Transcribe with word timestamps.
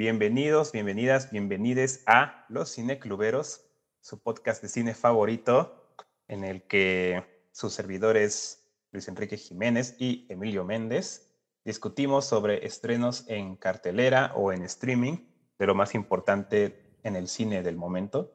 Bienvenidos, 0.00 0.72
bienvenidas, 0.72 1.30
bienvenides 1.30 2.02
a 2.06 2.46
Los 2.48 2.74
Cinecluberos, 2.74 3.66
su 4.00 4.18
podcast 4.18 4.62
de 4.62 4.70
cine 4.70 4.94
favorito, 4.94 5.94
en 6.26 6.42
el 6.42 6.62
que 6.62 7.22
sus 7.52 7.74
servidores 7.74 8.66
Luis 8.92 9.08
Enrique 9.08 9.36
Jiménez 9.36 9.96
y 9.98 10.24
Emilio 10.30 10.64
Méndez 10.64 11.34
discutimos 11.66 12.24
sobre 12.24 12.64
estrenos 12.64 13.28
en 13.28 13.56
cartelera 13.56 14.32
o 14.36 14.54
en 14.54 14.62
streaming 14.62 15.18
de 15.58 15.66
lo 15.66 15.74
más 15.74 15.94
importante 15.94 16.96
en 17.02 17.14
el 17.14 17.28
cine 17.28 17.62
del 17.62 17.76
momento. 17.76 18.32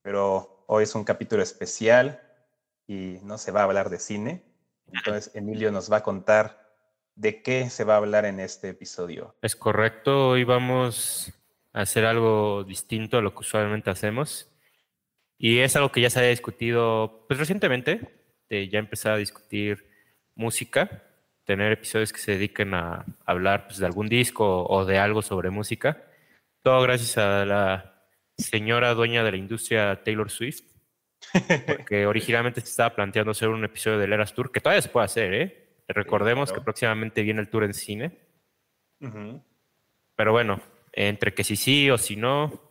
Pero 0.00 0.64
hoy 0.68 0.84
es 0.84 0.94
un 0.94 1.02
capítulo 1.02 1.42
especial 1.42 2.22
y 2.86 3.18
no 3.24 3.36
se 3.36 3.50
va 3.50 3.62
a 3.62 3.64
hablar 3.64 3.90
de 3.90 3.98
cine. 3.98 4.44
Entonces 4.92 5.34
Emilio 5.34 5.72
nos 5.72 5.90
va 5.90 5.96
a 5.96 6.02
contar 6.04 6.63
de 7.16 7.42
qué 7.42 7.70
se 7.70 7.84
va 7.84 7.94
a 7.94 7.98
hablar 7.98 8.24
en 8.24 8.40
este 8.40 8.70
episodio. 8.70 9.36
Es 9.42 9.56
correcto, 9.56 10.30
hoy 10.30 10.44
vamos 10.44 11.32
a 11.72 11.82
hacer 11.82 12.04
algo 12.04 12.64
distinto 12.64 13.18
a 13.18 13.22
lo 13.22 13.32
que 13.32 13.40
usualmente 13.40 13.90
hacemos. 13.90 14.50
Y 15.38 15.58
es 15.58 15.76
algo 15.76 15.92
que 15.92 16.00
ya 16.00 16.10
se 16.10 16.20
había 16.20 16.30
discutido 16.30 17.24
pues 17.28 17.38
recientemente, 17.38 18.24
de 18.48 18.68
ya 18.68 18.78
empezar 18.78 19.12
a 19.12 19.16
discutir 19.18 19.86
música, 20.34 21.02
tener 21.44 21.72
episodios 21.72 22.12
que 22.12 22.20
se 22.20 22.32
dediquen 22.32 22.74
a 22.74 23.04
hablar 23.24 23.66
pues, 23.66 23.78
de 23.78 23.86
algún 23.86 24.08
disco 24.08 24.64
o 24.66 24.84
de 24.84 24.98
algo 24.98 25.22
sobre 25.22 25.50
música. 25.50 26.02
Todo 26.62 26.80
gracias 26.82 27.18
a 27.18 27.44
la 27.44 28.06
señora 28.38 28.94
dueña 28.94 29.22
de 29.22 29.32
la 29.32 29.36
industria 29.36 30.02
Taylor 30.02 30.30
Swift, 30.30 30.62
porque 31.66 32.06
originalmente 32.06 32.60
se 32.60 32.68
estaba 32.68 32.94
planteando 32.94 33.32
hacer 33.32 33.48
un 33.48 33.64
episodio 33.64 33.98
del 33.98 34.12
Eras 34.12 34.34
Tour, 34.34 34.50
que 34.50 34.60
todavía 34.60 34.82
se 34.82 34.88
puede 34.88 35.04
hacer, 35.04 35.34
¿eh? 35.34 35.63
Recordemos 35.88 36.52
que 36.52 36.60
próximamente 36.60 37.22
viene 37.22 37.40
el 37.40 37.48
tour 37.48 37.64
en 37.64 37.74
cine. 37.74 38.18
Pero 40.16 40.32
bueno, 40.32 40.60
entre 40.92 41.34
que 41.34 41.44
si 41.44 41.56
sí 41.56 41.90
o 41.90 41.98
si 41.98 42.16
no, 42.16 42.70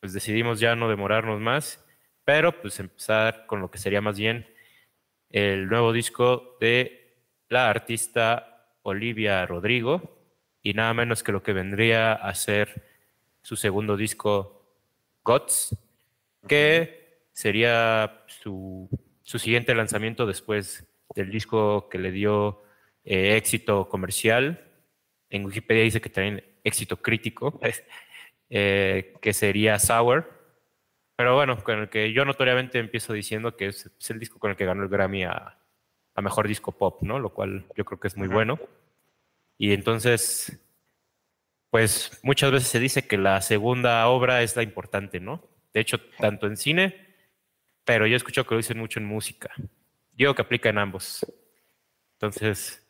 pues 0.00 0.12
decidimos 0.12 0.60
ya 0.60 0.74
no 0.76 0.88
demorarnos 0.88 1.40
más, 1.40 1.84
pero 2.24 2.60
pues 2.60 2.80
empezar 2.80 3.46
con 3.46 3.60
lo 3.60 3.70
que 3.70 3.78
sería 3.78 4.00
más 4.00 4.18
bien 4.18 4.46
el 5.28 5.68
nuevo 5.68 5.92
disco 5.92 6.56
de 6.60 7.24
la 7.48 7.68
artista 7.68 8.76
Olivia 8.82 9.44
Rodrigo 9.46 10.18
y 10.62 10.74
nada 10.74 10.94
menos 10.94 11.22
que 11.22 11.32
lo 11.32 11.42
que 11.42 11.52
vendría 11.52 12.12
a 12.12 12.34
ser 12.34 12.88
su 13.42 13.56
segundo 13.56 13.96
disco 13.96 14.60
Gods, 15.22 15.76
que 16.48 17.26
sería 17.32 18.24
su, 18.26 18.88
su 19.22 19.38
siguiente 19.38 19.74
lanzamiento 19.74 20.26
después 20.26 20.89
del 21.14 21.30
disco 21.30 21.88
que 21.88 21.98
le 21.98 22.12
dio 22.12 22.62
eh, 23.04 23.36
éxito 23.36 23.88
comercial. 23.88 24.66
En 25.28 25.44
Wikipedia 25.44 25.84
dice 25.84 26.00
que 26.00 26.10
también 26.10 26.44
éxito 26.64 26.96
crítico, 26.96 27.60
eh, 28.50 29.14
que 29.20 29.32
sería 29.32 29.78
Sour. 29.78 30.40
Pero 31.16 31.34
bueno, 31.34 31.62
con 31.62 31.80
el 31.80 31.88
que 31.90 32.12
yo 32.12 32.24
notoriamente 32.24 32.78
empiezo 32.78 33.12
diciendo 33.12 33.56
que 33.56 33.66
es, 33.66 33.90
el 34.08 34.18
disco 34.18 34.38
con 34.38 34.52
el 34.52 34.56
que 34.56 34.64
ganó 34.64 34.82
el 34.82 34.88
Grammy 34.88 35.24
a, 35.24 35.56
Mejor 36.16 36.48
Disco 36.48 36.72
Pop, 36.72 37.00
¿no? 37.00 37.18
Lo 37.18 37.32
cual 37.32 37.64
yo 37.74 37.84
creo 37.86 37.98
que 37.98 38.08
es 38.08 38.16
muy 38.16 38.28
bueno. 38.28 38.58
Y 39.56 39.72
entonces, 39.72 40.60
pues 41.70 42.20
muchas 42.22 42.52
veces 42.52 42.68
se 42.68 42.78
dice 42.78 43.06
que 43.06 43.16
la 43.16 43.40
segunda 43.40 44.06
obra 44.06 44.42
es 44.42 44.54
la 44.54 44.62
importante, 44.62 45.18
¿no? 45.18 45.48
De 45.72 45.80
hecho, 45.80 45.98
tanto 46.18 46.46
en 46.46 46.58
cine, 46.58 47.06
pero 47.86 48.06
yo 48.06 48.14
he 48.14 48.16
escuchado 48.16 48.46
que 48.46 48.54
lo 48.54 48.58
dicen 48.58 48.78
mucho 48.78 48.98
en 48.98 49.06
música. 49.06 49.50
Digo 50.20 50.34
que 50.34 50.42
aplica 50.42 50.68
en 50.68 50.76
ambos. 50.76 51.24
Entonces, 52.18 52.86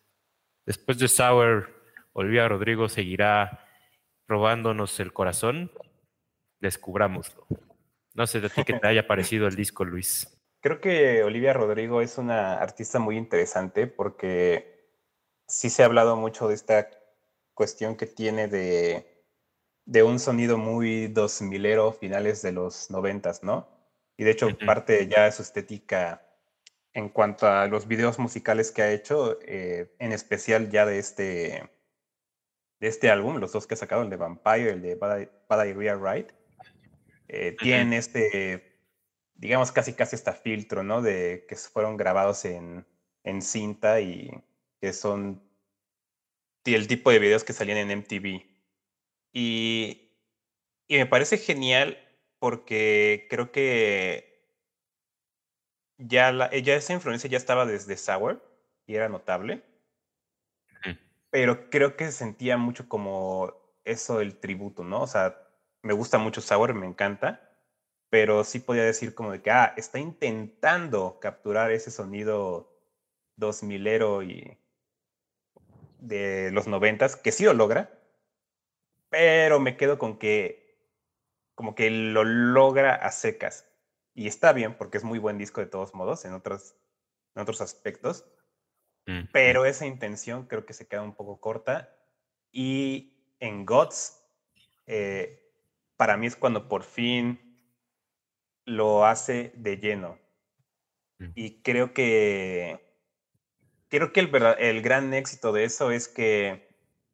después 0.66 0.98
de 0.98 1.06
Sour, 1.06 1.70
Olivia 2.12 2.48
Rodrigo 2.48 2.88
seguirá 2.88 3.68
robándonos 4.26 4.98
el 4.98 5.12
corazón. 5.12 5.70
Descubrámoslo. 6.58 7.46
No 8.14 8.26
sé 8.26 8.40
de 8.40 8.50
ti 8.50 8.64
que 8.64 8.72
te 8.72 8.88
haya 8.88 9.06
parecido 9.06 9.46
el 9.46 9.54
disco, 9.54 9.84
Luis. 9.84 10.42
Creo 10.60 10.80
que 10.80 11.22
Olivia 11.22 11.52
Rodrigo 11.52 12.02
es 12.02 12.18
una 12.18 12.54
artista 12.54 12.98
muy 12.98 13.16
interesante 13.16 13.86
porque 13.86 14.90
sí 15.46 15.70
se 15.70 15.84
ha 15.84 15.86
hablado 15.86 16.16
mucho 16.16 16.48
de 16.48 16.54
esta 16.54 16.90
cuestión 17.54 17.96
que 17.96 18.06
tiene 18.06 18.48
de, 18.48 19.24
de 19.84 20.02
un 20.02 20.18
sonido 20.18 20.58
muy 20.58 21.06
dos 21.06 21.40
milero 21.42 21.92
finales 21.92 22.42
de 22.42 22.50
los 22.50 22.90
noventas, 22.90 23.44
¿no? 23.44 23.68
Y 24.16 24.24
de 24.24 24.32
hecho, 24.32 24.48
parte 24.66 25.06
ya 25.06 25.26
de 25.26 25.32
su 25.32 25.42
estética 25.42 26.26
en 26.92 27.08
cuanto 27.08 27.46
a 27.46 27.66
los 27.66 27.86
videos 27.86 28.18
musicales 28.18 28.72
que 28.72 28.82
ha 28.82 28.92
hecho, 28.92 29.38
eh, 29.42 29.94
en 29.98 30.12
especial 30.12 30.70
ya 30.70 30.86
de 30.86 30.98
este, 30.98 31.70
de 32.80 32.88
este 32.88 33.10
álbum, 33.10 33.36
los 33.36 33.52
dos 33.52 33.66
que 33.66 33.74
ha 33.74 33.76
sacado, 33.76 34.02
el 34.02 34.10
de 34.10 34.16
Vampire, 34.16 34.70
el 34.70 34.82
de 34.82 34.94
Bad, 34.96 35.66
Idea 35.66 35.96
Right, 35.96 36.30
eh, 37.28 37.56
tienen 37.60 37.92
este, 37.92 38.78
digamos, 39.34 39.72
casi 39.72 39.92
casi 39.92 40.16
hasta 40.16 40.32
filtro, 40.32 40.82
¿no? 40.82 41.00
De 41.00 41.46
que 41.48 41.56
fueron 41.56 41.96
grabados 41.96 42.44
en, 42.44 42.86
en 43.24 43.42
cinta 43.42 44.00
y 44.00 44.30
que 44.80 44.92
son 44.92 45.42
el 46.64 46.86
tipo 46.86 47.10
de 47.10 47.18
videos 47.18 47.44
que 47.44 47.52
salían 47.52 47.78
en 47.78 47.90
MTV. 47.90 48.44
Y, 49.32 50.12
y 50.88 50.96
me 50.96 51.06
parece 51.06 51.38
genial 51.38 51.98
porque 52.38 53.26
creo 53.30 53.52
que 53.52 54.29
ya, 56.00 56.32
la, 56.32 56.50
ya 56.56 56.74
esa 56.74 56.92
influencia 56.92 57.28
ya 57.30 57.36
estaba 57.36 57.66
desde 57.66 57.96
Sour 57.96 58.42
y 58.86 58.94
era 58.96 59.08
notable. 59.08 59.62
Pero 61.30 61.70
creo 61.70 61.96
que 61.96 62.06
se 62.06 62.12
sentía 62.12 62.56
mucho 62.56 62.88
como 62.88 63.54
eso 63.84 64.20
el 64.20 64.40
tributo, 64.40 64.82
¿no? 64.82 65.02
O 65.02 65.06
sea, 65.06 65.38
me 65.82 65.92
gusta 65.92 66.18
mucho 66.18 66.40
Sour, 66.40 66.74
me 66.74 66.86
encanta, 66.86 67.40
pero 68.08 68.42
sí 68.42 68.58
podía 68.58 68.82
decir 68.82 69.14
como 69.14 69.30
de 69.30 69.40
que, 69.40 69.50
ah, 69.52 69.72
está 69.76 70.00
intentando 70.00 71.18
capturar 71.20 71.70
ese 71.70 71.92
sonido 71.92 72.76
2000ero 73.38 74.26
y 74.26 74.58
de 76.00 76.50
los 76.52 76.66
noventas, 76.66 77.14
que 77.14 77.30
sí 77.30 77.44
lo 77.44 77.54
logra, 77.54 77.90
pero 79.08 79.60
me 79.60 79.76
quedo 79.76 79.98
con 79.98 80.18
que 80.18 80.60
como 81.54 81.74
que 81.74 81.90
lo 81.90 82.24
logra 82.24 82.94
a 82.94 83.12
secas. 83.12 83.69
Y 84.14 84.26
está 84.26 84.52
bien, 84.52 84.76
porque 84.76 84.98
es 84.98 85.04
muy 85.04 85.18
buen 85.18 85.38
disco 85.38 85.60
de 85.60 85.66
todos 85.66 85.94
modos, 85.94 86.24
en 86.24 86.34
otros, 86.34 86.74
en 87.34 87.42
otros 87.42 87.60
aspectos. 87.60 88.26
Mm, 89.06 89.28
pero 89.32 89.64
esa 89.64 89.86
intención 89.86 90.46
creo 90.46 90.66
que 90.66 90.72
se 90.72 90.86
queda 90.86 91.02
un 91.02 91.14
poco 91.14 91.40
corta. 91.40 91.96
Y 92.52 93.34
en 93.38 93.64
Gods, 93.64 94.20
eh, 94.86 95.52
para 95.96 96.16
mí 96.16 96.26
es 96.26 96.36
cuando 96.36 96.68
por 96.68 96.82
fin 96.82 97.58
lo 98.64 99.06
hace 99.06 99.52
de 99.56 99.76
lleno. 99.78 100.18
Mm. 101.18 101.30
Y 101.34 101.62
creo 101.62 101.94
que, 101.94 102.96
creo 103.88 104.12
que 104.12 104.20
el, 104.20 104.30
el 104.58 104.82
gran 104.82 105.14
éxito 105.14 105.52
de 105.52 105.64
eso 105.64 105.90
es 105.90 106.08
que 106.08 106.68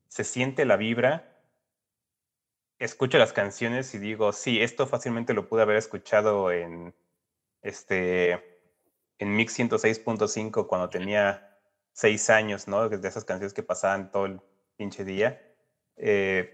se 0.09 0.25
siente 0.25 0.65
la 0.65 0.77
vibra 0.77 1.36
escucho 2.79 3.19
las 3.19 3.33
canciones 3.33 3.95
y 3.95 3.99
digo, 3.99 4.33
sí, 4.33 4.61
esto 4.61 4.87
fácilmente 4.87 5.35
lo 5.35 5.49
pude 5.49 5.63
haber 5.63 5.77
escuchado 5.77 6.51
en, 6.51 6.95
este, 7.63 8.33
en 9.19 9.35
Mix 9.37 9.59
106.5 9.59 10.67
cuando 10.67 10.91
tenía 10.91 11.59
seis 11.93 12.29
años, 12.31 12.69
¿no? 12.69 12.89
De 12.89 13.09
esas 13.09 13.25
canciones 13.25 13.55
que 13.55 13.63
pasaban 13.63 14.11
todo 14.11 14.27
el 14.27 14.41
pinche 14.77 15.05
día. 15.05 15.41
Eh, 15.97 16.53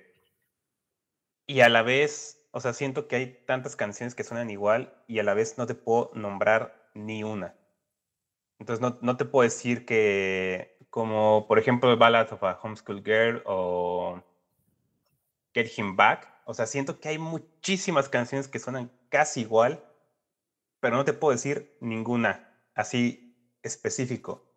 y 1.46 1.60
a 1.60 1.68
la 1.68 1.82
vez, 1.82 2.46
o 2.52 2.60
sea, 2.60 2.72
siento 2.72 3.08
que 3.08 3.16
hay 3.16 3.44
tantas 3.46 3.76
canciones 3.76 4.14
que 4.14 4.24
suenan 4.24 4.50
igual 4.50 4.94
y 5.08 5.18
a 5.18 5.24
la 5.24 5.34
vez 5.34 5.58
no 5.58 5.66
te 5.66 5.74
puedo 5.74 6.10
nombrar 6.14 6.90
ni 6.94 7.24
una. 7.24 7.56
Entonces 8.58 8.80
no, 8.80 8.98
no 9.02 9.16
te 9.16 9.24
puedo 9.24 9.42
decir 9.42 9.84
que, 9.84 10.76
como 10.88 11.46
por 11.48 11.58
ejemplo 11.58 11.96
Ballad 11.96 12.32
of 12.32 12.44
a 12.44 12.60
Homeschool 12.62 13.02
Girl 13.02 13.42
o 13.44 14.22
Get 15.54 15.70
Him 15.76 15.96
Back. 15.96 16.28
O 16.44 16.54
sea, 16.54 16.66
siento 16.66 17.00
que 17.00 17.08
hay 17.08 17.18
muchísimas 17.18 18.08
canciones 18.08 18.48
que 18.48 18.58
suenan 18.58 18.90
casi 19.08 19.42
igual, 19.42 19.84
pero 20.80 20.96
no 20.96 21.04
te 21.04 21.12
puedo 21.12 21.32
decir 21.32 21.76
ninguna 21.80 22.52
así 22.74 23.36
específico. 23.62 24.52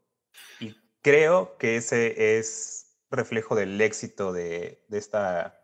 Y 0.59 0.75
creo 1.01 1.57
que 1.57 1.77
ese 1.77 2.37
es 2.37 2.97
reflejo 3.11 3.55
del 3.55 3.79
éxito 3.79 4.33
de, 4.33 4.83
esta, 4.89 5.61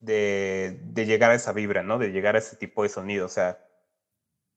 de, 0.00 0.78
de, 0.82 1.06
llegar 1.06 1.30
a 1.30 1.34
esa 1.34 1.52
vibra, 1.52 1.82
¿no? 1.82 1.98
De 1.98 2.12
llegar 2.12 2.36
a 2.36 2.40
ese 2.40 2.56
tipo 2.56 2.82
de 2.82 2.88
sonido. 2.88 3.26
O 3.26 3.30
sea, 3.30 3.66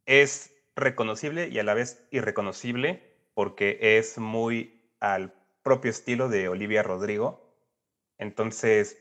es 0.05 0.51
reconocible 0.75 1.47
y 1.49 1.59
a 1.59 1.63
la 1.63 1.73
vez 1.73 2.05
irreconocible 2.11 3.09
porque 3.33 3.97
es 3.97 4.17
muy 4.17 4.91
al 4.99 5.33
propio 5.63 5.91
estilo 5.91 6.29
de 6.29 6.49
Olivia 6.49 6.83
Rodrigo. 6.83 7.55
Entonces, 8.17 8.97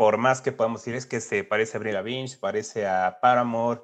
por 0.00 0.16
más 0.16 0.40
que 0.40 0.50
podamos 0.50 0.80
decir 0.80 0.94
es 0.94 1.04
que 1.04 1.20
se 1.20 1.44
parece 1.44 1.76
a 1.76 1.78
Avril 1.78 1.92
Lavigne, 1.92 2.26
se 2.26 2.38
parece 2.38 2.86
a 2.86 3.18
Paramore, 3.20 3.82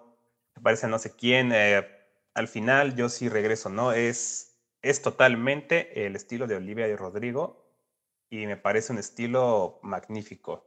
se 0.55 0.63
parece 0.63 0.87
a 0.87 0.89
no 0.89 0.99
sé 0.99 1.15
quién, 1.15 1.53
eh, 1.53 1.87
al 2.33 2.49
final 2.49 2.97
yo 2.97 3.11
sí 3.11 3.29
regreso, 3.29 3.69
¿no? 3.69 3.93
Es, 3.93 4.57
es 4.81 5.03
totalmente 5.03 6.07
el 6.07 6.17
estilo 6.17 6.47
de 6.47 6.57
Olivia 6.57 6.89
y 6.89 6.97
Rodrigo 6.97 7.71
y 8.31 8.47
me 8.47 8.57
parece 8.57 8.95
un 8.95 8.99
estilo 8.99 9.79
magnífico. 9.83 10.67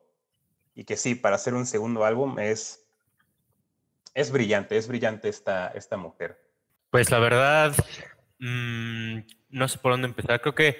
y 0.75 0.83
que 0.83 0.95
sí, 0.95 1.15
para 1.15 1.37
hacer 1.37 1.55
un 1.55 1.65
segundo 1.65 2.05
álbum 2.05 2.37
es, 2.37 2.87
es 4.13 4.31
brillante, 4.31 4.77
es 4.77 4.87
brillante 4.87 5.29
esta, 5.29 5.69
esta 5.69 5.97
mujer. 5.97 6.39
Pues 6.91 7.09
la 7.09 7.17
verdad, 7.17 7.73
mm, 8.37 9.21
no 9.49 9.67
sé 9.67 9.79
por 9.79 9.93
dónde 9.93 10.09
empezar. 10.09 10.41
Creo 10.41 10.53
que, 10.53 10.79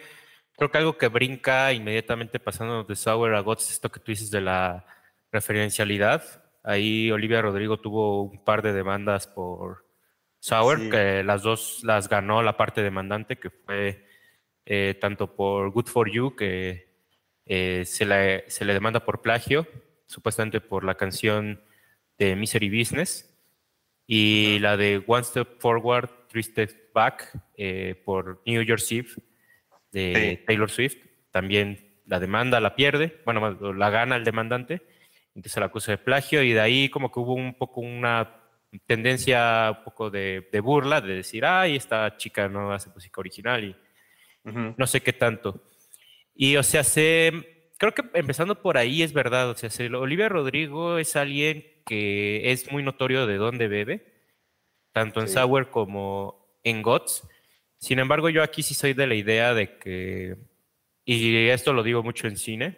creo 0.60 0.72
que 0.72 0.78
algo 0.78 0.98
que 0.98 1.08
brinca 1.08 1.74
inmediatamente 1.74 2.40
pasando 2.40 2.84
de 2.84 2.96
Sour 2.96 3.34
a 3.34 3.40
Gods 3.40 3.64
es 3.64 3.72
esto 3.72 3.90
que 3.90 4.00
tú 4.00 4.12
dices 4.12 4.30
de 4.30 4.42
la 4.42 4.86
referencialidad. 5.32 6.44
Ahí 6.64 7.10
Olivia 7.10 7.42
Rodrigo 7.42 7.80
tuvo 7.80 8.24
un 8.24 8.44
par 8.44 8.62
de 8.62 8.74
demandas 8.74 9.26
por 9.26 9.86
Sour, 10.40 10.90
que 10.90 11.24
las 11.24 11.42
dos 11.42 11.82
las 11.84 12.10
ganó 12.10 12.44
la 12.44 12.58
parte 12.58 12.84
demandante, 12.84 13.38
que 13.38 13.50
fue 13.50 14.06
eh, 14.66 14.98
tanto 15.00 15.34
por 15.34 15.72
Good 15.72 15.88
for 15.88 16.12
You, 16.12 16.36
que 16.36 16.94
eh, 17.46 17.84
se, 17.86 18.06
le, 18.06 18.50
se 18.50 18.66
le 18.66 18.74
demanda 18.74 19.06
por 19.06 19.22
plagio, 19.22 19.66
supuestamente 20.06 20.62
por 20.62 20.84
la 20.84 20.96
canción 20.96 21.64
de 22.18 22.36
Misery 22.36 22.70
Business, 22.70 23.34
y 24.06 24.60
la 24.60 24.76
de 24.76 25.04
One 25.08 25.24
Step 25.24 25.60
Forward, 25.60 26.10
Three 26.28 26.44
Steps 26.44 26.76
Back 26.94 27.32
eh, 27.56 28.02
por 28.06 28.42
New 28.46 28.62
York 28.62 28.82
Eve 28.92 29.10
de 29.92 30.44
Taylor 30.46 30.70
Swift. 30.70 30.98
También 31.32 32.02
la 32.06 32.20
demanda 32.20 32.60
la 32.60 32.76
pierde, 32.76 33.22
bueno, 33.26 33.52
la 33.74 33.90
gana 33.90 34.16
el 34.16 34.24
demandante, 34.24 34.82
entonces 35.36 35.58
la 35.60 35.68
acusa 35.68 35.92
de 35.92 36.00
plagio 36.00 36.42
y 36.42 36.54
de 36.54 36.60
ahí 36.60 36.90
como 36.90 37.12
que 37.12 37.20
hubo 37.20 37.34
un 37.34 37.54
poco 37.54 37.82
una 37.82 38.36
tendencia 38.86 39.76
un 39.78 39.84
poco 39.84 40.10
de, 40.10 40.60
burla, 40.64 41.02
de 41.02 41.16
decir, 41.16 41.46
ay, 41.46 41.76
esta 41.76 42.18
chica 42.18 42.48
no 42.48 42.72
hace 42.74 42.90
música 42.90 43.22
original 43.22 43.64
y 43.64 43.76
no 44.44 44.88
sé 44.88 45.02
qué 45.02 45.14
tanto. 45.14 45.64
Y 46.34 46.56
o 46.56 46.64
sea, 46.64 46.84
se, 46.84 47.70
creo 47.78 47.94
que 47.94 48.04
empezando 48.14 48.62
por 48.62 48.78
ahí 48.78 49.04
es 49.04 49.14
verdad, 49.14 49.50
o 49.50 49.56
sea, 49.56 49.70
Olivia 49.98 50.30
Rodrigo 50.30 50.98
es 50.98 51.16
alguien 51.16 51.66
que 51.86 52.52
es 52.52 52.72
muy 52.72 52.82
notorio 52.82 53.28
de 53.28 53.38
dónde 53.38 53.68
bebe, 53.68 54.14
tanto 54.94 55.22
en 55.22 55.28
Sour 55.28 55.70
como 55.70 56.58
en 56.64 56.82
Gods. 56.82 57.28
Sin 57.80 57.98
embargo, 58.00 58.30
yo 58.30 58.44
aquí 58.44 58.62
sí 58.62 58.74
soy 58.74 58.94
de 58.94 59.08
la 59.08 59.16
idea 59.16 59.54
de 59.54 59.78
que, 59.78 60.36
y 61.06 61.48
esto 61.48 61.74
lo 61.74 61.82
digo 61.82 62.04
mucho 62.04 62.28
en 62.28 62.38
cine, 62.38 62.78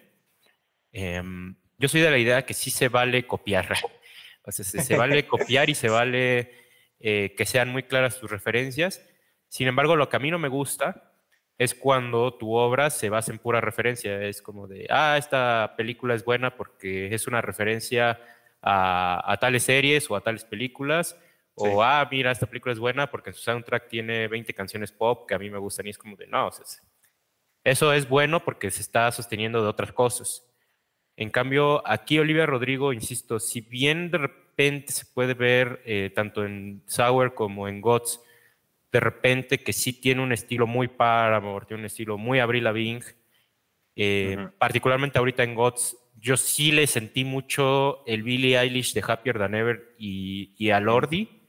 em, 0.94 1.56
yo 1.78 1.90
soy 1.90 2.02
de 2.02 2.12
la 2.12 2.18
idea 2.18 2.46
que 2.46 2.54
sí 2.54 2.70
se 2.72 2.88
vale 2.88 3.28
copiar. 3.28 3.68
O 4.44 4.52
sea, 4.52 4.66
se, 4.66 4.98
vale 4.98 5.28
copiar 5.28 5.70
y 5.70 5.76
se 5.76 5.88
vale 5.88 6.52
eh, 7.00 7.36
que 7.38 7.46
sean 7.46 7.70
muy 7.70 7.84
claras 7.84 8.20
tus 8.20 8.32
referencias. 8.32 9.00
Sin 9.48 9.68
embargo, 9.68 9.96
lo 9.96 10.10
que 10.10 10.16
a 10.16 10.20
mí 10.20 10.32
no 10.32 10.40
me 10.40 10.48
gusta 10.48 11.14
es 11.60 11.76
cuando 11.76 12.34
tu 12.34 12.56
obra 12.56 12.90
se 12.90 13.10
basa 13.10 13.32
en 13.32 13.38
pura 13.38 13.62
referencia. 13.62 14.20
Es 14.24 14.42
como 14.42 14.66
de, 14.66 14.88
ah, 14.90 15.16
esta 15.20 15.76
película 15.78 16.16
es 16.16 16.26
buena 16.26 16.56
porque 16.56 17.14
es 17.14 17.28
una 17.28 17.40
referencia 17.40 18.20
a, 18.64 19.38
tales 19.40 19.62
series 19.62 20.10
o 20.10 20.16
a 20.16 20.22
tales 20.22 20.44
películas. 20.44 21.16
O, 21.54 21.84
ah, 21.84 22.08
mira, 22.10 22.32
esta 22.32 22.48
película 22.48 22.74
es 22.74 22.80
buena 22.80 23.12
porque 23.12 23.34
su 23.34 23.42
soundtrack 23.42 23.88
tiene 23.88 24.28
20 24.28 24.54
canciones 24.54 24.92
pop 24.92 25.28
que 25.28 25.36
a 25.36 25.40
mí 25.40 25.50
me 25.50 25.58
gustan 25.58 25.86
y 25.88 25.90
es 25.90 25.98
como 25.98 26.16
de, 26.16 26.26
no, 26.28 26.48
o 26.48 26.52
sea, 26.52 26.66
eso 27.64 27.94
es 27.94 28.08
bueno 28.08 28.44
porque 28.44 28.72
se 28.72 28.82
está 28.82 29.12
sosteniendo 29.12 29.62
de 29.62 29.68
otras 29.68 29.92
cosas. 29.92 30.48
En 31.16 31.30
cambio, 31.30 31.88
aquí 31.88 32.18
Olivia 32.18 32.46
Rodrigo, 32.46 32.94
insisto, 32.94 33.40
si 33.40 33.62
bien 33.62 34.10
de 34.10 34.18
repente 34.18 34.92
se 34.92 35.06
puede 35.06 35.34
ver 35.34 35.82
eh, 35.86 36.12
tanto 36.16 36.44
en 36.46 36.84
Sour 36.88 37.34
como 37.36 37.68
en 37.68 37.82
Gods, 37.82 38.22
de 38.92 39.00
repente 39.00 39.60
que 39.60 39.74
sí 39.74 39.94
tiene 39.94 40.22
un 40.22 40.32
estilo 40.32 40.68
muy 40.68 40.88
Paramore, 40.88 41.66
tiene 41.66 41.82
un 41.82 41.86
estilo 41.86 42.18
muy 42.18 42.40
Avril 42.40 42.64
Lavigne, 42.64 43.06
eh, 43.96 44.48
particularmente 44.58 45.20
ahorita 45.20 45.44
en 45.44 45.54
Gods, 45.54 45.98
yo 46.18 46.38
sí 46.38 46.72
le 46.72 46.88
sentí 46.88 47.24
mucho 47.24 48.06
el 48.06 48.24
Billie 48.24 48.58
Eilish 48.58 48.94
de 48.94 49.04
Happier 49.06 49.38
Than 49.38 49.56
Ever 49.56 49.96
y, 49.98 50.54
y 50.58 50.70
a 50.70 50.80
Lordi. 50.80 51.41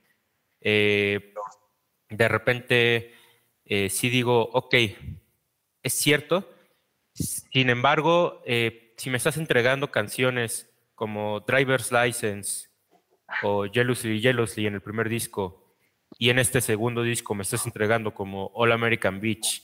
Eh, 0.63 1.35
de 2.09 2.29
repente 2.29 3.15
sí 3.89 4.11
digo, 4.11 4.51
ok, 4.53 4.75
es 5.83 5.95
cierto, 5.95 6.51
sin 7.15 7.71
embargo, 7.71 8.43
si 8.45 9.09
me 9.09 9.17
estás 9.17 9.39
entregando 9.39 9.91
canciones 9.91 10.71
como 10.95 11.41
Driver's 11.41 11.91
License 11.91 12.69
o 13.43 13.67
Jealously 13.67 14.21
Jealously 14.21 14.67
en 14.67 14.75
el 14.75 14.83
primer 14.83 15.09
disco 15.09 15.75
y 16.19 16.31
en 16.31 16.39
este 16.39 16.61
segundo 16.61 17.03
disco 17.03 17.35
me 17.35 17.43
estás 17.43 17.67
entregando 17.67 18.15
como 18.15 18.51
All 18.55 18.73
American 18.73 19.21
Beach 19.21 19.63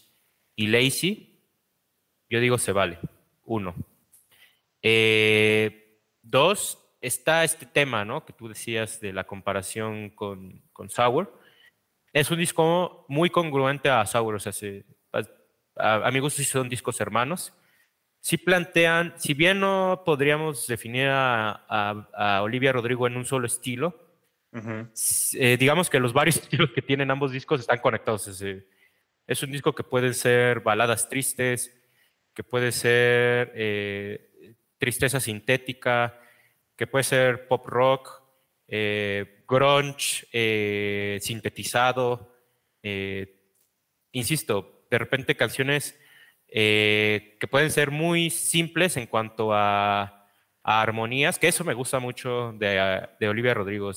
y 0.57 0.67
Lazy, 0.69 1.41
yo 2.29 2.41
digo 2.41 2.59
se 2.59 2.73
vale. 2.73 2.99
Uno. 3.45 3.75
Eh, 4.83 6.01
dos, 6.23 6.79
está 7.01 7.45
este 7.45 7.67
tema, 7.67 8.05
¿no? 8.05 8.25
Que 8.25 8.33
tú 8.33 8.49
decías 8.49 9.01
de 9.01 9.13
la 9.13 9.25
comparación 9.25 10.11
con, 10.11 10.63
con 10.79 10.89
Sour. 10.89 11.39
Es 12.13 12.31
un 12.31 12.39
disco 12.39 13.05
muy 13.09 13.29
congruente 13.29 13.91
a 13.91 14.07
Sour, 14.07 14.37
o 14.37 14.39
sea, 14.39 14.53
a, 15.77 15.95
a, 16.07 16.11
mi 16.11 16.21
gusto 16.21 16.39
sí 16.39 16.45
son 16.45 16.69
discos 16.69 17.01
hermanos 17.01 17.53
si 18.21 18.37
plantean, 18.37 19.15
si 19.17 19.35
bien 19.35 19.61
no 19.61 20.03
podríamos 20.05 20.67
definir 20.67 21.09
a, 21.11 22.41
Olivia 22.43 22.73
Rodrigo 22.73 23.07
en 23.07 23.17
un 23.17 23.25
solo 23.25 23.47
estilo, 23.47 23.97
eh, 24.53 25.57
digamos 25.59 25.89
que 25.89 26.01
los 26.01 26.13
varios 26.13 26.37
estilos 26.43 26.71
que 26.73 26.83
tienen 26.83 27.11
ambos 27.11 27.33
discos 27.33 27.61
están 27.61 27.79
conectados. 27.79 28.29
Es, 29.27 29.43
un 29.43 29.53
disco 29.53 29.75
que 29.75 29.85
pueden 29.85 30.15
ser 30.15 30.61
baladas 30.61 31.09
tristes, 31.09 31.75
que 32.35 32.43
puede 32.43 32.73
ser 32.73 33.53
eh, 33.55 34.57
tristeza 34.79 35.21
sintética, 35.21 36.21
que 36.77 36.87
puede 36.87 37.05
ser 37.05 37.47
pop 37.49 37.67
rock, 37.67 38.18
eh, 38.69 39.45
grunge, 39.49 40.27
sintetizado. 41.21 42.35
insisto, 44.13 44.87
de 44.91 44.99
repente 44.99 45.37
canciones 45.37 45.99
eh, 46.51 47.37
que 47.39 47.47
pueden 47.47 47.71
ser 47.71 47.91
muy 47.91 48.31
simples 48.31 48.97
en 48.97 49.07
cuanto 49.07 49.53
a, 49.53 50.15
armonías, 50.63 51.39
que 51.39 51.49
eso 51.49 51.65
me 51.65 51.73
gusta 51.73 51.99
mucho 51.99 52.53
de, 52.59 53.09
de 53.19 53.29
Olivia 53.29 53.55
Rodrigo. 53.55 53.91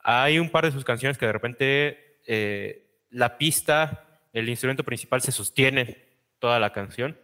hay 0.00 0.38
un 0.38 0.50
par 0.50 0.66
de 0.66 0.72
sus 0.72 0.84
canciones 0.84 1.16
que 1.16 1.24
de 1.24 1.32
repente 1.32 2.18
eh, 2.26 3.00
la 3.08 3.38
pista, 3.38 4.20
el 4.34 4.48
instrumento 4.50 4.84
principal 4.84 5.22
se 5.22 5.32
sostiene 5.32 6.04
toda 6.38 6.58
la 6.58 6.72
canción. 6.72 7.18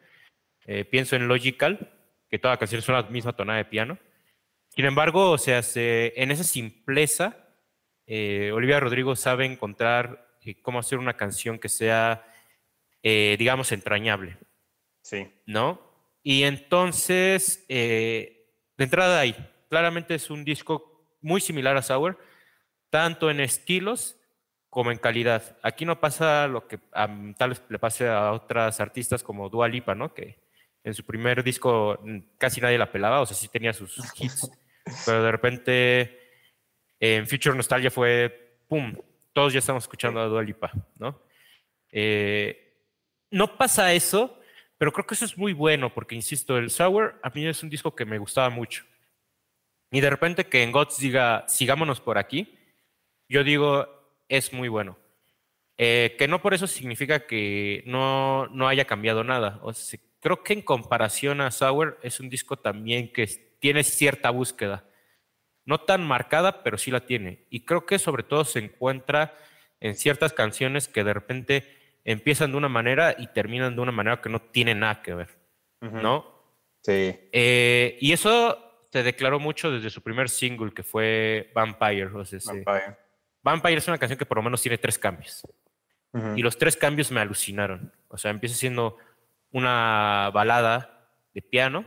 Eh, 0.67 0.87
pienso 0.87 1.17
en 1.17 1.29
Logical, 1.29 1.93
que 2.31 2.39
toda 2.39 2.55
la 2.55 2.59
canción 2.59 2.79
es 2.79 2.89
una 2.89 3.03
misma 3.03 3.35
tonada 3.35 3.59
de 3.59 3.67
piano. 3.67 3.99
Sin 4.71 4.85
embargo, 4.87 5.31
o 5.31 5.39
sea, 5.39 5.61
en 5.75 6.31
esa 6.31 6.45
simpleza, 6.45 7.37
Olivia 8.07 8.81
Rodrigo 8.81 9.15
sabe 9.15 9.45
encontrar 9.45 10.39
cómo 10.63 10.79
hacer 10.79 10.99
una 10.99 11.17
canción 11.17 11.59
que 11.59 11.69
sea 11.69 12.25
eh, 13.03 13.37
digamos, 13.39 13.73
entrañable. 13.73 14.37
Sí. 15.03 15.33
¿No? 15.47 15.81
Y 16.23 16.43
entonces, 16.43 17.65
eh, 17.69 18.53
de 18.77 18.85
entrada 18.85 19.21
ahí, 19.21 19.35
claramente 19.69 20.15
es 20.15 20.31
un 20.31 20.45
disco 20.45 21.17
muy 21.23 21.41
similar 21.41 21.77
a 21.77 21.83
Sour, 21.83 22.19
tanto 22.91 23.31
en 23.31 23.41
estilos 23.41 24.17
como 24.69 24.91
en 24.91 24.99
calidad. 24.99 25.57
Aquí 25.63 25.85
no 25.85 25.99
pasa 26.01 26.47
lo 26.47 26.69
que 26.69 26.79
tal 26.79 27.51
vez 27.51 27.63
le 27.69 27.79
pase 27.79 28.09
a 28.09 28.33
otras 28.33 28.81
artistas 28.81 29.23
como 29.23 29.49
Dua 29.49 29.69
Lipa, 29.69 29.95
¿no? 29.95 30.13
Que 30.15 30.39
en 30.83 30.95
su 30.95 31.05
primer 31.05 31.43
disco 31.43 31.99
mm, 32.03 32.19
casi 32.39 32.61
nadie 32.61 32.79
la 32.79 32.91
pelaba, 32.91 33.21
o 33.21 33.27
sea, 33.27 33.37
sí 33.37 33.49
tenía 33.49 33.73
sus 33.73 33.97
hits, 34.21 34.51
pero 35.05 35.23
de 35.23 35.33
repente 35.33 36.21
en 36.99 37.27
Future 37.27 37.57
Nostalgia 37.57 37.91
fue, 37.91 38.59
¡pum! 38.69 38.95
Todos 39.33 39.53
ya 39.53 39.61
estamos 39.61 39.85
escuchando 39.85 40.21
a 40.21 40.27
Dua 40.27 40.43
Lipa, 40.43 40.71
¿no? 40.99 41.23
Eh, 41.93 42.75
no 43.31 43.57
pasa 43.57 43.93
eso, 43.93 44.39
pero 44.77 44.93
creo 44.93 45.07
que 45.07 45.15
eso 45.15 45.25
es 45.25 45.39
muy 45.39 45.53
bueno, 45.53 45.93
porque 45.95 46.15
insisto, 46.15 46.59
el 46.59 46.71
Sour 46.71 47.19
a 47.23 47.31
mí 47.31 47.47
es 47.47 47.63
un 47.63 47.71
disco 47.71 47.95
que 47.95 48.05
me 48.05 48.19
gustaba 48.19 48.51
mucho. 48.51 48.85
Y 49.93 50.01
de 50.01 50.11
repente 50.11 50.47
que 50.47 50.63
en 50.63 50.73
Gods 50.73 50.99
diga, 50.99 51.45
sigámonos 51.49 52.01
por 52.01 52.19
aquí, 52.19 52.57
yo 53.29 53.45
digo, 53.45 53.89
es 54.29 54.53
muy 54.53 54.69
bueno. 54.69 54.99
Eh, 55.79 56.17
que 56.19 56.29
no 56.29 56.43
por 56.43 56.53
eso 56.53 56.67
significa 56.67 57.27
que 57.27 57.83
no, 57.87 58.47
no 58.49 58.69
haya 58.69 58.85
cambiado 58.85 59.25
nada. 59.25 59.61
O 59.63 59.73
sea, 59.73 59.99
creo 60.21 60.43
que 60.43 60.53
en 60.53 60.63
comparación 60.63 61.41
a 61.41 61.51
Sour 61.51 61.99
es 62.03 62.21
un 62.21 62.29
disco 62.29 62.57
también 62.57 63.13
que 63.13 63.27
tiene 63.59 63.83
cierta 63.85 64.31
búsqueda. 64.31 64.85
No 65.65 65.81
tan 65.81 66.03
marcada, 66.07 66.63
pero 66.63 66.79
sí 66.79 66.91
la 66.91 67.07
tiene. 67.07 67.47
Y 67.51 67.65
creo 67.65 67.87
que 67.87 67.99
sobre 67.99 68.23
todo 68.23 68.45
se 68.45 68.59
encuentra 68.59 69.35
en 69.81 69.95
ciertas 69.95 70.33
canciones 70.33 70.89
que 70.89 71.05
de 71.05 71.15
repente 71.15 71.81
empiezan 72.05 72.51
de 72.53 72.57
una 72.57 72.69
manera 72.69 73.15
y 73.17 73.29
terminan 73.29 73.75
de 73.75 73.83
una 73.83 73.93
manera 73.93 74.21
que 74.21 74.29
no 74.29 74.41
tiene 74.41 74.75
nada 74.75 75.03
que 75.03 75.15
ver, 75.15 75.29
¿no? 75.81 76.27
Sí. 76.83 77.19
Eh, 77.33 77.99
y 78.01 78.13
eso 78.13 78.87
se 78.91 79.03
declaró 79.03 79.39
mucho 79.39 79.71
desde 79.71 79.91
su 79.91 80.03
primer 80.03 80.29
single, 80.29 80.73
que 80.73 80.83
fue 80.83 81.51
Vampire. 81.55 82.07
Vampire. 82.07 82.97
Vampire 83.43 83.79
es 83.79 83.89
una 83.89 83.99
canción 83.99 84.19
que 84.19 84.27
por 84.27 84.39
lo 84.39 84.43
menos 84.43 84.61
tiene 84.63 84.79
tres 84.79 84.99
cambios. 84.99 85.43
Y 86.35 86.43
los 86.43 86.59
tres 86.59 86.77
cambios 86.77 87.13
me 87.13 87.21
alucinaron. 87.21 87.93
O 88.09 88.19
sea, 88.19 88.33
empieza 88.33 88.57
siendo 88.57 88.97
una 89.53 90.31
balada 90.33 91.09
de 91.35 91.43
piano, 91.43 91.85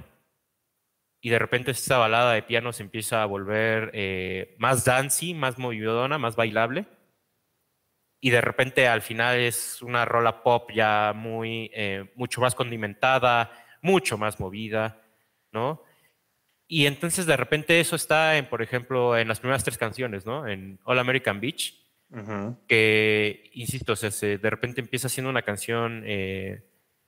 y 1.25 1.29
de 1.29 1.39
repente 1.39 1.71
esa 1.71 1.97
balada 1.97 2.33
de 2.33 2.43
piano 2.43 2.73
se 2.73 2.83
empieza 2.83 3.23
a 3.23 3.25
volver 3.25 3.91
eh, 3.93 4.55
más 4.59 4.83
dancey, 4.83 5.33
más 5.33 5.57
movidona, 5.57 6.17
más 6.17 6.35
bailable. 6.35 6.85
Y 8.19 8.29
de 8.29 8.41
repente 8.41 8.89
al 8.89 9.01
final 9.01 9.37
es 9.37 9.81
una 9.81 10.03
rola 10.03 10.43
pop 10.43 10.69
ya 10.71 11.13
muy, 11.15 11.71
eh, 11.73 12.11
mucho 12.15 12.41
más 12.41 12.55
condimentada, 12.55 13.51
mucho 13.81 14.17
más 14.17 14.37
movida, 14.41 15.01
¿no? 15.53 15.81
Y 16.67 16.87
entonces 16.87 17.25
de 17.25 17.37
repente 17.37 17.79
eso 17.79 17.95
está, 17.95 18.35
en, 18.37 18.47
por 18.47 18.61
ejemplo, 18.61 19.17
en 19.17 19.29
las 19.29 19.39
primeras 19.39 19.63
tres 19.63 19.77
canciones, 19.77 20.25
¿no? 20.25 20.45
En 20.45 20.77
All 20.83 20.99
American 20.99 21.39
Beach, 21.39 21.79
que, 22.67 23.49
insisto, 23.53 23.95
de 23.95 24.49
repente 24.49 24.81
empieza 24.81 25.07
siendo 25.07 25.29
una 25.29 25.41
canción 25.41 26.03
eh, 26.05 26.63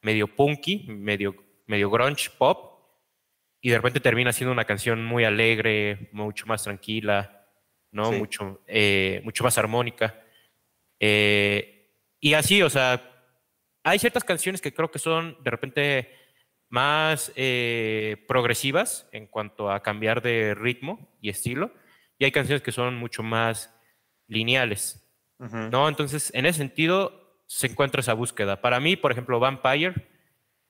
medio 0.05 0.27
punky, 0.27 0.85
medio, 0.87 1.35
medio 1.65 1.89
grunge 1.89 2.29
pop, 2.37 2.79
y 3.59 3.71
de 3.71 3.77
repente 3.77 3.99
termina 3.99 4.31
siendo 4.31 4.51
una 4.51 4.65
canción 4.65 5.03
muy 5.03 5.23
alegre, 5.23 6.09
mucho 6.11 6.45
más 6.45 6.63
tranquila, 6.63 7.47
¿no? 7.91 8.11
Mucho, 8.11 8.61
eh, 8.67 9.19
mucho 9.23 9.43
más 9.43 9.57
armónica. 9.57 10.23
Eh, 10.99 11.89
y 12.19 12.35
así, 12.35 12.61
o 12.61 12.69
sea, 12.69 13.01
hay 13.83 13.97
ciertas 13.97 14.23
canciones 14.23 14.61
que 14.61 14.75
creo 14.75 14.91
que 14.91 14.99
son 14.99 15.37
de 15.43 15.49
repente 15.49 16.11
más 16.69 17.31
eh, 17.35 18.23
progresivas 18.27 19.09
en 19.11 19.25
cuanto 19.25 19.71
a 19.71 19.81
cambiar 19.81 20.21
de 20.21 20.53
ritmo 20.53 21.17
y 21.19 21.29
estilo, 21.29 21.73
y 22.19 22.25
hay 22.25 22.31
canciones 22.31 22.61
que 22.61 22.71
son 22.71 22.95
mucho 22.95 23.23
más 23.23 23.75
lineales, 24.27 25.03
¿no? 25.39 25.89
Entonces, 25.89 26.31
en 26.35 26.45
ese 26.45 26.59
sentido, 26.59 27.24
se 27.45 27.67
encuentra 27.67 28.01
esa 28.01 28.13
búsqueda. 28.13 28.61
Para 28.61 28.79
mí, 28.79 28.95
por 28.95 29.11
ejemplo, 29.11 29.39
Vampire 29.39 29.93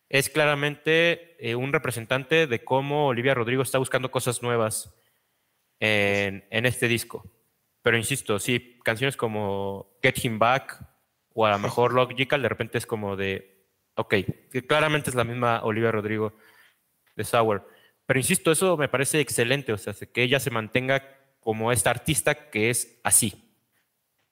es 0.10 0.30
claramente 0.30 1.36
eh, 1.40 1.56
un 1.56 1.74
representante 1.74 2.48
de 2.48 2.64
cómo 2.64 3.08
Olivia 3.08 3.34
Rodrigo 3.34 3.64
está 3.64 3.78
buscando 3.78 4.12
cosas 4.12 4.42
nuevas 4.42 4.94
en, 5.80 6.66
este 6.66 6.88
disco. 6.88 7.30
Pero 7.82 7.98
insisto, 7.98 8.40
sí, 8.40 8.80
canciones 8.84 9.18
como 9.18 9.98
Get 10.02 10.24
Him 10.24 10.40
Back 10.40 10.84
o 11.34 11.46
a 11.46 11.52
lo 11.52 11.60
mejor 11.60 11.94
Logical 11.94 12.42
de 12.42 12.50
repente 12.50 12.78
es 12.78 12.86
como 12.86 13.16
de, 13.16 13.68
ok, 13.96 14.16
que 14.52 14.66
claramente 14.66 15.10
es 15.10 15.16
la 15.16 15.24
misma 15.24 15.64
Olivia 15.64 15.92
Rodrigo 15.92 16.36
de 17.16 17.24
Sour. 17.24 17.68
Pero 18.06 18.20
insisto, 18.20 18.52
eso 18.52 18.78
me 18.78 18.88
parece 18.88 19.20
excelente, 19.20 19.74
o 19.74 19.78
sea, 19.78 19.94
que 19.94 20.24
ella 20.24 20.40
se 20.40 20.52
mantenga 20.52 21.18
como 21.40 21.72
esta 21.72 21.90
artista 21.90 22.50
que 22.50 22.70
es 22.70 23.00
así. 23.04 23.52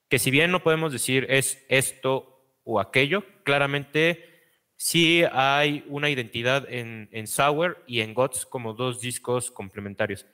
Que 0.10 0.20
si 0.20 0.32
bien 0.32 0.52
no 0.52 0.64
podemos 0.64 0.92
decir 0.92 1.26
es 1.30 1.64
esto 1.70 2.33
o 2.64 2.80
aquello, 2.80 3.24
claramente 3.44 4.30
sí 4.76 5.24
hay 5.32 5.86
una 5.88 6.10
identidad 6.10 6.72
en, 6.72 7.10
en 7.12 7.28
Sour 7.28 7.84
y 7.88 8.02
en 8.02 8.14
Gods 8.14 8.46
como 8.46 8.74
dos 8.74 9.02
discos 9.02 9.52
complementarios. 9.52 10.26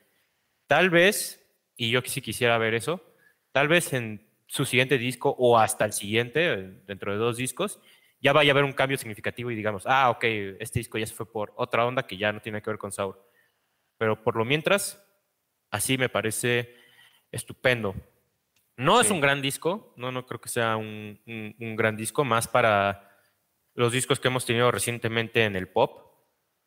Tal 0.67 0.89
vez, 0.89 1.45
y 1.75 1.89
yo 1.89 2.01
sí 2.05 2.21
quisiera 2.21 2.57
ver 2.57 2.73
eso, 2.73 3.03
tal 3.51 3.67
vez 3.67 3.93
en 3.93 4.27
su 4.47 4.65
siguiente 4.65 4.97
disco 4.97 5.35
o 5.37 5.57
hasta 5.57 5.85
el 5.85 5.93
siguiente, 5.93 6.57
dentro 6.87 7.11
de 7.11 7.17
dos 7.17 7.37
discos, 7.37 7.79
ya 8.21 8.33
vaya 8.33 8.51
a 8.51 8.53
haber 8.53 8.63
un 8.63 8.73
cambio 8.73 8.97
significativo 8.97 9.51
y 9.51 9.55
digamos, 9.55 9.83
ah, 9.85 10.09
ok, 10.09 10.23
este 10.59 10.79
disco 10.79 10.97
ya 10.97 11.05
se 11.05 11.13
fue 11.13 11.31
por 11.31 11.53
otra 11.55 11.85
onda 11.85 12.05
que 12.05 12.17
ya 12.17 12.33
no 12.33 12.41
tiene 12.41 12.61
que 12.61 12.69
ver 12.69 12.79
con 12.79 12.91
Sour. 12.91 13.23
Pero 13.97 14.23
por 14.23 14.35
lo 14.35 14.45
mientras, 14.45 15.05
así 15.69 15.97
me 15.97 16.09
parece 16.09 16.75
estupendo. 17.31 17.95
No 18.79 19.01
es 19.01 19.11
un 19.11 19.19
gran 19.19 19.41
disco, 19.41 19.93
no, 19.97 20.11
no 20.11 20.25
creo 20.25 20.39
que 20.39 20.49
sea 20.49 20.77
un, 20.77 21.19
un 21.27 21.75
gran 21.75 21.97
disco, 21.97 22.23
más 22.23 22.47
para 22.47 23.09
los 23.73 23.91
discos 23.91 24.19
que 24.19 24.29
hemos 24.29 24.45
tenido 24.45 24.71
recientemente 24.71 25.43
en 25.43 25.55
el 25.55 25.67
pop. 25.67 26.01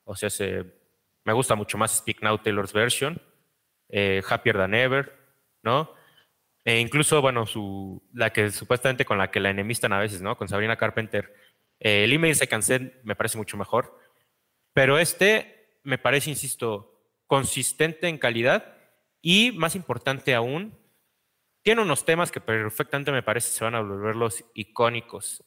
O 0.04 0.14
sea, 0.14 0.31
se, 0.31 0.64
me 1.25 1.33
gusta 1.33 1.54
mucho 1.54 1.78
más 1.78 1.99
Speak 1.99 2.23
Now 2.23 2.38
Taylor's 2.38 2.73
version, 2.73 3.21
eh, 3.88 4.23
Happier 4.28 4.57
Than 4.57 4.75
Ever, 4.75 5.12
¿no? 5.62 5.92
E 6.64 6.78
incluso, 6.78 7.21
bueno, 7.21 7.47
su, 7.47 8.02
la 8.12 8.31
que 8.31 8.50
supuestamente 8.50 9.04
con 9.04 9.19
la 9.19 9.31
que 9.31 9.40
la 9.40 9.50
enemistan 9.50 9.92
a 9.92 9.99
veces, 9.99 10.23
¿no? 10.23 10.37
Con 10.37 10.49
Sabrina 10.49 10.76
Carpenter. 10.76 11.35
Eh, 11.81 12.04
el 12.04 12.12
email 12.12 12.37
se 12.37 12.47
cancel 12.47 13.00
me 13.04 13.16
parece 13.16 13.38
mucho 13.38 13.57
mejor. 13.57 13.99
Pero 14.73 14.99
este 14.99 15.78
me 15.83 15.99
parece, 15.99 16.31
insisto, 16.31 17.11
consistente 17.26 18.09
en 18.09 18.19
calidad 18.19 18.76
y, 19.21 19.52
más 19.52 19.75
importante 19.75 20.35
aún, 20.35 20.78
tiene 21.62 21.83
unos 21.83 22.04
temas 22.04 22.31
que 22.31 22.40
perfectamente 22.40 23.12
me 23.12 23.23
parece 23.23 23.52
se 23.52 23.64
van 23.64 23.75
a 23.75 23.81
volver 23.81 24.16
los 24.16 24.45
icónicos 24.54 25.45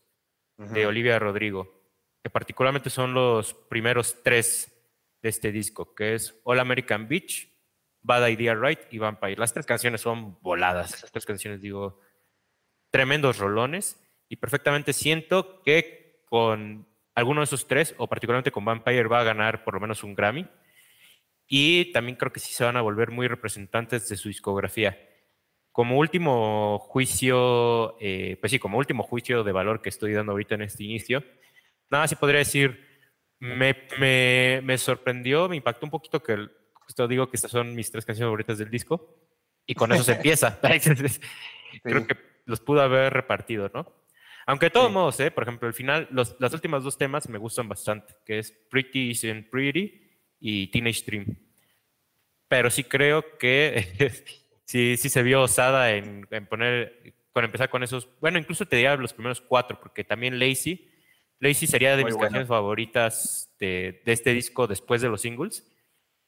de 0.58 0.86
Olivia 0.86 1.20
Rodrigo, 1.20 1.84
que 2.24 2.30
particularmente 2.30 2.90
son 2.90 3.14
los 3.14 3.54
primeros 3.54 4.24
tres 4.24 4.72
de 5.22 5.30
este 5.30 5.52
disco, 5.52 5.94
que 5.94 6.16
es 6.16 6.40
All 6.46 6.60
American 6.60 7.10
Beach, 7.10 7.52
Bad 8.02 8.28
Idea 8.28 8.56
Right 8.56 8.80
y 8.92 8.98
Vampire. 8.98 9.36
Las 9.36 9.54
tres 9.54 9.66
canciones 9.66 10.00
son 10.00 10.40
voladas, 10.42 10.94
esas 10.94 11.12
tres 11.12 11.26
canciones, 11.26 11.62
digo, 11.62 12.00
tremendos 12.90 13.38
rolones, 13.38 14.02
y 14.30 14.38
perfectamente 14.38 14.94
siento 14.94 15.62
que 15.64 16.24
con 16.26 16.88
alguno 17.14 17.42
de 17.42 17.46
esos 17.46 17.68
tres, 17.68 17.94
o 17.98 18.08
particularmente 18.08 18.52
con 18.52 18.64
Vampire, 18.64 19.08
va 19.08 19.20
a 19.20 19.26
ganar 19.26 19.66
por 19.66 19.74
lo 19.74 19.82
menos 19.82 20.04
un 20.04 20.16
Grammy. 20.16 20.48
Y 21.48 21.92
también 21.92 22.16
creo 22.16 22.32
que 22.32 22.40
sí 22.40 22.54
se 22.54 22.64
van 22.64 22.78
a 22.78 22.82
volver 22.82 23.12
muy 23.12 23.28
representantes 23.28 24.08
de 24.08 24.18
su 24.18 24.30
discografía 24.30 24.98
como 25.76 25.98
último 25.98 26.80
juicio, 26.80 27.98
eh, 28.00 28.38
pues 28.40 28.50
sí, 28.50 28.60
como 28.60 28.78
último 28.78 29.04
juicio 29.04 29.44
de 29.44 29.52
valor 29.52 29.82
que 29.82 29.90
estoy 29.90 30.14
dando 30.14 30.32
ahorita 30.32 30.56
en 30.56 30.62
este 30.62 30.86
inicio, 30.86 31.22
nada, 31.90 32.08
sí 32.08 32.16
podría 32.16 32.40
decir, 32.40 32.80
me, 33.40 33.76
me, 34.00 34.62
me 34.64 34.78
sorprendió, 34.78 35.50
me 35.50 35.58
impactó 35.58 35.86
un 35.86 35.90
poquito 35.90 36.24
que, 36.24 36.48
justo 36.76 37.10
digo 37.10 37.30
que 37.30 37.36
estas 37.36 37.52
son 37.52 37.76
mis 37.76 37.92
tres 37.92 38.06
canciones 38.06 38.28
favoritas 38.28 38.58
del 38.58 38.70
disco, 38.70 39.20
y 39.66 39.76
con 39.76 39.92
eso 39.92 40.06
se 40.06 40.14
empieza. 40.16 40.62
Creo 41.84 42.08
que 42.08 42.16
los 42.46 42.62
pudo 42.62 42.80
haber 42.80 43.12
repartido, 43.12 43.70
¿no? 43.74 43.86
Aunque 44.46 44.68
de 44.68 44.72
todos 44.72 44.94
modos, 44.94 45.20
¿eh? 45.20 45.30
por 45.30 45.44
ejemplo, 45.44 45.68
al 45.68 45.74
final, 45.74 46.08
los, 46.10 46.38
las 46.40 46.54
últimas 46.54 46.86
dos 46.86 46.98
temas 46.98 47.28
me 47.28 47.38
gustan 47.38 47.68
bastante, 47.68 48.16
que 48.26 48.40
es 48.40 48.54
Pretty 48.70 49.10
Isn't 49.10 49.50
Pretty 49.50 50.08
y 50.40 50.68
Teenage 50.68 51.04
Dream. 51.06 51.36
Pero 52.48 52.70
sí 52.70 52.86
creo 52.86 53.38
que 53.38 54.14
sí, 54.66 54.98
sí 54.98 55.10
se 55.10 55.24
vio 55.24 55.44
osada 55.44 55.92
en, 55.92 56.28
poner, 56.50 57.16
con 57.32 57.46
empezar 57.46 57.70
con 57.70 57.84
esos, 57.84 58.10
bueno, 58.20 58.38
incluso 58.38 58.66
te 58.66 58.76
diría 58.76 58.96
los 58.98 59.14
primeros 59.14 59.42
cuatro, 59.42 59.80
porque 59.80 60.04
también 60.04 60.40
Lazy, 60.40 60.92
Lazy 61.40 61.68
sería 61.68 61.96
de 61.96 62.06
mis 62.06 62.16
canciones 62.16 62.48
favoritas 62.48 63.54
de, 63.60 64.02
de, 64.06 64.12
este 64.12 64.34
disco 64.34 64.68
después 64.68 65.02
de 65.02 65.10
los 65.10 65.22
singles. 65.22 65.70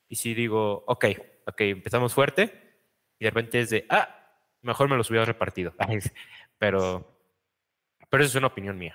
Y 0.09 0.15
sí 0.15 0.33
digo, 0.33 0.83
ok, 0.87 1.05
ok, 1.45 1.61
empezamos 1.61 2.13
fuerte 2.13 2.83
y 3.19 3.25
de 3.25 3.29
repente 3.29 3.59
es 3.59 3.69
de, 3.69 3.85
ah, 3.89 4.17
mejor 4.61 4.89
me 4.89 4.97
los 4.97 5.09
hubiera 5.09 5.25
repartido. 5.25 5.73
pero, 6.57 7.19
pero 8.09 8.23
eso 8.23 8.31
es 8.31 8.35
una 8.35 8.47
opinión 8.47 8.77
mía. 8.77 8.93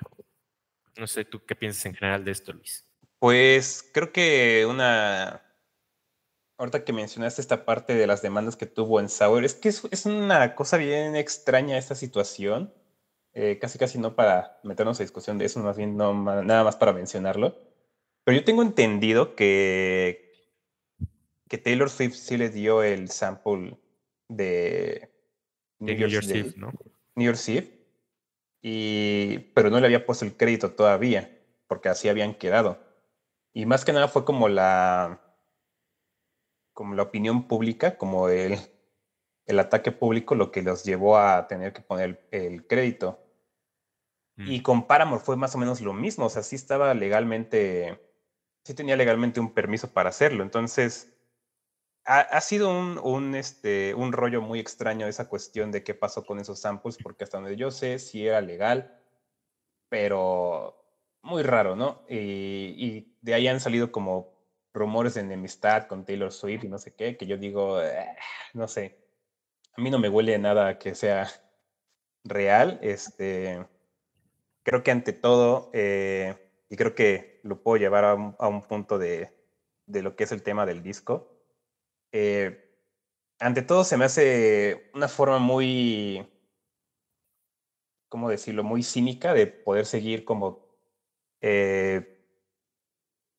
No 0.97 1.07
sé, 1.07 1.25
¿tú 1.25 1.45
qué 1.45 1.57
piensas 1.57 1.87
en 1.87 1.95
general 1.95 2.25
de 2.25 2.33
esto, 2.33 2.53
Luis? 2.53 2.87
Pues 3.19 3.91
creo 3.93 4.13
que 4.13 4.67
una 4.67 5.43
ahorita 6.59 6.85
que 6.85 6.93
mencionaste 6.93 7.41
esta 7.41 7.65
parte 7.65 7.95
de 7.95 8.07
las 8.07 8.23
demandas 8.23 8.57
que 8.57 8.67
tuvo 8.67 9.01
en 9.01 9.09
Sauer, 9.09 9.45
es 9.45 9.55
que 9.55 9.69
es, 9.69 10.07
una 10.07 10.55
cosa 10.55 10.77
bien 10.77 11.17
extraña 11.17 11.79
esta 11.79 11.95
situación. 11.95 12.73
Eh, 13.35 13.59
casi 13.59 13.79
casi 13.79 13.99
no 13.99 14.15
para 14.15 14.61
meternos 14.63 15.01
a 15.01 15.05
discusión 15.05 15.39
de 15.39 15.47
eso, 15.47 15.61
más 15.61 15.77
bien 15.77 15.97
no, 15.97 16.13
nada 16.43 16.65
más 16.65 16.77
para 16.77 16.93
mencionarlo. 16.93 17.57
Pero 18.25 18.39
yo 18.39 18.45
tengo 18.45 18.63
entendido 18.63 19.35
que, 19.35 20.31
que 21.49 21.59
Taylor 21.59 21.91
Swift 21.91 22.15
sí 22.15 22.37
le 22.37 22.51
dio 22.51 22.83
el 22.83 23.11
sample 23.11 23.79
de 24.29 25.11
New, 25.79 25.97
York 25.97 26.27
Eve, 26.29 26.53
¿no? 26.57 26.73
New 27.17 27.27
York 27.27 27.41
Eve, 27.49 27.83
y, 28.61 29.39
pero 29.55 29.71
no 29.71 29.81
le 29.81 29.87
había 29.87 30.07
puesto 30.07 30.25
el 30.25 30.37
crédito 30.37 30.73
todavía, 30.73 31.41
porque 31.67 31.89
así 31.89 32.09
habían 32.09 32.35
quedado. 32.35 32.79
Y 33.53 33.67
más 33.67 33.85
que 33.85 33.93
nada 33.93 34.09
fue 34.09 34.25
como 34.25 34.49
la, 34.49 35.32
como 36.73 36.95
la 36.95 37.03
opinión 37.03 37.47
pública, 37.49 37.97
como 37.97 38.29
el, 38.29 38.59
el 39.47 39.59
ataque 39.59 39.93
público, 39.93 40.35
lo 40.35 40.51
que 40.51 40.63
los 40.63 40.85
llevó 40.85 41.19
a 41.19 41.47
tener 41.49 41.73
que 41.73 41.83
poner 41.83 42.27
el, 42.31 42.67
crédito. 42.67 43.19
Y 44.37 44.61
mm. 44.61 44.63
con 44.63 44.87
Paramore 44.87 45.23
fue 45.23 45.37
más 45.37 45.55
o 45.55 45.59
menos 45.59 45.81
lo 45.81 45.93
mismo, 45.93 46.27
o 46.27 46.31
sea, 46.31 46.43
sí 46.43 46.57
estaba 46.57 46.95
legalmente, 46.95 48.01
sí 48.65 48.75
tenía 48.75 48.97
legalmente 48.97 49.41
un 49.41 49.53
permiso 49.53 49.93
para 49.93 50.09
hacerlo. 50.09 50.43
Entonces, 50.43 51.13
ha, 52.05 52.21
ha 52.21 52.41
sido 52.41 52.71
un, 52.71 52.99
un, 52.99 53.35
este, 53.35 53.95
un 53.95 54.13
rollo 54.13 54.41
muy 54.41 54.59
extraño 54.59 55.07
esa 55.07 55.29
cuestión 55.29 55.71
de 55.71 55.85
qué 55.85 55.95
pasó 55.95 56.25
con 56.25 56.39
esos 56.39 56.61
samples, 56.61 56.97
porque 57.03 57.25
hasta 57.25 57.39
donde 57.39 57.57
yo 57.57 57.71
sé, 57.71 57.99
sí 57.99 58.27
era 58.27 58.41
legal, 58.41 58.99
pero 59.89 60.83
muy 61.23 61.43
raro, 61.43 61.77
¿no? 61.77 62.03
Y, 62.09 62.17
y 62.17 63.17
de 63.21 63.35
ahí 63.35 63.47
han 63.49 63.61
salido 63.61 63.93
como 63.93 64.32
rumores 64.75 65.15
de 65.15 65.21
enemistad 65.21 65.87
con 65.87 66.05
Taylor 66.05 66.33
Swift 66.33 66.65
y 66.65 66.69
no 66.69 66.79
sé 66.79 66.95
qué, 66.95 67.17
que 67.17 67.27
yo 67.27 67.37
digo, 67.37 67.79
ah, 67.79 68.17
no 68.55 68.69
sé, 68.69 68.99
a 69.75 69.81
mí 69.81 69.91
no 69.91 69.99
me 69.99 70.09
huele 70.09 70.39
nada 70.39 70.79
que 70.79 70.95
sea 70.95 71.29
real. 72.25 72.79
Este, 72.83 73.67
creo 74.63 74.83
que 74.83 74.91
ante 74.91 75.13
todo, 75.13 75.71
eh, 75.73 76.37
y 76.69 76.77
creo 76.77 76.95
que 76.95 77.41
lo 77.43 77.63
puedo 77.63 77.79
llevar 77.79 78.05
a 78.05 78.15
un, 78.15 78.63
punto 78.63 78.99
de, 78.99 79.31
de, 79.87 80.03
lo 80.03 80.17
que 80.17 80.25
es 80.25 80.33
el 80.33 80.43
tema 80.43 80.67
del 80.67 80.83
disco, 80.83 81.33
eh, 82.13 82.71
ante 83.39 83.63
todo 83.63 83.85
se 83.85 83.97
me 83.97 84.05
hace 84.05 84.91
una 84.95 85.09
forma 85.09 85.39
muy, 85.39 86.27
¿cómo 88.09 88.31
decirlo?, 88.31 88.63
muy 88.63 88.83
cínica 88.83 89.35
de 89.35 89.47
poder 89.47 89.87
seguir 89.87 90.25
como, 90.25 90.69
eh, 91.41 92.25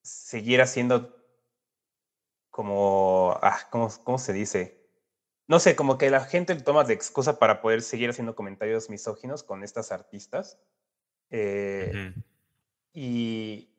seguir 0.03 0.61
haciendo 0.61 1.12
como, 2.53 3.35
ah, 3.41 3.67
¿cómo, 3.71 3.89
¿cómo 4.03 4.19
se 4.19 4.31
dice? 4.31 4.79
No 5.47 5.59
sé, 5.59 5.75
como 5.75 5.97
que 5.97 6.11
la 6.11 6.23
gente 6.23 6.53
toma 6.53 6.83
de 6.83 6.93
excusa 6.93 7.39
para 7.39 7.61
poder 7.61 7.81
seguir 7.81 8.11
haciendo 8.11 8.35
comentarios 8.35 8.91
misóginos 8.91 9.41
con 9.41 9.63
estas 9.63 9.91
artistas. 9.91 10.59
Eh, 11.31 12.13
y, 12.93 13.73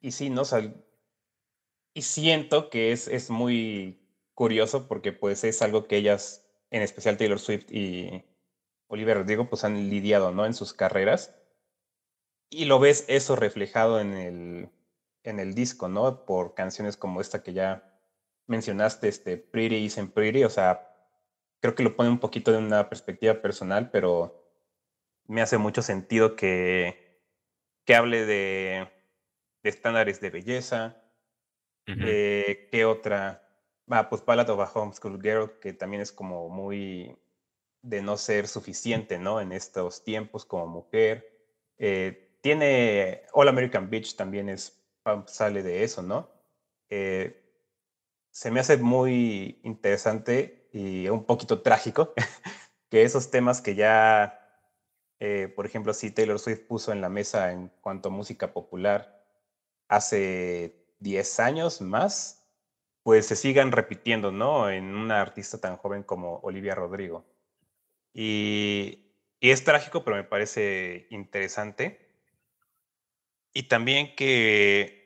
y 0.00 0.10
sí, 0.10 0.30
¿no? 0.30 0.42
O 0.42 0.60
y 1.94 2.02
siento 2.02 2.70
que 2.70 2.90
es, 2.90 3.06
es 3.06 3.30
muy 3.30 4.00
curioso 4.34 4.88
porque 4.88 5.12
pues 5.12 5.44
es 5.44 5.62
algo 5.62 5.86
que 5.86 5.96
ellas, 5.96 6.44
en 6.70 6.82
especial 6.82 7.18
Taylor 7.18 7.38
Swift 7.38 7.70
y 7.70 8.24
Olivia 8.88 9.14
Rodrigo, 9.14 9.48
pues 9.48 9.62
han 9.62 9.88
lidiado, 9.88 10.32
¿no? 10.32 10.44
En 10.44 10.54
sus 10.54 10.72
carreras. 10.72 11.36
Y 12.50 12.64
lo 12.64 12.80
ves 12.80 13.04
eso 13.06 13.36
reflejado 13.36 14.00
en 14.00 14.14
el, 14.14 14.70
en 15.22 15.38
el 15.38 15.54
disco, 15.54 15.88
¿no? 15.88 16.26
Por 16.26 16.54
canciones 16.54 16.96
como 16.96 17.20
esta 17.20 17.44
que 17.44 17.52
ya 17.52 17.88
mencionaste, 18.48 19.08
este 19.08 19.36
Pretty 19.36 19.76
Isn't 19.76 20.12
Pretty, 20.12 20.42
o 20.42 20.50
sea, 20.50 20.88
creo 21.60 21.74
que 21.74 21.84
lo 21.84 21.94
pone 21.94 22.10
un 22.10 22.18
poquito 22.18 22.50
de 22.50 22.58
una 22.58 22.88
perspectiva 22.88 23.40
personal, 23.40 23.90
pero 23.90 24.44
me 25.26 25.42
hace 25.42 25.58
mucho 25.58 25.82
sentido 25.82 26.34
que, 26.34 27.20
que 27.84 27.94
hable 27.94 28.26
de, 28.26 28.88
estándares 29.62 30.20
de 30.20 30.30
belleza. 30.30 31.02
Eh, 31.86 32.68
¿Qué 32.70 32.84
otra? 32.84 33.48
Ah, 33.88 34.10
pues 34.10 34.22
Ballad 34.22 34.50
of 34.50 34.60
a 34.60 34.70
Homeschool 34.78 35.22
Girl, 35.22 35.58
que 35.58 35.72
también 35.72 36.02
es 36.02 36.12
como 36.12 36.50
muy 36.50 37.16
de 37.80 38.02
no 38.02 38.18
ser 38.18 38.46
suficiente, 38.46 39.18
¿no? 39.18 39.40
En 39.40 39.52
estos 39.52 40.04
tiempos 40.04 40.44
como 40.44 40.66
mujer. 40.66 41.26
Eh, 41.78 42.36
tiene 42.42 43.22
All 43.32 43.48
American 43.48 43.88
Beach 43.88 44.16
también 44.16 44.50
es, 44.50 44.78
sale 45.26 45.62
de 45.62 45.82
eso, 45.82 46.02
¿no? 46.02 46.30
Eh, 46.90 47.47
se 48.38 48.52
me 48.52 48.60
hace 48.60 48.76
muy 48.76 49.58
interesante 49.64 50.68
y 50.72 51.08
un 51.08 51.24
poquito 51.24 51.60
trágico 51.60 52.14
que 52.88 53.02
esos 53.02 53.32
temas 53.32 53.60
que 53.60 53.74
ya, 53.74 54.38
eh, 55.18 55.52
por 55.56 55.66
ejemplo, 55.66 55.92
si 55.92 56.12
Taylor 56.12 56.38
Swift 56.38 56.60
puso 56.68 56.92
en 56.92 57.00
la 57.00 57.08
mesa 57.08 57.50
en 57.50 57.72
cuanto 57.80 58.10
a 58.10 58.12
música 58.12 58.52
popular 58.52 59.26
hace 59.88 60.86
10 61.00 61.40
años 61.40 61.80
más, 61.80 62.48
pues 63.02 63.26
se 63.26 63.34
sigan 63.34 63.72
repitiendo, 63.72 64.30
¿no? 64.30 64.70
En 64.70 64.94
una 64.94 65.20
artista 65.20 65.58
tan 65.58 65.76
joven 65.76 66.04
como 66.04 66.38
Olivia 66.44 66.76
Rodrigo. 66.76 67.26
Y, 68.14 69.16
y 69.40 69.50
es 69.50 69.64
trágico, 69.64 70.04
pero 70.04 70.16
me 70.16 70.22
parece 70.22 71.08
interesante. 71.10 72.08
Y 73.52 73.64
también 73.64 74.14
que 74.14 74.97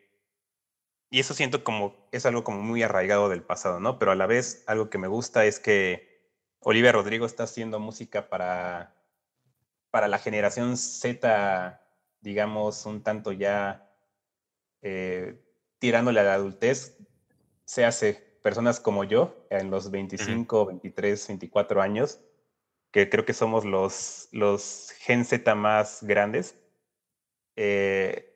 y 1.13 1.21
eso 1.21 1.35
siento 1.35 1.63
como 1.63 2.09
es 2.11 2.25
algo 2.25 2.43
como 2.43 2.63
muy 2.63 2.83
arraigado 2.83 3.29
del 3.29 3.43
pasado, 3.43 3.81
¿no? 3.81 3.99
Pero 3.99 4.13
a 4.13 4.15
la 4.15 4.27
vez 4.27 4.65
algo 4.67 4.89
que 4.89 4.97
me 4.97 5.09
gusta 5.09 5.45
es 5.45 5.61
que 5.61 6.27
Olivia 6.61 6.91
Rodrigo 6.91 7.27
está 7.27 7.43
haciendo 7.43 7.79
música 7.79 8.31
para, 8.31 8.97
para 9.91 10.09
la 10.09 10.19
generación 10.19 10.79
Z, 10.79 11.83
digamos, 12.23 12.87
un 12.87 13.03
tanto 13.03 13.31
ya 13.33 13.95
eh, 14.81 15.39
tirándole 15.79 16.21
a 16.21 16.23
la 16.23 16.35
adultez, 16.35 16.97
se 17.67 17.85
hace 17.85 18.15
personas 18.43 18.81
como 18.81 19.05
yo, 19.05 19.47
en 19.51 19.71
los 19.71 19.91
25, 19.91 20.65
23, 20.65 21.29
24 21.29 21.83
años, 21.83 22.21
que 22.91 23.11
creo 23.11 23.27
que 23.27 23.35
somos 23.35 23.67
los, 23.67 24.29
los 24.33 24.95
Gen 25.01 25.27
Z 25.27 25.55
más 25.57 26.03
grandes. 26.03 26.57
Eh, 27.57 28.32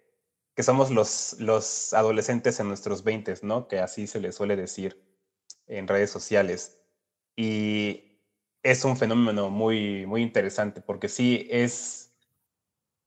que 0.56 0.62
somos 0.62 0.90
los, 0.90 1.36
los 1.38 1.92
adolescentes 1.92 2.58
en 2.58 2.68
nuestros 2.68 3.04
20, 3.04 3.34
¿no? 3.42 3.68
Que 3.68 3.78
así 3.78 4.06
se 4.06 4.20
les 4.20 4.34
suele 4.34 4.56
decir 4.56 5.04
en 5.66 5.86
redes 5.86 6.10
sociales. 6.10 6.80
Y 7.36 8.22
es 8.62 8.82
un 8.86 8.96
fenómeno 8.96 9.50
muy, 9.50 10.06
muy 10.06 10.22
interesante 10.22 10.80
porque 10.80 11.10
sí 11.10 11.46
es, 11.50 12.16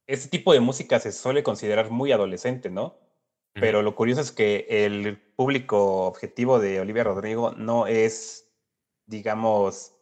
este 0.05 0.29
tipo 0.29 0.53
de 0.53 0.59
música 0.59 0.99
se 0.99 1.11
suele 1.11 1.41
considerar 1.41 1.89
muy 1.89 2.11
adolescente, 2.11 2.69
¿no? 2.69 2.99
Pero 3.53 3.81
lo 3.81 3.95
curioso 3.95 4.21
es 4.21 4.31
que 4.31 4.67
el 4.69 5.19
público 5.35 6.05
objetivo 6.05 6.59
de 6.59 6.79
Olivia 6.79 7.03
Rodrigo 7.03 7.51
no 7.57 7.87
es, 7.87 8.53
digamos, 9.07 9.95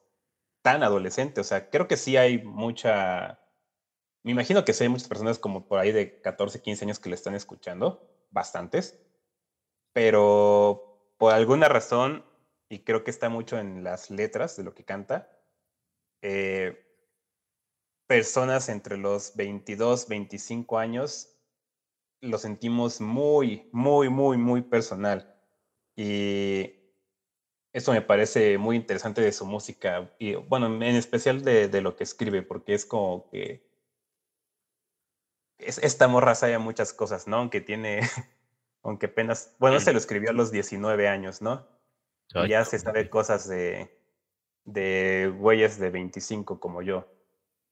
tan 0.61 0.83
adolescente. 0.83 1.39
O 1.39 1.43
sea, 1.45 1.69
creo 1.69 1.87
que 1.87 1.95
sí 1.95 2.17
hay 2.17 2.43
mucha 2.43 3.39
me 4.27 4.33
imagino 4.33 4.65
que 4.65 4.73
sí 4.73 4.83
hay 4.83 4.89
muchas 4.89 5.07
personas 5.07 5.39
como 5.39 5.69
por 5.69 5.79
ahí 5.79 5.93
de 5.93 6.19
14, 6.19 6.61
15 6.61 6.83
años 6.83 6.99
que 6.99 7.07
le 7.07 7.15
están 7.15 7.33
escuchando, 7.33 8.05
bastantes, 8.29 8.99
pero 9.93 11.13
por 11.17 11.33
alguna 11.33 11.69
razón, 11.69 12.25
y 12.67 12.79
creo 12.79 13.05
que 13.05 13.11
está 13.11 13.29
mucho 13.29 13.57
en 13.57 13.85
las 13.85 14.09
letras 14.09 14.57
de 14.57 14.65
lo 14.65 14.73
que 14.73 14.83
canta, 14.83 15.31
eh, 16.21 16.77
personas 18.05 18.67
entre 18.67 18.97
los 18.97 19.33
22, 19.37 20.09
25 20.09 20.77
años 20.77 21.33
lo 22.19 22.37
sentimos 22.37 22.99
muy, 22.99 23.69
muy, 23.71 24.09
muy, 24.09 24.35
muy 24.35 24.61
personal. 24.61 25.33
Y 25.95 26.75
eso 27.71 27.93
me 27.93 28.01
parece 28.01 28.57
muy 28.57 28.75
interesante 28.75 29.21
de 29.21 29.31
su 29.31 29.45
música, 29.45 30.13
y 30.19 30.35
bueno, 30.35 30.67
en 30.67 30.83
especial 30.83 31.45
de, 31.45 31.69
de 31.69 31.79
lo 31.79 31.95
que 31.95 32.03
escribe, 32.03 32.41
porque 32.41 32.73
es 32.73 32.85
como 32.85 33.29
que 33.29 33.66
esta 35.59 36.07
morra 36.07 36.35
sabe 36.35 36.57
muchas 36.57 36.93
cosas, 36.93 37.27
¿no? 37.27 37.37
Aunque 37.37 37.61
tiene, 37.61 38.01
aunque 38.83 39.07
apenas, 39.07 39.55
bueno, 39.59 39.79
se 39.79 39.91
lo 39.91 39.97
escribió 39.97 40.29
a 40.29 40.33
los 40.33 40.51
19 40.51 41.07
años, 41.07 41.41
¿no? 41.41 41.67
Y 42.35 42.49
ya 42.49 42.65
se 42.65 42.77
sabe 42.77 43.09
cosas 43.09 43.47
de, 43.47 43.97
de 44.65 45.33
güeyes 45.37 45.79
de 45.79 45.89
25 45.89 46.59
como 46.59 46.81
yo, 46.81 47.07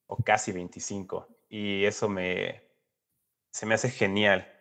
o 0.08 0.18
casi 0.18 0.52
25. 0.52 1.28
Y 1.50 1.86
eso 1.86 2.08
me, 2.08 2.64
se 3.52 3.66
me 3.66 3.76
hace 3.76 3.90
genial. 3.90 4.52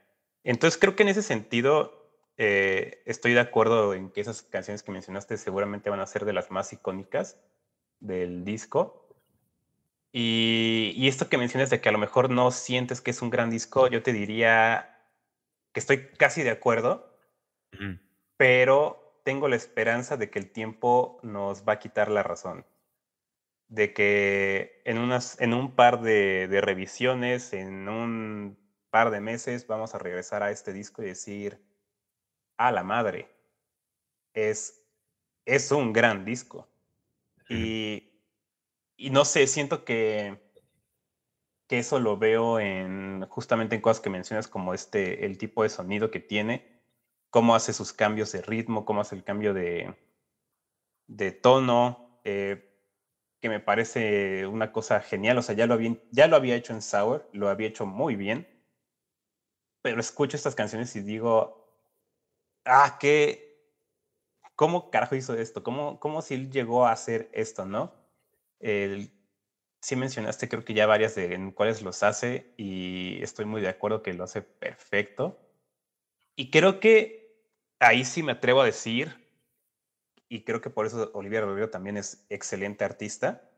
Entonces 0.43 0.79
creo 0.79 0.97
que 0.97 1.05
en 1.05 1.11
ese 1.11 1.23
sentido 1.23 2.05
eh, 2.37 3.03
estoy 3.07 3.33
de 3.33 3.41
acuerdo 3.41 3.95
en 3.95 4.11
que 4.11 4.21
esas 4.21 4.43
canciones 4.43 4.83
que 4.83 4.93
mencionaste 4.93 5.37
seguramente 5.37 5.91
van 5.91 6.01
a 6.01 6.07
ser 6.07 6.25
de 6.25 6.33
las 6.33 6.51
más 6.51 6.73
icónicas 6.73 7.39
del 8.01 8.45
disco. 8.45 9.04
Y, 10.17 11.09
esto 11.09 11.29
que 11.29 11.39
mencionas 11.39 11.71
de 11.71 11.81
que 11.81 11.89
a 11.89 11.93
lo 11.93 11.99
mejor 11.99 12.31
no 12.31 12.53
sientes 12.53 13.01
que 13.01 13.11
es 13.11 13.21
un 13.21 13.31
gran 13.31 13.51
disco, 13.51 13.89
yo 13.89 14.01
te 14.01 14.13
diría 14.13 14.97
que 15.73 15.81
estoy 15.81 16.07
casi 16.07 16.45
de 16.45 16.51
acuerdo, 16.51 17.19
pero 18.37 19.21
tengo 19.25 19.49
la 19.49 19.57
esperanza 19.57 20.17
de 20.17 20.31
que 20.31 20.39
el 20.39 20.53
tiempo 20.53 21.19
nos 21.25 21.69
va 21.69 21.73
a 21.75 21.79
quitar 21.81 22.13
la 22.13 22.23
razón. 22.23 22.65
De 23.67 23.93
que 23.93 24.83
en, 24.85 24.99
unas, 24.99 25.41
en 25.41 25.53
un 25.53 25.75
par 25.75 26.01
de, 26.01 26.47
revisiones, 26.63 27.53
en 27.53 27.89
un 27.89 28.57
par 28.91 29.11
de 29.11 29.21
meses, 29.21 29.67
vamos 29.67 29.97
a 29.97 29.99
regresar 29.99 30.45
a 30.45 30.53
este 30.53 30.73
disco 30.73 31.03
y 31.03 31.07
decir, 31.07 31.61
a 32.57 32.71
la 32.71 32.85
madre, 32.85 33.35
es, 34.33 34.81
es 35.45 35.73
un 35.73 35.93
gran 35.93 36.25
disco. 36.25 36.69
Y 37.49 38.14
y 38.97 39.11
no 39.11 39.25
sé, 39.25 39.47
siento 39.47 39.85
que, 39.85 40.39
que 41.69 41.79
eso 41.79 41.99
lo 41.99 42.17
veo 42.19 42.59
en 42.61 43.25
justamente 43.29 43.75
en 43.75 43.81
cosas 43.81 44.01
que 44.01 44.11
mencionas 44.11 44.49
como 44.49 44.75
este, 44.75 45.25
el 45.27 45.39
tipo 45.39 45.63
de 45.63 45.69
sonido 45.71 46.11
que 46.11 46.21
tiene, 46.21 46.65
cómo 47.31 47.55
hace 47.57 47.73
sus 47.73 47.93
cambios 47.95 48.33
de 48.33 48.43
ritmo, 48.43 48.85
cómo 48.85 49.03
hace 49.03 49.17
el 49.17 49.25
cambio 49.25 49.55
de, 49.55 49.95
de 51.07 51.33
tono, 51.33 52.01
eh, 52.25 52.59
que 53.41 53.49
me 53.51 53.61
parece 53.61 54.47
una 54.47 54.73
cosa 54.73 55.01
genial. 55.01 55.39
O 55.39 55.43
sea, 55.43 55.55
ya 55.55 55.67
lo, 55.67 55.75
había, 55.75 55.95
ya 56.11 56.29
lo 56.29 56.37
había 56.37 56.57
hecho 56.57 56.73
en 56.75 56.83
Sour, 56.83 57.27
lo 57.33 57.49
había 57.51 57.69
hecho 57.69 57.87
muy 57.87 58.17
bien, 58.17 58.49
pero 59.83 60.01
escucho 60.01 60.37
estas 60.37 60.55
canciones 60.55 60.95
y 60.97 61.03
digo, 61.03 61.53
ah, 62.65 62.97
qué, 62.99 63.41
¿cómo 64.57 64.89
carajo 64.91 65.15
hizo 65.17 65.35
esto? 65.35 65.63
¿Cómo, 65.63 65.99
cómo 65.99 66.23
si 66.23 66.35
él 66.35 66.51
llegó 66.51 66.87
a 66.87 66.93
hacer 66.93 67.29
esto, 67.33 67.65
no? 67.67 67.93
El, 68.65 69.13
sí 69.83 69.95
mencionaste 69.95 70.49
creo 70.49 70.65
que 70.65 70.73
ya 70.73 70.87
varias 70.87 71.15
de 71.15 71.35
en 71.35 71.53
cuáles 71.53 71.83
los 71.83 72.03
hace 72.03 72.55
y 72.57 73.23
estoy 73.23 73.45
muy 73.45 73.61
de 73.61 73.69
acuerdo 73.69 74.03
que 74.03 74.15
lo 74.15 74.25
hace 74.25 74.41
perfecto. 74.41 75.39
Y 76.35 76.51
creo 76.51 76.81
que 76.81 77.37
ahí 77.79 78.07
sí 78.07 78.23
me 78.23 78.33
atrevo 78.33 78.63
a 78.63 78.65
decir, 78.65 79.15
y 80.31 80.45
creo 80.45 80.63
que 80.63 80.71
por 80.71 80.87
eso 80.87 81.11
Olivia 81.13 81.43
Rodrigo 81.43 81.69
también 81.69 81.99
es 81.99 82.25
excelente 82.31 82.85
artista, 82.87 83.51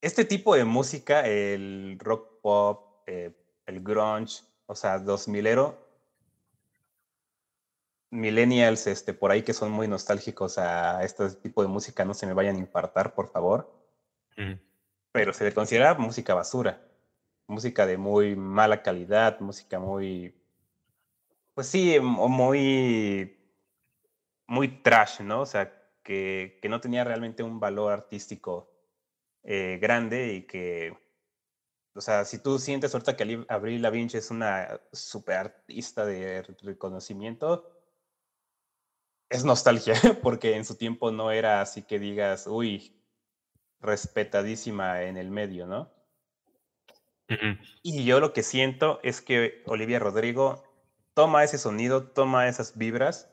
este 0.00 0.24
tipo 0.24 0.54
de 0.54 0.64
música, 0.64 1.28
el 1.28 1.98
rock 2.00 2.40
pop, 2.40 3.02
eh, 3.06 3.36
el 3.66 3.82
grunge, 3.82 4.42
o 4.64 4.74
sea, 4.74 4.98
2000ero, 4.98 5.76
millennials 8.10 8.86
este, 8.86 9.12
por 9.12 9.30
ahí 9.30 9.42
que 9.42 9.52
son 9.52 9.70
muy 9.70 9.86
nostálgicos 9.86 10.56
a 10.56 11.04
este 11.04 11.28
tipo 11.36 11.60
de 11.60 11.68
música 11.68 12.06
no 12.06 12.14
se 12.14 12.26
me 12.26 12.32
vayan 12.32 12.56
a 12.56 12.60
infartar, 12.60 13.14
por 13.14 13.30
favor. 13.30 13.81
Pero 15.12 15.32
se 15.32 15.44
le 15.44 15.52
considera 15.52 15.94
música 15.94 16.34
basura, 16.34 16.82
música 17.46 17.86
de 17.86 17.98
muy 17.98 18.34
mala 18.36 18.82
calidad, 18.82 19.40
música 19.40 19.78
muy, 19.78 20.34
pues 21.54 21.66
sí, 21.66 21.98
muy, 22.00 23.38
muy 24.46 24.68
trash, 24.82 25.20
¿no? 25.20 25.42
O 25.42 25.46
sea, 25.46 25.72
que, 26.02 26.58
que 26.62 26.68
no 26.68 26.80
tenía 26.80 27.04
realmente 27.04 27.42
un 27.42 27.60
valor 27.60 27.92
artístico 27.92 28.72
eh, 29.44 29.78
grande 29.80 30.34
y 30.34 30.42
que, 30.46 30.96
o 31.94 32.00
sea, 32.00 32.24
si 32.24 32.38
tú 32.38 32.58
sientes 32.58 32.94
ahorita 32.94 33.16
que 33.16 33.44
Abril 33.48 33.82
Lavinch 33.82 34.14
es 34.14 34.30
una 34.30 34.80
super 34.92 35.36
artista 35.36 36.06
de 36.06 36.42
reconocimiento, 36.62 37.68
es 39.28 39.44
nostalgia, 39.44 39.94
porque 40.22 40.56
en 40.56 40.64
su 40.64 40.76
tiempo 40.76 41.10
no 41.10 41.32
era 41.32 41.60
así 41.60 41.82
que 41.82 41.98
digas, 41.98 42.46
uy, 42.46 43.01
respetadísima 43.82 45.02
en 45.02 45.16
el 45.16 45.30
medio, 45.30 45.66
¿no? 45.66 45.90
Y 47.82 48.04
yo 48.04 48.20
lo 48.20 48.34
que 48.34 48.42
siento 48.42 49.00
es 49.02 49.22
que 49.22 49.62
Olivia 49.64 49.98
Rodrigo 49.98 50.62
toma 51.14 51.44
ese 51.44 51.56
sonido, 51.56 52.04
toma 52.04 52.46
esas 52.46 52.76
vibras 52.76 53.30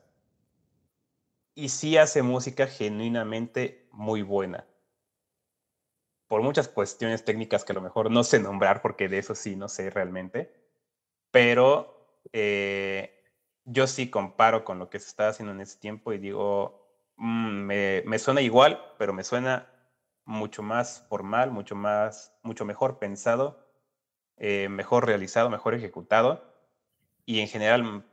y 1.54 1.68
sí 1.68 1.98
hace 1.98 2.22
música 2.22 2.68
genuinamente 2.68 3.90
muy 3.92 4.22
buena. 4.22 4.66
Por 6.28 6.42
muchas 6.42 6.70
cuestiones 6.70 7.26
técnicas 7.26 7.66
que 7.66 7.74
a 7.74 7.76
lo 7.76 7.82
mejor 7.82 8.10
no 8.10 8.24
sé 8.24 8.40
nombrar, 8.40 8.82
porque 8.82 9.10
de 9.10 9.18
eso 9.18 9.36
sí 9.36 9.58
no 9.58 9.68
sé 9.68 9.90
realmente, 9.90 10.54
pero 11.32 12.22
eh, 12.32 13.24
yo 13.66 13.88
sí 13.88 14.10
comparo 14.10 14.64
con 14.64 14.80
lo 14.80 14.90
que 14.90 15.00
se 15.00 15.08
está 15.08 15.30
haciendo 15.30 15.54
en 15.54 15.62
ese 15.62 15.80
tiempo 15.80 16.14
y 16.14 16.18
digo, 16.18 16.88
mm, 17.18 18.04
me, 18.06 18.20
suena 18.20 18.42
igual, 18.42 18.82
pero 18.98 19.14
me 19.14 19.24
suena 19.24 19.68
mucho 20.30 20.62
más 20.62 21.04
formal, 21.10 21.50
mucho 21.50 21.76
más, 21.76 22.38
mucho 22.44 22.64
mejor 22.64 23.00
pensado, 23.00 23.68
eh, 24.38 24.70
mejor 24.70 25.08
realizado, 25.08 25.50
mejor 25.50 25.74
ejecutado 25.74 26.54
y 27.26 27.40
en 27.40 27.48
general 27.48 27.84
mm, 27.84 28.04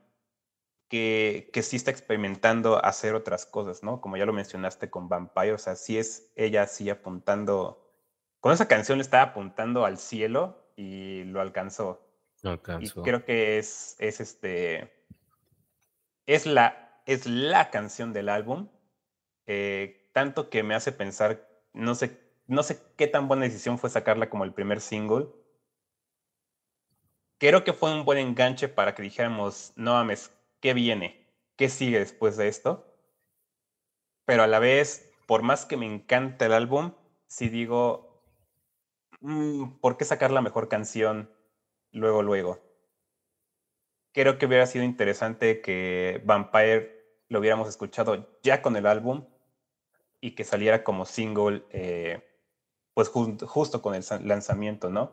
que, 0.88 1.50
que 1.52 1.62
sí 1.62 1.76
está 1.76 1.90
experimentando 1.90 2.83
hacer 2.83 3.14
otras 3.14 3.44
cosas, 3.44 3.83
¿no? 3.83 4.00
Como 4.00 4.16
ya 4.16 4.24
lo 4.24 4.33
mencionaste 4.33 4.88
con 4.88 5.11
Vampire, 5.11 5.52
o 5.52 5.59
sea, 5.59 5.76
sí 5.76 5.98
es 5.98 6.33
ella 6.37 6.62
así 6.62 6.88
apuntando, 6.88 7.87
con 8.40 8.50
esa 8.55 8.66
canción 8.66 8.96
le 8.96 9.02
estaba 9.02 9.24
apuntando 9.24 9.85
al 9.85 9.98
cielo 9.98 10.72
y 10.74 11.24
lo 11.24 11.42
alcanzó. 11.42 12.00
Lo 12.40 12.52
alcanzó. 12.52 13.00
Y 13.00 13.02
creo 13.02 13.26
que 13.26 13.59
es, 13.59 13.94
es 13.98 14.20
este, 14.20 14.90
es 16.24 16.46
la, 16.46 17.02
es 17.05 17.26
la 17.26 17.70
canción 17.70 18.14
del 18.14 18.31
álbum, 18.31 18.70
eh, 19.46 20.09
tanto 20.14 20.48
que 20.48 20.62
me 20.62 20.74
hace 20.74 20.92
pensar, 20.92 21.46
no 21.76 21.94
sé, 21.94 22.20
no 22.46 22.62
sé 22.62 22.82
qué 22.96 23.06
tan 23.06 23.28
buena 23.28 23.44
decisión 23.44 23.78
fue 23.78 23.90
sacarla 23.90 24.28
como 24.30 24.44
el 24.44 24.52
primer 24.52 24.80
single. 24.80 25.28
Creo 27.38 27.64
que 27.64 27.72
fue 27.72 27.94
un 27.94 28.04
buen 28.04 28.18
enganche 28.18 28.68
para 28.68 28.94
que 28.94 29.02
dijéramos, 29.02 29.72
no 29.76 29.92
mames, 29.92 30.32
¿qué 30.60 30.74
viene? 30.74 31.26
¿Qué 31.56 31.68
sigue 31.68 31.98
después 31.98 32.36
de 32.36 32.48
esto? 32.48 32.92
Pero 34.24 34.42
a 34.42 34.46
la 34.46 34.58
vez, 34.58 35.12
por 35.26 35.42
más 35.42 35.66
que 35.66 35.76
me 35.76 35.86
encanta 35.86 36.46
el 36.46 36.52
álbum, 36.52 36.92
si 37.26 37.48
digo, 37.48 38.22
mm, 39.20 39.78
¿por 39.80 39.96
qué 39.96 40.04
sacar 40.04 40.30
la 40.30 40.42
mejor 40.42 40.68
canción 40.68 41.30
luego, 41.92 42.22
luego? 42.22 42.66
creo 44.16 44.38
que 44.38 44.46
hubiera 44.46 44.64
sido 44.64 44.82
interesante 44.82 45.60
que 45.60 46.22
Vampire 46.24 47.04
lo 47.28 47.38
hubiéramos 47.38 47.68
escuchado 47.68 48.26
ya 48.42 48.62
con 48.62 48.74
el 48.76 48.86
álbum 48.86 49.26
y 50.20 50.33
que 50.33 50.44
saliera 50.44 50.85
como 50.85 51.05
single, 51.05 51.64
eh, 51.70 52.22
pues 52.94 53.09
justo 53.09 53.83
con 53.83 53.94
el 53.94 54.05
lanzamiento, 54.22 54.90
¿no? 54.90 55.12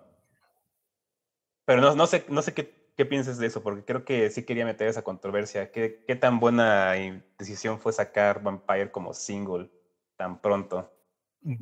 Pero 1.65 1.81
no, 1.81 1.95
no 1.95 2.07
sé, 2.07 2.25
no 2.29 2.41
sé 2.41 2.53
qué, 2.53 2.73
qué 2.95 3.05
piensas 3.05 3.37
de 3.37 3.47
eso, 3.47 3.63
porque 3.63 3.83
creo 3.83 4.05
que 4.05 4.29
sí 4.29 4.43
quería 4.43 4.65
meter 4.65 4.87
esa 4.87 5.03
controversia. 5.03 5.71
¿Qué, 5.71 6.03
qué 6.07 6.15
tan 6.15 6.39
buena 6.39 6.93
decisión 7.37 7.79
fue 7.79 7.93
sacar 7.93 8.43
Vampire 8.43 8.91
como 8.91 9.13
single 9.13 9.69
tan 10.15 10.41
pronto? 10.41 10.91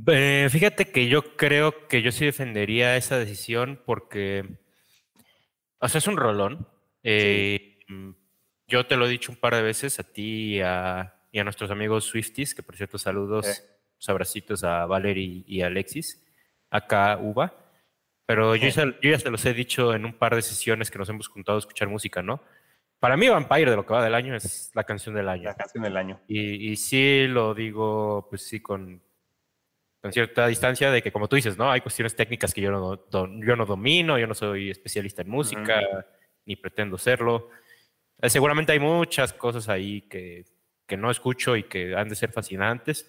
Eh, 0.07 0.47
fíjate 0.51 0.91
que 0.91 1.07
yo 1.07 1.35
creo 1.35 1.87
que 1.87 2.01
yo 2.01 2.11
sí 2.11 2.25
defendería 2.25 2.97
esa 2.97 3.17
decisión 3.17 3.81
porque, 3.85 4.59
o 5.79 5.87
sea, 5.87 5.99
es 5.99 6.07
un 6.07 6.17
rolón. 6.17 6.67
Eh, 7.03 7.79
yo 8.67 8.85
te 8.85 8.95
lo 8.95 9.05
he 9.05 9.09
dicho 9.09 9.31
un 9.31 9.39
par 9.39 9.55
de 9.55 9.63
veces 9.63 9.99
a 9.99 10.03
ti 10.03 10.57
y 10.57 10.61
a, 10.61 11.20
nuestros 11.33 11.71
amigos 11.71 12.05
Swifties, 12.05 12.53
que 12.53 12.63
por 12.63 12.75
cierto 12.75 12.97
saludos, 12.97 13.47
eh. 13.47 13.63
abracitos 14.07 14.63
a 14.63 14.85
Valerie 14.85 15.43
y 15.47 15.61
a 15.61 15.67
Alexis, 15.67 16.23
acá 16.69 17.17
Uva. 17.21 17.53
Pero 18.25 18.55
yo, 18.55 18.69
ya, 18.69 18.85
yo 19.01 19.11
ya 19.11 19.19
se 19.19 19.29
los 19.29 19.45
he 19.45 19.53
dicho 19.53 19.93
en 19.93 20.05
un 20.05 20.13
par 20.13 20.35
de 20.35 20.41
sesiones 20.41 20.89
que 20.89 20.97
nos 20.97 21.09
hemos 21.09 21.27
juntado 21.27 21.57
a 21.57 21.59
escuchar 21.59 21.87
música, 21.89 22.21
¿no? 22.21 22.41
Para 22.99 23.17
mí 23.17 23.27
Vampire 23.27 23.71
de 23.71 23.75
lo 23.75 23.85
que 23.85 23.93
va 23.93 24.03
del 24.03 24.13
año 24.13 24.35
es 24.35 24.71
la 24.75 24.83
canción 24.83 25.15
del 25.15 25.27
año. 25.27 25.43
La 25.43 25.55
canción 25.55 25.83
del 25.83 25.97
año. 25.97 26.21
Y, 26.27 26.71
y 26.71 26.75
sí 26.75 27.25
lo 27.27 27.53
digo, 27.53 28.27
pues 28.29 28.43
sí, 28.43 28.59
con, 28.59 29.01
con 30.01 30.11
cierta 30.11 30.47
distancia 30.47 30.91
de 30.91 31.01
que, 31.01 31.11
como 31.11 31.27
tú 31.27 31.35
dices, 31.35 31.57
¿no? 31.57 31.71
Hay 31.71 31.81
cuestiones 31.81 32.15
técnicas 32.15 32.53
que 32.53 32.61
yo 32.61 32.71
no, 32.71 33.09
yo 33.09 33.55
no 33.55 33.65
domino, 33.65 34.17
yo 34.17 34.27
no 34.27 34.33
soy 34.33 34.71
especialista 34.71 35.21
en 35.21 35.29
música 35.29 35.79
ni 36.45 36.55
pretendo 36.55 36.97
serlo. 36.97 37.49
Eh, 38.19 38.29
seguramente 38.29 38.71
hay 38.71 38.79
muchas 38.79 39.31
cosas 39.33 39.69
ahí 39.69 40.01
que, 40.01 40.45
que 40.91 40.97
no 40.97 41.09
escucho 41.09 41.55
y 41.55 41.63
que 41.63 41.95
han 41.95 42.09
de 42.09 42.17
ser 42.17 42.33
fascinantes. 42.33 43.07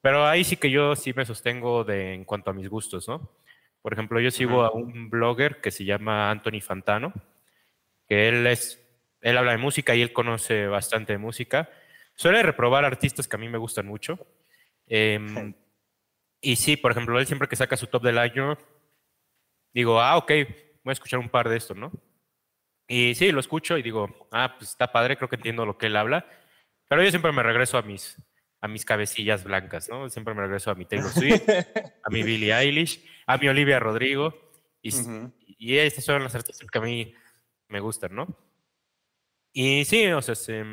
Pero 0.00 0.26
ahí 0.26 0.42
sí 0.42 0.56
que 0.56 0.70
yo 0.70 0.96
sí 0.96 1.12
me 1.12 1.26
sostengo 1.26 1.84
de, 1.84 2.14
en 2.14 2.24
cuanto 2.24 2.50
a 2.50 2.54
mis 2.54 2.70
gustos, 2.70 3.06
¿no? 3.06 3.30
Por 3.82 3.92
ejemplo, 3.92 4.20
yo 4.20 4.30
sigo 4.30 4.62
a 4.62 4.72
un 4.72 5.10
blogger 5.10 5.60
que 5.60 5.70
se 5.70 5.84
llama 5.84 6.30
Anthony 6.30 6.62
Fantano, 6.62 7.12
que 8.08 8.28
él 8.28 8.46
es, 8.46 8.82
él 9.20 9.36
habla 9.36 9.52
de 9.52 9.58
música 9.58 9.94
y 9.94 10.00
él 10.00 10.14
conoce 10.14 10.66
bastante 10.66 11.12
de 11.12 11.18
música. 11.18 11.68
Suele 12.14 12.42
reprobar 12.42 12.86
artistas 12.86 13.28
que 13.28 13.36
a 13.36 13.38
mí 13.38 13.50
me 13.50 13.58
gustan 13.58 13.86
mucho. 13.86 14.18
Em, 14.86 15.52
y 16.40 16.56
sí, 16.56 16.78
por 16.78 16.90
ejemplo, 16.92 17.20
él 17.20 17.26
siempre 17.26 17.48
que 17.48 17.56
saca 17.56 17.76
su 17.76 17.86
top 17.86 18.02
del 18.02 18.16
año, 18.16 18.56
digo, 19.74 20.00
ah, 20.00 20.16
ok, 20.16 20.32
voy 20.84 20.90
a 20.90 20.92
escuchar 20.92 21.18
un 21.18 21.28
par 21.28 21.50
de 21.50 21.58
estos, 21.58 21.76
¿no? 21.76 21.92
Y 22.88 23.14
sí, 23.14 23.30
lo 23.30 23.40
escucho 23.40 23.76
y 23.76 23.82
digo, 23.82 24.26
ah, 24.32 24.54
pues 24.56 24.70
está 24.70 24.90
padre, 24.90 25.18
creo 25.18 25.28
que 25.28 25.36
entiendo 25.36 25.66
lo 25.66 25.76
que 25.76 25.86
él 25.86 25.96
habla, 25.96 26.26
pero 26.88 27.02
yo 27.02 27.10
siempre 27.10 27.32
me 27.32 27.42
regreso 27.42 27.78
a 27.78 27.82
mis, 27.82 28.20
a 28.60 28.68
mis 28.68 28.84
cabecillas 28.84 29.44
blancas, 29.44 29.88
¿no? 29.88 30.08
Siempre 30.08 30.34
me 30.34 30.42
regreso 30.42 30.70
a 30.70 30.74
mi 30.74 30.86
Taylor 30.86 31.10
Swift, 31.10 31.42
a 32.04 32.10
mi 32.10 32.22
Billie 32.22 32.52
Eilish, 32.52 33.04
a 33.26 33.36
mi 33.38 33.48
Olivia 33.48 33.78
Rodrigo, 33.78 34.34
y, 34.82 34.90
y 35.58 35.76
estas 35.78 36.04
son 36.04 36.22
las 36.22 36.34
artistas 36.34 36.70
que 36.70 36.78
a 36.78 36.82
mí 36.82 37.14
me 37.68 37.80
gustan, 37.80 38.14
¿no? 38.14 38.36
Y 39.52 39.84
sí, 39.84 40.06
o 40.08 40.22
sea, 40.22 40.34
se, 40.34 40.64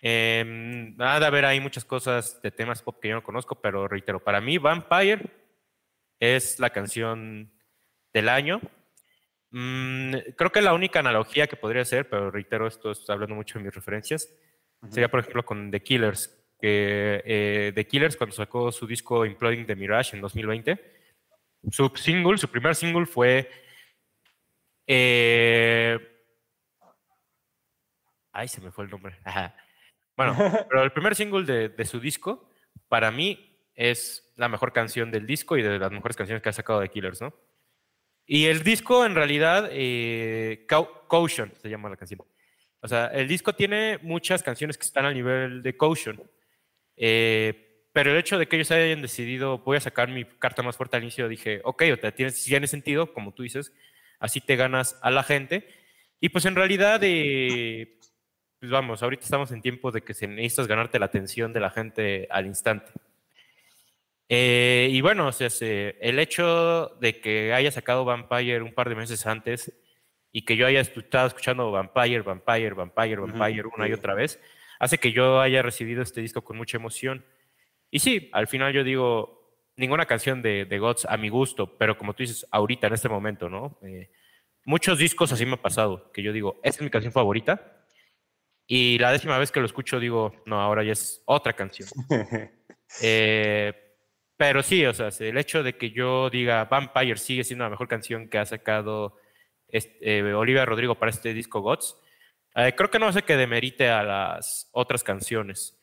eh, 0.00 0.44
nada, 0.96 1.26
a 1.26 1.30
ver, 1.30 1.44
hay 1.44 1.60
muchas 1.60 1.84
cosas 1.84 2.40
de 2.42 2.50
temas 2.50 2.82
pop 2.82 3.00
que 3.00 3.08
yo 3.08 3.14
no 3.14 3.22
conozco, 3.22 3.60
pero 3.60 3.88
reitero, 3.88 4.22
para 4.22 4.40
mí 4.40 4.58
Vampire 4.58 5.30
es 6.20 6.60
la 6.60 6.70
canción 6.70 7.52
del 8.12 8.28
año 8.28 8.60
Mm, 9.52 10.14
creo 10.36 10.52
que 10.52 10.62
la 10.62 10.74
única 10.74 11.00
analogía 11.00 11.48
que 11.48 11.56
podría 11.56 11.84
ser, 11.84 12.08
pero 12.08 12.30
reitero 12.30 12.66
esto, 12.66 12.92
estoy 12.92 13.14
hablando 13.14 13.34
mucho 13.34 13.58
de 13.58 13.64
mis 13.64 13.74
referencias, 13.74 14.28
sería 14.88 15.10
por 15.10 15.20
ejemplo 15.20 15.44
con 15.44 15.70
The 15.70 15.82
Killers, 15.82 16.36
que 16.60 17.22
eh, 17.24 17.72
The 17.74 17.86
Killers 17.86 18.16
cuando 18.16 18.34
sacó 18.34 18.72
su 18.72 18.86
disco 18.86 19.26
Imploding 19.26 19.66
the 19.66 19.76
Mirage 19.76 20.16
en 20.16 20.22
2020, 20.22 20.78
su 21.70 21.92
single, 21.94 22.38
su 22.38 22.48
primer 22.48 22.74
single 22.74 23.06
fue... 23.06 23.50
Eh, 24.86 25.98
ay, 28.32 28.48
se 28.48 28.60
me 28.60 28.70
fue 28.70 28.84
el 28.84 28.90
nombre. 28.90 29.18
Bueno, 30.16 30.36
pero 30.68 30.82
el 30.82 30.92
primer 30.92 31.14
single 31.14 31.44
de, 31.44 31.70
de 31.70 31.84
su 31.86 31.98
disco, 31.98 32.50
para 32.88 33.10
mí, 33.10 33.50
es 33.74 34.30
la 34.36 34.50
mejor 34.50 34.74
canción 34.74 35.10
del 35.10 35.26
disco 35.26 35.56
y 35.56 35.62
de 35.62 35.78
las 35.78 35.90
mejores 35.90 36.14
canciones 36.14 36.42
que 36.42 36.50
ha 36.50 36.52
sacado 36.52 36.82
The 36.82 36.90
Killers, 36.90 37.22
¿no? 37.22 37.32
Y 38.26 38.44
el 38.44 38.62
disco, 38.62 39.06
en 39.06 39.14
realidad, 39.14 39.70
eh, 39.72 40.66
Caution 40.68 41.52
se 41.60 41.70
llama 41.70 41.88
la 41.88 41.96
canción. 41.96 42.20
O 42.82 42.88
sea, 42.88 43.06
el 43.06 43.28
disco 43.28 43.52
tiene 43.52 43.98
muchas 44.02 44.42
canciones 44.42 44.78
que 44.78 44.84
están 44.84 45.04
al 45.04 45.14
nivel 45.14 45.62
de 45.62 45.76
Caution. 45.76 46.22
Eh, 46.96 47.86
pero 47.92 48.12
el 48.12 48.18
hecho 48.18 48.38
de 48.38 48.46
que 48.46 48.56
ellos 48.56 48.70
hayan 48.70 49.02
decidido, 49.02 49.58
voy 49.58 49.76
a 49.76 49.80
sacar 49.80 50.08
mi 50.08 50.24
carta 50.24 50.62
más 50.62 50.76
fuerte 50.76 50.96
al 50.96 51.02
inicio, 51.02 51.28
dije, 51.28 51.60
ok, 51.64 51.82
o 51.92 52.00
sea, 52.00 52.14
tiene, 52.14 52.32
tiene 52.32 52.66
sentido, 52.66 53.12
como 53.12 53.34
tú 53.34 53.42
dices, 53.42 53.72
así 54.18 54.40
te 54.40 54.56
ganas 54.56 54.98
a 55.02 55.10
la 55.10 55.22
gente. 55.22 55.66
Y 56.20 56.28
pues 56.28 56.44
en 56.44 56.54
realidad, 56.54 57.00
eh, 57.02 57.98
pues 58.60 58.70
vamos, 58.70 59.02
ahorita 59.02 59.24
estamos 59.24 59.50
en 59.52 59.62
tiempo 59.62 59.90
de 59.90 60.02
que 60.02 60.12
necesitas 60.26 60.68
ganarte 60.68 60.98
la 60.98 61.06
atención 61.06 61.52
de 61.52 61.60
la 61.60 61.70
gente 61.70 62.28
al 62.30 62.46
instante. 62.46 62.92
Eh, 64.28 64.88
y 64.92 65.00
bueno, 65.00 65.26
o 65.26 65.32
sea, 65.32 65.48
el 65.58 66.18
hecho 66.20 66.96
de 67.00 67.20
que 67.20 67.52
haya 67.52 67.72
sacado 67.72 68.04
Vampire 68.04 68.62
un 68.62 68.72
par 68.72 68.88
de 68.88 68.94
meses 68.94 69.26
antes, 69.26 69.72
y 70.32 70.44
que 70.44 70.56
yo 70.56 70.66
haya 70.66 70.80
estado 70.80 71.26
escuchando 71.26 71.70
Vampire, 71.70 72.22
Vampire, 72.22 72.74
Vampire, 72.74 73.16
Vampire 73.16 73.68
una 73.74 73.88
y 73.88 73.92
otra 73.92 74.14
vez, 74.14 74.40
hace 74.78 74.98
que 74.98 75.12
yo 75.12 75.40
haya 75.40 75.62
recibido 75.62 76.02
este 76.02 76.20
disco 76.20 76.42
con 76.42 76.56
mucha 76.56 76.76
emoción. 76.76 77.24
Y 77.90 77.98
sí, 77.98 78.30
al 78.32 78.46
final 78.46 78.72
yo 78.72 78.84
digo, 78.84 79.40
ninguna 79.76 80.06
canción 80.06 80.42
de, 80.42 80.64
de 80.64 80.78
Gods 80.78 81.06
a 81.06 81.16
mi 81.16 81.28
gusto, 81.28 81.76
pero 81.78 81.98
como 81.98 82.14
tú 82.14 82.22
dices, 82.22 82.46
ahorita, 82.50 82.86
en 82.86 82.94
este 82.94 83.08
momento, 83.08 83.48
¿no? 83.48 83.78
Eh, 83.82 84.10
muchos 84.64 84.98
discos 84.98 85.32
así 85.32 85.44
me 85.46 85.54
ha 85.54 85.62
pasado, 85.62 86.12
que 86.12 86.22
yo 86.22 86.32
digo, 86.32 86.60
esta 86.62 86.78
es 86.78 86.82
mi 86.82 86.90
canción 86.90 87.12
favorita, 87.12 87.80
y 88.72 88.98
la 88.98 89.10
décima 89.10 89.36
vez 89.36 89.50
que 89.50 89.58
lo 89.58 89.66
escucho 89.66 89.98
digo, 89.98 90.32
no, 90.46 90.60
ahora 90.60 90.84
ya 90.84 90.92
es 90.92 91.22
otra 91.24 91.54
canción. 91.54 91.88
eh, 93.02 93.72
pero 94.36 94.62
sí, 94.62 94.86
o 94.86 94.94
sea, 94.94 95.08
el 95.18 95.36
hecho 95.38 95.64
de 95.64 95.76
que 95.76 95.90
yo 95.90 96.30
diga 96.30 96.66
Vampire 96.66 97.16
sigue 97.16 97.42
siendo 97.42 97.64
la 97.64 97.70
mejor 97.70 97.88
canción 97.88 98.28
que 98.28 98.38
ha 98.38 98.46
sacado 98.46 99.16
este, 99.72 100.22
Olivia 100.34 100.64
Rodrigo 100.64 100.94
para 100.96 101.10
este 101.10 101.34
disco 101.34 101.60
Gods, 101.60 101.96
eh, 102.54 102.74
creo 102.76 102.90
que 102.90 102.98
no 102.98 103.06
hace 103.06 103.22
que 103.22 103.36
demerite 103.36 103.88
a 103.88 104.02
las 104.02 104.68
otras 104.72 105.04
canciones. 105.04 105.78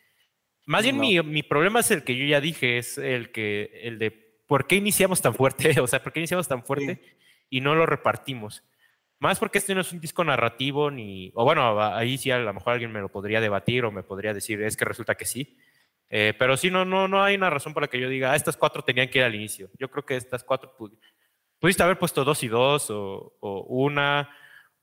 Más 0.66 0.84
bien 0.84 1.00
mi, 1.00 1.22
mi, 1.22 1.44
problema 1.44 1.80
es 1.80 1.92
el 1.92 2.04
que 2.04 2.16
yo 2.16 2.26
ya 2.26 2.42
dije, 2.42 2.78
es 2.78 2.98
el 2.98 3.32
que 3.32 3.72
el 3.84 4.00
de 4.00 4.12
por 4.48 4.68
qué 4.68 4.76
iniciamos 4.76 5.22
tan 5.22 5.34
fuerte, 5.34 5.80
o 5.82 5.88
sea, 5.88 6.04
por 6.04 6.12
qué 6.12 6.20
iniciamos 6.20 6.48
tan 6.48 6.64
fuerte 6.64 7.02
y 7.50 7.62
no 7.62 7.76
lo 7.76 7.86
repartimos. 7.86 8.64
Más 9.20 9.40
porque 9.40 9.58
este 9.58 9.74
no 9.74 9.82
es 9.82 9.92
un 9.92 10.00
disco 10.00 10.24
narrativo, 10.24 10.92
ni. 10.92 11.32
O 11.34 11.44
bueno, 11.44 11.82
ahí 11.82 12.18
sí 12.18 12.30
a 12.30 12.38
lo 12.38 12.54
mejor 12.54 12.74
alguien 12.74 12.92
me 12.92 13.00
lo 13.00 13.10
podría 13.10 13.42
debatir 13.42 13.84
o 13.86 13.92
me 13.92 14.04
podría 14.04 14.34
decir, 14.34 14.62
es 14.62 14.78
que 14.78 14.86
resulta 14.86 15.16
que 15.16 15.26
sí. 15.26 15.58
Eh, 16.10 16.34
pero 16.38 16.56
sí, 16.56 16.70
no, 16.70 16.86
no, 16.86 17.08
no 17.08 17.24
hay 17.24 17.36
una 17.36 17.50
razón 17.50 17.74
para 17.74 17.88
que 17.88 18.00
yo 18.00 18.10
diga, 18.10 18.32
ah, 18.32 18.36
estas 18.36 18.56
cuatro 18.56 18.84
tenían 18.84 19.10
que 19.10 19.20
ir 19.20 19.24
al 19.24 19.36
inicio. 19.36 19.70
Yo 19.80 19.90
creo 19.90 20.06
que 20.06 20.16
estas 20.16 20.44
cuatro 20.44 20.76
pudiste 21.60 21.84
haber 21.84 21.98
puesto 22.00 22.24
dos 22.24 22.44
y 22.44 22.48
dos 22.48 22.90
o, 22.90 23.34
una. 23.70 24.30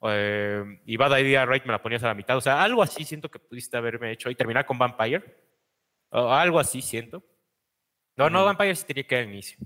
Eh, 0.07 0.81
y 0.85 0.97
Bad 0.97 1.17
Idea 1.17 1.45
Right 1.45 1.65
me 1.65 1.71
la 1.71 1.81
ponías 1.81 2.03
a 2.03 2.07
la 2.07 2.13
mitad. 2.13 2.37
O 2.37 2.41
sea, 2.41 2.61
algo 2.61 2.83
así 2.83 3.03
siento 3.03 3.29
que 3.29 3.39
pudiste 3.39 3.77
haberme 3.77 4.11
hecho 4.11 4.29
y 4.29 4.35
terminar 4.35 4.65
con 4.65 4.77
Vampire. 4.77 5.23
O 6.09 6.31
algo 6.31 6.59
así 6.59 6.81
siento. 6.81 7.23
No, 8.15 8.29
no, 8.29 8.45
Vampire 8.45 8.75
sí 8.75 8.85
tenía 8.85 9.03
que 9.03 9.15
ir 9.15 9.21
al 9.21 9.29
inicio. 9.29 9.57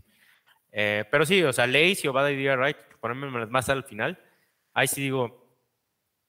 Eh, 0.71 1.05
pero 1.11 1.25
sí, 1.25 1.43
o 1.43 1.53
sea, 1.53 1.67
Lazy 1.67 2.07
o 2.07 2.13
Bad 2.13 2.29
Idea 2.29 2.55
Right, 2.55 2.77
ponerme 2.99 3.45
más 3.47 3.69
al 3.69 3.83
final 3.83 4.19
ahí 4.73 4.87
sí 4.87 5.01
digo, 5.01 5.45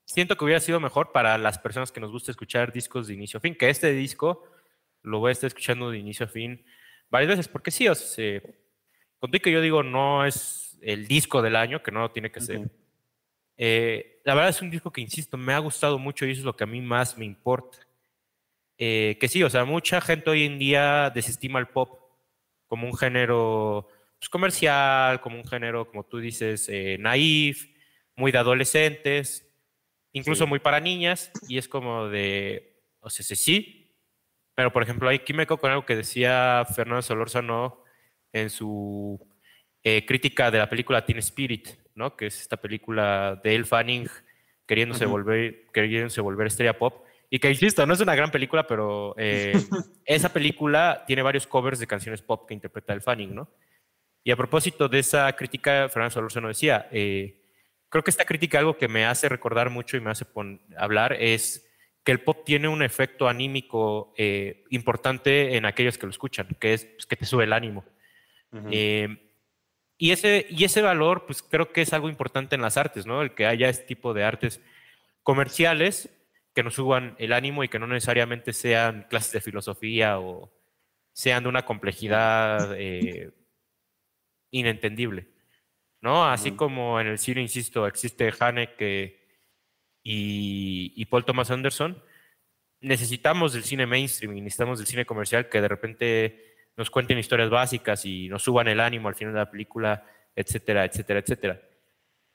siento 0.05 0.37
que 0.37 0.45
hubiera 0.45 0.61
sido 0.61 0.81
mejor 0.81 1.13
para 1.13 1.39
las 1.39 1.59
personas 1.59 1.93
que 1.93 2.01
nos 2.01 2.11
gusta 2.11 2.31
escuchar 2.31 2.73
discos 2.73 3.07
de 3.07 3.15
inicio 3.15 3.39
a 3.39 3.41
fin, 3.41 3.55
que 3.55 3.71
este 3.71 3.93
disco 3.93 4.45
lo 5.03 5.21
voy 5.21 5.31
a 5.31 5.33
estar 5.33 5.49
escuchando 5.49 5.91
de 5.91 5.99
inicio 5.99 6.27
a 6.27 6.29
fin 6.29 6.65
varias 7.09 7.31
veces, 7.31 7.49
porque 7.49 7.71
sí, 7.71 7.89
o 7.89 7.95
sea, 7.95 8.41
contigo 9.19 9.43
que 9.43 9.53
yo 9.53 9.61
digo 9.61 9.83
no 9.83 10.25
es 10.25 10.70
el 10.83 11.07
disco 11.07 11.43
del 11.43 11.57
año, 11.57 11.83
que 11.83 11.91
no 11.91 12.11
tiene 12.11 12.31
que 12.31 12.41
ser. 12.41 12.71
Eh, 13.57 14.21
la 14.25 14.35
verdad 14.35 14.51
es 14.51 14.63
un 14.63 14.71
disco 14.71 14.91
que, 14.91 15.01
insisto, 15.01 15.37
me 15.37 15.53
ha 15.53 15.59
gustado 15.59 15.99
mucho 15.99 16.27
y 16.27 16.31
eso 16.31 16.41
es 16.41 16.45
lo 16.45 16.57
que 16.57 16.65
a 16.65 16.67
mí 16.67 16.81
más 16.81 17.19
me 17.19 17.25
importa. 17.25 17.79
Eh, 18.79 19.19
que 19.21 19.29
sí, 19.29 19.43
o 19.43 19.51
sea, 19.51 19.65
mucha 19.65 20.01
gente 20.01 20.31
hoy 20.31 20.45
en 20.45 20.59
día 20.59 21.11
desestima 21.11 21.59
el 21.59 21.69
pop 21.69 22.01
como 22.67 22.87
un 22.87 22.97
género 22.97 23.89
pues, 24.19 24.31
comercial, 24.31 25.21
como 25.21 25.37
un 25.37 25.45
género, 25.45 25.87
como 25.87 26.05
tú 26.05 26.19
dices, 26.19 26.69
eh, 26.71 26.97
naif, 26.99 27.69
muy 28.17 28.33
de 28.33 28.39
adolescentes, 28.39 29.47
incluso 30.13 30.47
muy 30.47 30.61
para 30.61 30.81
niñas, 30.81 31.31
y 31.49 31.59
es 31.59 31.69
como 31.69 32.09
de, 32.09 32.83
o 33.01 33.11
sea, 33.11 33.25
sí, 33.37 33.97
pero 34.55 34.73
por 34.73 34.83
ejemplo, 34.83 35.09
aquí 35.09 35.33
me 35.33 35.47
con 35.47 35.71
algo 35.71 35.87
que 35.87 35.97
decía 35.97 36.67
Fernando 36.75 37.03
Solórzano 37.03 37.83
en 38.33 38.51
su 38.51 39.30
eh, 39.83 40.05
crítica 40.07 40.51
de 40.51 40.59
la 40.59 40.69
película 40.69 41.05
Teen 41.05 41.19
Spirit, 41.19 41.69
¿no? 41.95 42.17
que 42.17 42.27
es 42.27 42.41
esta 42.41 42.57
película 42.57 43.41
de 43.43 43.55
Elle 43.55 43.65
Fanning 43.65 44.09
queriéndose, 44.67 45.05
volver, 45.05 45.67
queriéndose 45.73 46.21
volver 46.21 46.47
estrella 46.47 46.79
pop. 46.79 47.05
Y 47.29 47.39
que 47.39 47.49
insisto, 47.49 47.85
no 47.87 47.95
es 47.95 48.01
una 48.01 48.15
gran 48.15 48.31
película, 48.31 48.67
pero 48.67 49.15
eh, 49.19 49.53
esa 50.05 50.33
película 50.33 51.05
tiene 51.07 51.23
varios 51.23 51.47
covers 51.47 51.79
de 51.79 51.87
canciones 51.87 52.23
pop 52.23 52.47
que 52.47 52.55
interpreta 52.55 52.93
El 52.93 53.03
Fanning, 53.03 53.35
¿no? 53.35 53.51
Y 54.23 54.31
a 54.31 54.37
propósito 54.37 54.89
de 54.89 54.99
esa 54.99 55.33
crítica, 55.33 55.89
Fernando 55.89 56.13
Solórzano 56.13 56.49
decía, 56.49 56.89
eh, 56.93 57.41
creo 57.89 58.05
que 58.05 58.11
esta 58.11 58.25
crítica, 58.25 58.59
algo 58.59 58.77
que 58.77 58.87
me 58.87 59.07
hace 59.07 59.29
recordar 59.29 59.71
mucho 59.71 59.97
y 59.97 60.01
me 60.01 60.11
hace 60.11 60.27
hablar, 60.77 61.15
es 61.15 61.67
que 62.05 62.13
el 62.13 62.21
pop 62.21 62.45
tiene 62.45 62.69
un 62.69 62.83
efecto 62.83 63.29
anímico 63.29 64.15
eh, 64.17 64.65
importante 64.71 65.57
en 65.57 65.65
aquellos 65.65 65.99
que 65.99 66.07
lo 66.07 66.11
escuchan, 66.11 66.49
que 66.61 66.75
es 66.75 66.85
pues, 66.85 67.07
que 67.07 67.17
te 67.17 67.25
sube 67.25 67.45
el 67.45 67.53
ánimo. 67.53 67.85
Eh, 68.71 69.30
y, 70.01 70.13
ese, 70.13 70.47
y 70.49 70.65
ese 70.65 70.81
valor, 70.81 71.27
pues 71.27 71.43
creo 71.43 71.73
que 71.73 71.83
es 71.83 71.93
algo 71.93 72.09
importante 72.09 72.55
en 72.55 72.63
las 72.63 72.79
artes, 72.79 73.05
¿no? 73.05 73.21
El 73.21 73.35
que 73.35 73.45
haya 73.45 73.69
este 73.69 73.85
tipo 73.85 74.15
de 74.15 74.25
artes 74.25 74.63
comerciales 75.23 76.09
que 76.55 76.63
nos 76.63 76.75
suban 76.75 77.15
el 77.19 77.35
ánimo 77.35 77.63
y 77.63 77.69
que 77.69 77.79
no 77.79 77.87
necesariamente 77.87 78.55
sean 78.55 79.07
clases 79.11 79.33
de 79.33 79.43
filosofía 79.43 80.19
o 80.19 80.51
sean 81.13 81.43
de 81.43 81.51
una 81.51 81.67
complejidad 81.67 82.75
eh, 82.79 83.31
inentendible. 84.51 85.29
¿no? 86.01 86.25
Así 86.25 86.53
como 86.53 86.99
en 86.99 87.07
el 87.07 87.19
cine, 87.19 87.43
insisto, 87.43 87.87
existe 87.87 88.33
Haneke 88.41 89.21
y, 90.03 90.95
y 90.97 91.05
Paul 91.05 91.27
Thomas 91.27 91.51
Anderson, 91.51 92.03
necesitamos 92.81 93.53
del 93.53 93.65
cine 93.65 93.85
mainstream 93.85 94.35
y 94.35 94.41
necesitamos 94.41 94.79
del 94.79 94.87
cine 94.87 95.05
comercial 95.05 95.51
que 95.51 95.61
de 95.61 95.69
repente 95.69 96.50
nos 96.77 96.91
cuenten 96.91 97.19
historias 97.19 97.51
básicas 97.51 98.05
y 98.05 98.29
nos 98.29 98.43
suban 98.43 98.69
el 98.69 98.81
ánimo 98.81 99.09
al 99.09 99.15
final 99.15 99.35
de 99.35 99.41
la 99.41 99.51
película, 99.51 100.05
etcétera, 100.35 100.85
etcétera, 100.85 101.21
etcétera. 101.21 101.61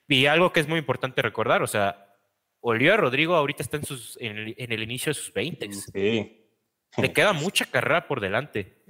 Y 0.08 0.26
algo 0.28 0.54
que 0.54 0.60
es 0.60 0.68
muy 0.68 0.80
importante 0.80 1.22
recordar, 1.22 1.64
o 1.64 1.68
sea, 1.68 2.06
Olivia 2.60 2.98
Rodrigo 2.98 3.36
ahorita 3.36 3.64
está 3.64 3.78
en, 3.78 3.86
sus, 3.86 4.18
en, 4.20 4.38
el, 4.38 4.84
inicio 4.84 5.12
de 5.12 5.14
sus 5.14 5.34
20. 5.34 5.72
Sí. 5.72 6.42
Le 6.98 7.14
queda 7.14 7.34
mucha 7.34 7.66
carrera 7.66 8.08
por 8.08 8.22
delante. 8.22 8.84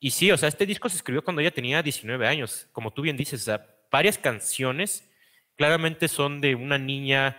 Y 0.00 0.10
sí, 0.10 0.30
o 0.30 0.36
sea, 0.36 0.48
este 0.48 0.66
disco 0.66 0.88
se 0.88 0.96
escribió 0.96 1.22
cuando 1.22 1.40
ella 1.40 1.50
tenía 1.50 1.82
19 1.82 2.26
años, 2.26 2.68
como 2.72 2.92
tú 2.92 3.02
bien 3.02 3.16
dices, 3.16 3.42
o 3.42 3.44
sea, 3.44 3.66
varias 3.90 4.16
canciones 4.16 5.08
claramente 5.56 6.08
son 6.08 6.40
de 6.40 6.54
una 6.54 6.78
niña, 6.78 7.36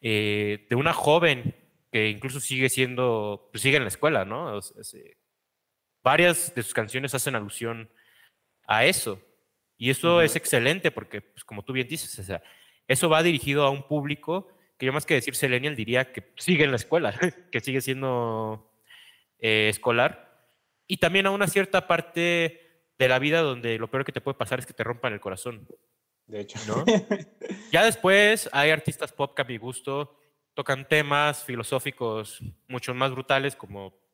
eh, 0.00 0.66
de 0.68 0.76
una 0.76 0.92
joven 0.92 1.54
que 1.90 2.10
incluso 2.10 2.40
sigue 2.40 2.68
siendo, 2.68 3.48
pues 3.50 3.62
sigue 3.62 3.78
en 3.78 3.84
la 3.84 3.88
escuela, 3.88 4.24
¿no? 4.24 4.60
Varias 6.06 6.54
de 6.54 6.62
sus 6.62 6.72
canciones 6.72 7.14
hacen 7.14 7.34
alusión 7.34 7.90
a 8.68 8.84
eso. 8.84 9.20
Y 9.76 9.90
eso 9.90 10.22
es 10.22 10.36
excelente 10.36 10.92
porque, 10.92 11.20
pues, 11.20 11.42
como 11.42 11.64
tú 11.64 11.72
bien 11.72 11.88
dices, 11.88 12.16
o 12.20 12.22
sea, 12.22 12.40
eso 12.86 13.08
va 13.08 13.24
dirigido 13.24 13.64
a 13.64 13.70
un 13.70 13.82
público 13.82 14.46
que 14.78 14.86
yo 14.86 14.92
más 14.92 15.04
que 15.04 15.14
decir 15.14 15.34
Selenial 15.34 15.74
diría 15.74 16.12
que 16.12 16.32
sigue 16.36 16.62
en 16.62 16.70
la 16.70 16.76
escuela, 16.76 17.12
que 17.50 17.58
sigue 17.58 17.80
siendo 17.80 18.72
eh, 19.40 19.68
escolar. 19.68 20.46
Y 20.86 20.98
también 20.98 21.26
a 21.26 21.32
una 21.32 21.48
cierta 21.48 21.88
parte 21.88 22.84
de 22.96 23.08
la 23.08 23.18
vida 23.18 23.40
donde 23.40 23.76
lo 23.76 23.90
peor 23.90 24.04
que 24.04 24.12
te 24.12 24.20
puede 24.20 24.38
pasar 24.38 24.60
es 24.60 24.66
que 24.66 24.74
te 24.74 24.84
rompan 24.84 25.12
el 25.12 25.20
corazón. 25.20 25.66
De 26.26 26.38
hecho. 26.38 26.60
¿no? 26.68 26.84
ya 27.72 27.84
después 27.84 28.48
hay 28.52 28.70
artistas 28.70 29.12
pop 29.12 29.34
que 29.34 29.42
a 29.42 29.44
mi 29.44 29.56
gusto 29.56 30.16
tocan 30.54 30.86
temas 30.86 31.42
filosóficos 31.42 32.40
mucho 32.68 32.94
más 32.94 33.10
brutales 33.10 33.56
como 33.56 34.05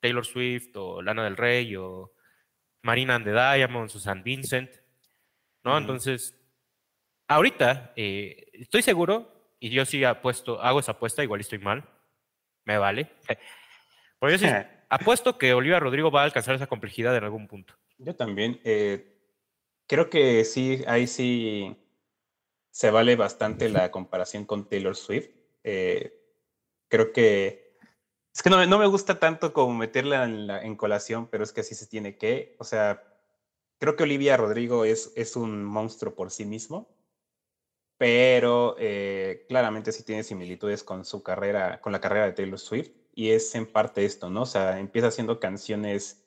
Taylor 0.00 0.24
Swift 0.24 0.76
o 0.76 1.02
Lana 1.02 1.24
del 1.24 1.36
Rey 1.36 1.76
o 1.76 2.12
Marina 2.82 3.14
and 3.14 3.24
the 3.24 3.32
Diamonds 3.32 3.94
o 3.96 4.00
San 4.00 4.22
Vincent. 4.22 4.70
¿no? 5.64 5.76
Entonces, 5.76 6.34
ahorita 7.28 7.92
eh, 7.96 8.46
estoy 8.52 8.82
seguro, 8.82 9.54
y 9.60 9.70
yo 9.70 9.84
sí 9.84 10.04
apuesto, 10.04 10.60
hago 10.60 10.80
esa 10.80 10.92
apuesta, 10.92 11.22
igual 11.22 11.40
estoy 11.40 11.58
mal, 11.58 11.88
me 12.64 12.78
vale. 12.78 13.10
Pero 14.20 14.32
yo 14.32 14.38
sí 14.38 14.46
apuesto 14.88 15.38
que 15.38 15.54
Olivia 15.54 15.80
Rodrigo 15.80 16.10
va 16.10 16.22
a 16.22 16.24
alcanzar 16.24 16.54
esa 16.54 16.66
complejidad 16.66 17.16
en 17.16 17.24
algún 17.24 17.46
punto. 17.46 17.74
Yo 17.98 18.14
también. 18.14 18.60
Eh, 18.64 19.18
creo 19.86 20.08
que 20.08 20.44
sí, 20.44 20.82
ahí 20.86 21.06
sí 21.06 21.76
se 22.70 22.90
vale 22.90 23.16
bastante 23.16 23.68
la 23.68 23.90
comparación 23.90 24.44
con 24.44 24.68
Taylor 24.68 24.96
Swift. 24.96 25.28
Eh, 25.64 26.14
creo 26.88 27.12
que 27.12 27.69
es 28.40 28.42
que 28.42 28.48
no, 28.48 28.64
no, 28.64 28.78
me 28.78 28.86
gusta 28.86 29.20
tanto 29.20 29.52
como 29.52 29.74
meterla 29.74 30.24
en, 30.24 30.46
la, 30.46 30.62
en 30.62 30.74
colación, 30.74 31.28
pero 31.28 31.44
es 31.44 31.52
que 31.52 31.60
así 31.60 31.74
se 31.74 31.86
tiene 31.86 32.16
que. 32.16 32.56
O 32.58 32.64
sea, 32.64 33.04
creo 33.78 33.96
que 33.96 34.04
Olivia 34.04 34.38
Rodrigo 34.38 34.86
es, 34.86 35.12
es 35.14 35.36
un 35.36 35.62
monstruo 35.62 36.14
por 36.14 36.30
sí 36.30 36.46
mismo, 36.46 36.88
pero 37.98 38.76
eh, 38.78 39.44
claramente 39.46 39.92
sí 39.92 40.04
tiene 40.04 40.24
similitudes 40.24 40.82
con 40.82 41.04
su 41.04 41.22
carrera, 41.22 41.82
con 41.82 41.92
la 41.92 42.00
carrera 42.00 42.24
de 42.24 42.32
Taylor 42.32 42.58
Swift, 42.58 42.92
y 43.14 43.28
es 43.32 43.54
en 43.54 43.66
parte 43.70 44.06
esto, 44.06 44.30
¿no? 44.30 44.40
O 44.42 44.46
sea, 44.46 44.80
empieza 44.80 45.08
haciendo 45.08 45.38
canciones 45.38 46.26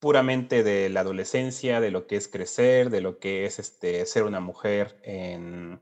puramente 0.00 0.64
de 0.64 0.88
la 0.88 1.02
adolescencia, 1.02 1.80
de 1.80 1.92
lo 1.92 2.08
que 2.08 2.16
es 2.16 2.26
crecer, 2.26 2.90
de 2.90 3.02
lo 3.02 3.20
que 3.20 3.46
es 3.46 3.60
este, 3.60 4.04
ser 4.04 4.24
una 4.24 4.40
mujer 4.40 4.98
en, 5.04 5.80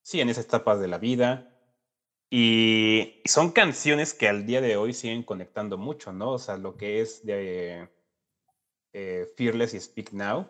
sí, 0.00 0.22
en 0.22 0.30
esas 0.30 0.46
etapas 0.46 0.80
de 0.80 0.88
la 0.88 0.96
vida. 0.96 1.55
Y, 2.30 3.22
son 3.24 3.52
canciones 3.52 4.14
que 4.14 4.28
al 4.28 4.46
día 4.46 4.60
de 4.60 4.76
hoy 4.76 4.92
siguen 4.92 5.22
conectando 5.22 5.78
mucho, 5.78 6.12
¿no? 6.12 6.32
O 6.32 6.38
sea, 6.38 6.56
lo 6.56 6.76
que 6.76 7.00
es 7.00 7.24
de 7.24 7.88
eh, 8.92 9.26
Fearless 9.36 9.74
y 9.74 9.80
Speak 9.80 10.12
Now 10.12 10.48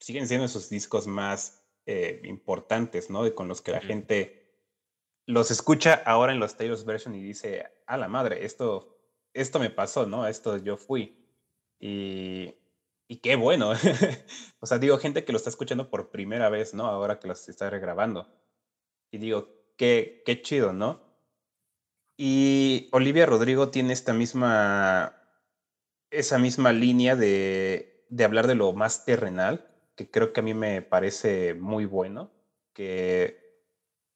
siguen 0.00 0.28
siendo 0.28 0.48
sus 0.48 0.68
discos 0.68 1.06
más 1.06 1.62
eh, 1.86 2.20
importantes, 2.24 3.10
¿no? 3.10 3.34
con 3.34 3.48
los 3.48 3.62
que 3.62 3.72
la 3.72 3.80
gente 3.80 4.46
los 5.26 5.50
escucha 5.50 5.94
ahora 6.06 6.32
en 6.32 6.40
los 6.40 6.56
Taylor's 6.56 6.84
version 6.84 7.14
y 7.14 7.22
dice, 7.22 7.66
a 7.86 7.96
la 7.96 8.08
madre, 8.08 8.44
esto, 8.44 8.98
esto 9.32 9.58
me 9.58 9.70
pasó, 9.70 10.06
¿no? 10.06 10.26
Esto 10.26 10.56
yo 10.58 10.76
fui. 10.76 11.26
Y, 11.80 12.54
y 13.08 13.16
qué 13.18 13.36
bueno. 13.36 13.72
o 14.60 14.66
sea, 14.66 14.78
digo, 14.78 14.98
gente 14.98 15.24
que 15.24 15.32
lo 15.32 15.38
está 15.38 15.50
escuchando 15.50 15.90
por 15.90 16.10
primera 16.10 16.48
vez, 16.48 16.74
¿no? 16.74 16.86
Ahora 16.86 17.18
que 17.18 17.28
los 17.28 17.48
está 17.48 17.68
regrabando. 17.70 18.28
Y 19.10 19.18
digo, 19.18 19.48
qué, 19.76 20.22
qué 20.24 20.42
chido, 20.42 20.72
¿no? 20.72 21.00
Y 22.18 22.88
Olivia 22.92 23.26
Rodrigo 23.26 23.70
tiene 23.70 23.92
esta 23.92 24.14
misma, 24.14 25.14
esa 26.10 26.38
misma 26.38 26.72
línea 26.72 27.16
de, 27.16 28.06
de 28.08 28.24
hablar 28.24 28.46
de 28.46 28.54
lo 28.54 28.72
más 28.72 29.04
terrenal, 29.04 29.66
que 29.96 30.10
creo 30.10 30.32
que 30.32 30.40
a 30.40 30.42
mí 30.42 30.54
me 30.54 30.82
parece 30.82 31.54
muy 31.54 31.84
bueno, 31.84 32.32
que, 32.74 33.36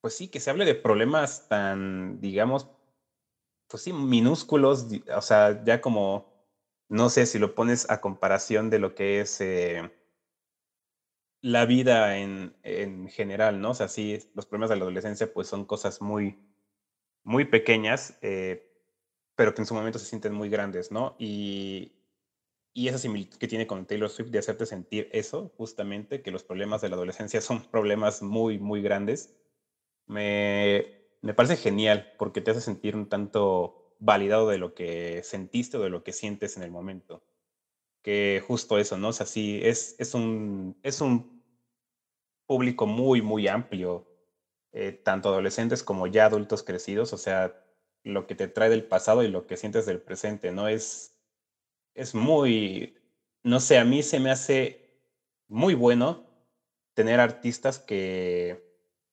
pues 0.00 0.14
sí, 0.14 0.28
que 0.28 0.40
se 0.40 0.50
hable 0.50 0.64
de 0.64 0.74
problemas 0.74 1.48
tan, 1.48 2.20
digamos, 2.20 2.68
pues 3.68 3.82
sí, 3.84 3.92
minúsculos, 3.92 4.86
o 5.14 5.22
sea, 5.22 5.62
ya 5.64 5.80
como, 5.80 6.26
no 6.88 7.08
sé 7.10 7.26
si 7.26 7.38
lo 7.38 7.54
pones 7.54 7.88
a 7.90 8.00
comparación 8.00 8.70
de 8.70 8.78
lo 8.80 8.94
que 8.94 9.20
es 9.20 9.40
eh, 9.40 9.90
la 11.42 11.66
vida 11.66 12.18
en, 12.18 12.56
en 12.62 13.08
general, 13.08 13.60
¿no? 13.60 13.70
O 13.70 13.74
sea, 13.74 13.88
sí, 13.88 14.18
los 14.34 14.46
problemas 14.46 14.70
de 14.70 14.76
la 14.76 14.82
adolescencia 14.82 15.32
pues 15.32 15.48
son 15.48 15.64
cosas 15.64 16.00
muy 16.00 16.38
muy 17.22 17.44
pequeñas, 17.44 18.18
eh, 18.22 18.66
pero 19.36 19.54
que 19.54 19.62
en 19.62 19.66
su 19.66 19.74
momento 19.74 19.98
se 19.98 20.06
sienten 20.06 20.32
muy 20.32 20.48
grandes, 20.48 20.90
¿no? 20.90 21.16
Y, 21.18 21.92
y 22.72 22.88
esa 22.88 22.98
similitud 22.98 23.38
que 23.38 23.48
tiene 23.48 23.66
con 23.66 23.86
Taylor 23.86 24.10
Swift 24.10 24.30
de 24.30 24.38
hacerte 24.38 24.66
sentir 24.66 25.08
eso, 25.12 25.52
justamente, 25.56 26.22
que 26.22 26.30
los 26.30 26.44
problemas 26.44 26.80
de 26.80 26.88
la 26.88 26.96
adolescencia 26.96 27.40
son 27.40 27.62
problemas 27.70 28.22
muy, 28.22 28.58
muy 28.58 28.82
grandes, 28.82 29.36
me, 30.06 31.08
me 31.22 31.34
parece 31.34 31.56
genial 31.56 32.14
porque 32.18 32.40
te 32.40 32.50
hace 32.50 32.60
sentir 32.60 32.96
un 32.96 33.08
tanto 33.08 33.94
validado 33.98 34.48
de 34.48 34.58
lo 34.58 34.74
que 34.74 35.22
sentiste 35.22 35.76
o 35.76 35.82
de 35.82 35.90
lo 35.90 36.02
que 36.02 36.12
sientes 36.12 36.56
en 36.56 36.62
el 36.62 36.70
momento. 36.70 37.22
Que 38.02 38.42
justo 38.46 38.78
eso, 38.78 38.96
¿no? 38.96 39.08
O 39.08 39.12
sea, 39.12 39.26
sí, 39.26 39.60
es, 39.62 39.96
es, 39.98 40.14
un, 40.14 40.78
es 40.82 41.00
un 41.00 41.42
público 42.46 42.86
muy, 42.86 43.22
muy 43.22 43.46
amplio 43.48 44.06
eh, 44.72 44.92
tanto 44.92 45.28
adolescentes 45.30 45.82
como 45.82 46.06
ya 46.06 46.26
adultos 46.26 46.62
crecidos, 46.62 47.12
o 47.12 47.18
sea, 47.18 47.64
lo 48.04 48.26
que 48.26 48.34
te 48.34 48.48
trae 48.48 48.70
del 48.70 48.84
pasado 48.84 49.22
y 49.22 49.28
lo 49.28 49.46
que 49.46 49.56
sientes 49.56 49.84
del 49.86 50.00
presente, 50.00 50.52
¿no? 50.52 50.68
Es, 50.68 51.16
es 51.94 52.14
muy, 52.14 52.96
no 53.42 53.60
sé, 53.60 53.78
a 53.78 53.84
mí 53.84 54.02
se 54.02 54.20
me 54.20 54.30
hace 54.30 55.00
muy 55.48 55.74
bueno 55.74 56.26
tener 56.94 57.20
artistas 57.20 57.78
que, 57.78 58.64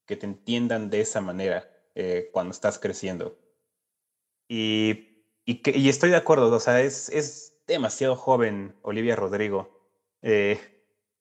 que 0.06 0.16
te 0.16 0.26
entiendan 0.26 0.90
de 0.90 1.02
esa 1.02 1.22
manera 1.22 1.70
eh, 1.96 2.30
cuando 2.32 2.52
estás 2.52 2.80
creciendo. 2.80 3.38
Y, 4.48 5.24
y, 5.46 5.62
que, 5.62 5.78
y, 5.78 5.90
estoy 5.90 6.12
de 6.12 6.18
acuerdo, 6.18 6.54
o 6.56 6.60
sea, 6.60 6.82
es, 6.82 7.10
es 7.10 7.57
demasiado 7.68 8.16
joven 8.16 8.76
Olivia 8.82 9.16
Rodrigo. 9.16 9.70
Eh, 10.22 10.60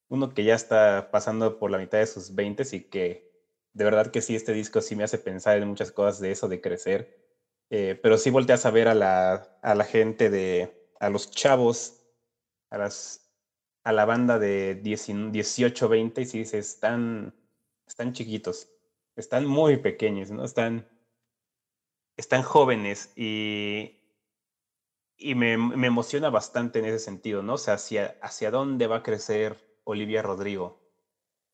uno 0.08 0.32
que 0.32 0.44
ya 0.44 0.54
está 0.54 1.10
pasando 1.10 1.58
por 1.58 1.70
la 1.70 1.78
mitad 1.78 1.98
de 1.98 2.06
sus 2.06 2.34
20 2.34 2.64
y 2.72 2.80
que 2.82 3.26
de 3.72 3.84
verdad 3.84 4.10
que 4.10 4.22
sí, 4.22 4.34
este 4.34 4.52
disco 4.52 4.80
sí 4.80 4.96
me 4.96 5.04
hace 5.04 5.18
pensar 5.18 5.58
en 5.58 5.68
muchas 5.68 5.92
cosas 5.92 6.20
de 6.20 6.30
eso, 6.30 6.48
de 6.48 6.60
crecer. 6.60 7.26
Eh, 7.68 7.98
pero 8.00 8.16
sí 8.16 8.30
volteas 8.30 8.64
a 8.64 8.70
ver 8.70 8.88
a 8.88 8.94
la, 8.94 9.58
a 9.60 9.74
la 9.74 9.84
gente 9.84 10.30
de, 10.30 10.88
a 11.00 11.10
los 11.10 11.30
chavos, 11.30 12.00
a, 12.70 12.78
las, 12.78 13.28
a 13.84 13.92
la 13.92 14.04
banda 14.04 14.38
de 14.38 14.76
18, 14.76 15.88
20 15.88 16.22
y 16.22 16.24
sí 16.24 16.38
dices, 16.38 16.68
están, 16.68 17.34
están 17.86 18.12
chiquitos, 18.12 18.70
están 19.16 19.46
muy 19.46 19.76
pequeños, 19.78 20.30
¿no? 20.30 20.44
Están, 20.44 20.88
están 22.16 22.42
jóvenes 22.42 23.12
y, 23.16 23.95
y 25.18 25.34
me, 25.34 25.56
me, 25.56 25.86
emociona 25.86 26.30
bastante 26.30 26.78
en 26.78 26.86
ese 26.86 26.98
sentido, 26.98 27.42
¿no? 27.42 27.54
O 27.54 27.58
sea, 27.58 27.74
hacia, 27.74 28.18
hacia 28.20 28.50
dónde 28.50 28.86
va 28.86 28.96
a 28.96 29.02
crecer 29.02 29.56
Olivia 29.84 30.22
Rodrigo. 30.22 30.80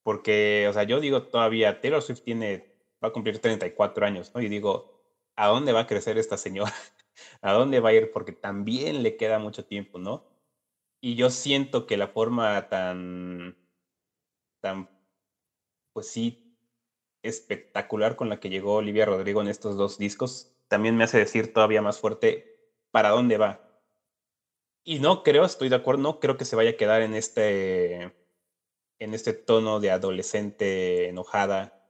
Porque, 0.03 0.67
o 0.69 0.73
sea, 0.73 0.83
yo 0.85 1.01
digo 1.01 1.25
todavía, 1.25 1.81
Taylor 1.81 2.03
Swift 2.03 2.23
tiene, 2.23 2.75
va 3.03 3.09
a 3.09 3.13
cumplir 3.13 3.39
34 3.39 4.07
años, 4.07 4.33
¿no? 4.35 4.41
Y 4.41 4.49
digo, 4.49 5.01
¿a 5.37 5.47
dónde 5.49 5.73
va 5.73 5.81
a 5.81 5.87
crecer 5.87 6.19
esta 6.19 6.37
señora? 6.37 6.73
¿A 7.43 7.53
dónde 7.53 7.81
va 7.81 7.91
a 7.91 7.95
ir? 7.95 8.11
Porque 8.13 8.33
también 8.33 9.03
le 9.03 9.17
queda 9.17 9.39
mucho 9.39 9.65
tiempo, 9.65 9.99
¿no? 9.99 10.25
Y 11.01 11.15
yo 11.17 11.31
siento 11.31 11.87
que 11.87 11.97
la 11.97 12.09
forma 12.09 12.69
tan, 12.69 13.57
tan, 14.61 14.89
pues 15.93 16.09
sí, 16.09 16.57
espectacular 17.23 18.17
con 18.17 18.29
la 18.29 18.41
que 18.41 18.51
llegó 18.51 18.75
Olivia 18.77 19.07
Rodrigo 19.07 19.41
en 19.43 19.49
estos 19.49 19.77
dos 19.77 19.99
discos, 19.99 20.53
también 20.69 20.97
me 20.97 21.05
hace 21.05 21.19
decir 21.19 21.53
todavía 21.53 21.83
más 21.83 22.01
fuerte 22.01 22.52
para 22.93 23.11
dónde 23.11 23.39
va. 23.39 23.61
Y 24.85 25.01
no 25.01 25.23
creo, 25.25 25.45
estoy 25.45 25.69
de 25.69 25.77
acuerdo, 25.77 26.03
no 26.03 26.21
creo 26.21 26.37
que 26.37 26.45
se 26.45 26.57
vaya 26.57 26.71
a 26.71 26.77
quedar 26.77 27.03
en 27.03 27.15
este 27.15 28.13
en 29.01 29.15
este 29.15 29.33
tono 29.33 29.81
de 29.81 29.91
adolescente 29.91 31.09
enojada 31.09 31.85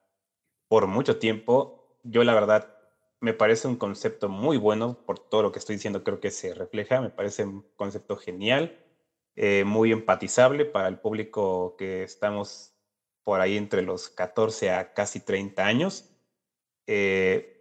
por 0.68 0.86
mucho 0.86 1.18
tiempo. 1.18 1.98
Yo 2.02 2.24
la 2.24 2.34
verdad 2.34 2.74
me 3.20 3.34
parece 3.34 3.68
un 3.68 3.76
concepto 3.76 4.28
muy 4.30 4.56
bueno, 4.56 4.98
por 5.06 5.18
todo 5.18 5.42
lo 5.42 5.52
que 5.52 5.58
estoy 5.58 5.76
diciendo 5.76 6.04
creo 6.04 6.20
que 6.20 6.30
se 6.30 6.54
refleja, 6.54 7.00
me 7.02 7.10
parece 7.10 7.44
un 7.44 7.66
concepto 7.76 8.16
genial, 8.16 8.78
eh, 9.36 9.64
muy 9.64 9.92
empatizable 9.92 10.64
para 10.64 10.88
el 10.88 10.98
público 10.98 11.76
que 11.76 12.02
estamos 12.02 12.74
por 13.24 13.40
ahí 13.40 13.56
entre 13.56 13.82
los 13.82 14.08
14 14.08 14.70
a 14.70 14.94
casi 14.94 15.20
30 15.20 15.66
años. 15.66 16.10
Eh, 16.86 17.51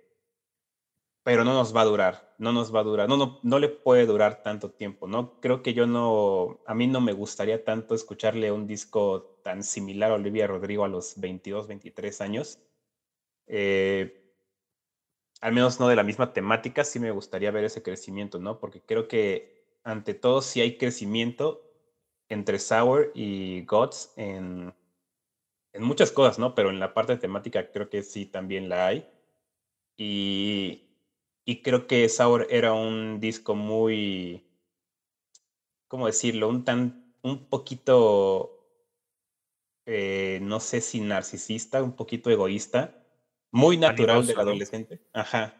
pero 1.23 1.43
no 1.43 1.53
nos 1.53 1.75
va 1.75 1.81
a 1.81 1.85
durar, 1.85 2.33
no 2.39 2.51
nos 2.51 2.73
va 2.73 2.79
a 2.79 2.83
durar, 2.83 3.07
no, 3.07 3.17
no, 3.17 3.39
no 3.43 3.59
le 3.59 3.69
puede 3.69 4.05
durar 4.05 4.41
tanto 4.43 4.71
tiempo, 4.71 5.07
¿no? 5.07 5.39
Creo 5.39 5.61
que 5.61 5.73
yo 5.73 5.85
no, 5.85 6.59
a 6.65 6.73
mí 6.73 6.87
no 6.87 7.01
me 7.01 7.13
gustaría 7.13 7.63
tanto 7.63 7.93
escucharle 7.93 8.51
un 8.51 8.65
disco 8.65 9.39
tan 9.43 9.63
similar 9.63 10.11
a 10.11 10.15
Olivia 10.15 10.47
Rodrigo 10.47 10.83
a 10.83 10.87
los 10.87 11.19
22, 11.19 11.67
23 11.67 12.21
años. 12.21 12.59
Eh, 13.47 14.17
al 15.41 15.53
menos 15.53 15.79
no 15.79 15.87
de 15.87 15.95
la 15.95 16.03
misma 16.03 16.33
temática, 16.33 16.83
sí 16.83 16.99
me 16.99 17.11
gustaría 17.11 17.51
ver 17.51 17.65
ese 17.65 17.83
crecimiento, 17.83 18.39
¿no? 18.39 18.59
Porque 18.59 18.81
creo 18.81 19.07
que 19.07 19.77
ante 19.83 20.13
todo 20.13 20.41
sí 20.41 20.61
hay 20.61 20.77
crecimiento 20.77 21.61
entre 22.29 22.59
Sour 22.59 23.11
y 23.13 23.65
Gods 23.65 24.13
en, 24.15 24.73
en 25.73 25.83
muchas 25.83 26.11
cosas, 26.11 26.39
¿no? 26.39 26.55
Pero 26.55 26.69
en 26.69 26.79
la 26.79 26.93
parte 26.93 27.17
temática 27.17 27.71
creo 27.71 27.89
que 27.89 28.03
sí 28.03 28.25
también 28.25 28.69
la 28.69 28.87
hay. 28.87 29.09
Y, 29.97 30.90
y 31.45 31.61
creo 31.61 31.87
que 31.87 32.07
Sour 32.09 32.47
era 32.49 32.73
un 32.73 33.19
disco 33.19 33.55
muy, 33.55 34.43
¿cómo 35.87 36.05
decirlo? 36.07 36.47
Un 36.47 36.63
tan, 36.63 37.15
un 37.23 37.49
poquito, 37.49 38.57
eh, 39.85 40.39
no 40.41 40.59
sé 40.59 40.81
si 40.81 41.01
narcisista, 41.01 41.81
un 41.83 41.95
poquito 41.95 42.29
egoísta, 42.29 43.07
muy 43.51 43.77
natural 43.77 44.25
del 44.25 44.39
adolescente. 44.39 45.01
Ajá. 45.13 45.57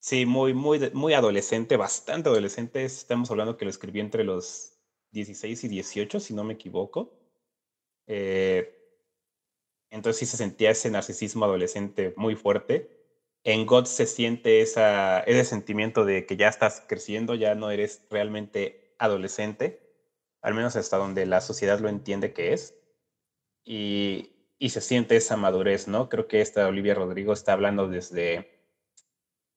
Sí, 0.00 0.26
muy, 0.26 0.54
muy, 0.54 0.90
muy 0.92 1.12
adolescente, 1.12 1.76
bastante 1.76 2.28
adolescente. 2.28 2.84
Estamos 2.84 3.30
hablando 3.30 3.56
que 3.56 3.64
lo 3.64 3.70
escribí 3.70 4.00
entre 4.00 4.22
los 4.24 4.78
16 5.10 5.64
y 5.64 5.68
18, 5.68 6.20
si 6.20 6.34
no 6.34 6.44
me 6.44 6.54
equivoco. 6.54 7.18
Eh, 8.06 8.74
entonces 9.90 10.18
sí 10.20 10.26
se 10.26 10.36
sentía 10.36 10.70
ese 10.70 10.90
narcisismo 10.90 11.44
adolescente 11.44 12.14
muy 12.16 12.36
fuerte 12.36 12.97
en 13.48 13.64
God 13.64 13.86
se 13.86 14.04
siente 14.04 14.60
esa, 14.60 15.20
ese 15.20 15.42
sentimiento 15.42 16.04
de 16.04 16.26
que 16.26 16.36
ya 16.36 16.48
estás 16.48 16.84
creciendo, 16.86 17.34
ya 17.34 17.54
no 17.54 17.70
eres 17.70 18.04
realmente 18.10 18.94
adolescente, 18.98 19.80
al 20.42 20.52
menos 20.52 20.76
hasta 20.76 20.98
donde 20.98 21.24
la 21.24 21.40
sociedad 21.40 21.80
lo 21.80 21.88
entiende 21.88 22.34
que 22.34 22.52
es, 22.52 22.74
y, 23.64 24.34
se 24.68 24.82
siente 24.82 25.16
esa 25.16 25.38
madurez, 25.38 25.88
¿no? 25.88 26.10
Creo 26.10 26.28
que 26.28 26.42
esta 26.42 26.68
Olivia 26.68 26.94
Rodrigo 26.94 27.32
está 27.32 27.54
hablando 27.54 27.88
desde, 27.88 28.50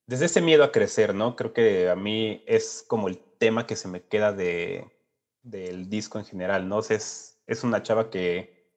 desde 0.08 0.26
ese 0.26 0.42
miedo 0.42 0.64
a 0.64 0.72
crecer, 0.72 1.14
¿no? 1.14 1.36
Creo 1.36 1.52
que 1.52 1.90
a 1.90 1.96
mí 1.98 2.44
es 2.48 2.86
como 2.88 3.10
el 3.10 3.18
tema 3.18 3.68
que 3.68 3.76
se 3.76 3.90
me 3.90 4.04
queda 4.04 4.32
de, 4.32 4.90
del 5.44 5.90
disco 5.90 6.18
en 6.18 6.24
general, 6.24 6.70
¿no? 6.70 6.80
es, 6.80 7.42
es 7.46 7.64
una 7.66 7.84
chava 7.84 8.10
que, 8.10 8.72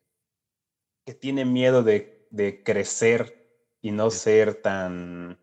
que 1.07 1.15
tiene 1.15 1.45
miedo 1.45 1.85
de, 1.85 2.27
de 2.31 2.65
crecer 2.65 3.44
y 3.85 3.93
no 3.93 4.11
ser 4.11 4.63
tan, 4.63 5.39